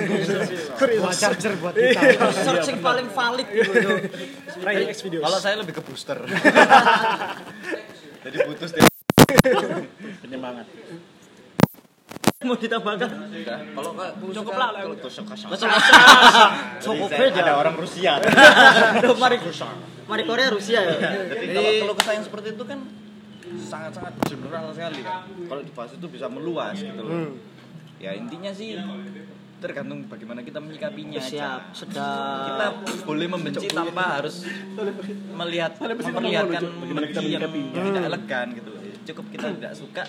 buat 0.79 1.11
charger 1.11 1.53
buat 1.59 1.75
kita. 1.75 2.01
searching 2.47 2.79
paling 2.79 3.07
valid 3.09 3.47
gitu. 3.51 3.71
Kalau 5.21 5.39
saya 5.41 5.55
lebih 5.59 5.73
ke 5.75 5.81
booster. 5.85 6.17
Jadi 8.25 8.37
putus 8.47 8.69
deh. 8.73 8.94
Penyemangat. 10.21 10.67
mau 12.45 12.53
ditambahkan 12.53 13.09
kalau 13.73 13.91
Cukup 14.29 14.53
lah. 14.53 14.69
kalau 14.77 14.93
tusuk 15.01 15.25
kasar. 15.25 15.49
Cukup 16.85 17.09
Saya 17.09 17.33
beda 17.33 17.41
ada 17.41 17.53
orang 17.57 17.73
Rusia. 17.73 18.21
Aduh, 18.21 19.17
mari 19.23 19.41
mari 20.05 20.23
Korea 20.29 20.53
Rusia 20.53 20.77
ya 20.85 20.93
Jadi 21.25 21.45
kalau 21.57 21.71
kalau 21.81 21.93
kesah 21.97 22.13
yang 22.21 22.25
seperti 22.29 22.47
itu 22.53 22.63
kan 22.69 22.79
sangat-sangat 23.65 24.13
general 24.29 24.69
sekali 24.77 25.01
kan. 25.01 25.25
Kalau 25.25 25.61
dibahas 25.65 25.91
itu 25.97 26.05
bisa 26.05 26.29
meluas 26.29 26.77
gitu 26.77 27.01
loh. 27.01 27.33
Ya 27.97 28.13
intinya 28.13 28.53
sih 28.53 28.77
tergantung 29.57 30.05
bagaimana 30.05 30.45
kita 30.45 30.61
menyikapinya 30.61 31.17
aja. 31.17 31.25
siap 31.25 31.61
sedang 31.73 32.45
Kita 32.53 32.65
boleh 33.07 33.25
membenci 33.25 33.65
tanpa 33.71 34.21
harus 34.21 34.45
melihat 35.33 35.79
memperlihatkan 35.81 36.61
bagaimana 36.77 37.07
kita 37.09 37.21
benci 37.25 37.33
yang 37.33 37.49
menyikapinya. 37.49 37.81
tidak 37.89 38.03
elegan 38.05 38.47
gitu. 38.53 38.71
Cukup 39.05 39.25
kita 39.29 39.53
tidak 39.53 39.73
suka, 39.77 40.01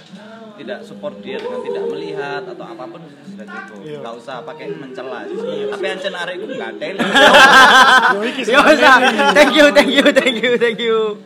tidak 0.57 0.80
support 0.80 1.20
dia 1.20 1.36
dengan 1.36 1.61
tidak 1.61 1.84
melihat 1.92 2.42
atau 2.49 2.64
apa 2.64 2.84
pun 2.88 3.05
sudah 3.05 3.44
cukup. 3.44 3.78
Iya. 3.84 4.01
Gak 4.01 4.14
usah 4.16 4.36
pakai 4.40 4.72
mencela. 4.72 5.20
Tapi 5.76 5.84
ancen 5.84 6.14
arek 6.16 6.34
iku 6.40 6.47
gatel. 6.57 6.97
Yo 8.49 8.61
thank 9.36 9.53
you, 9.53 9.66
thank 9.76 9.92
you, 9.92 10.07
thank 10.16 10.36
you, 10.40 10.53
thank 10.57 10.80
you. 10.80 11.20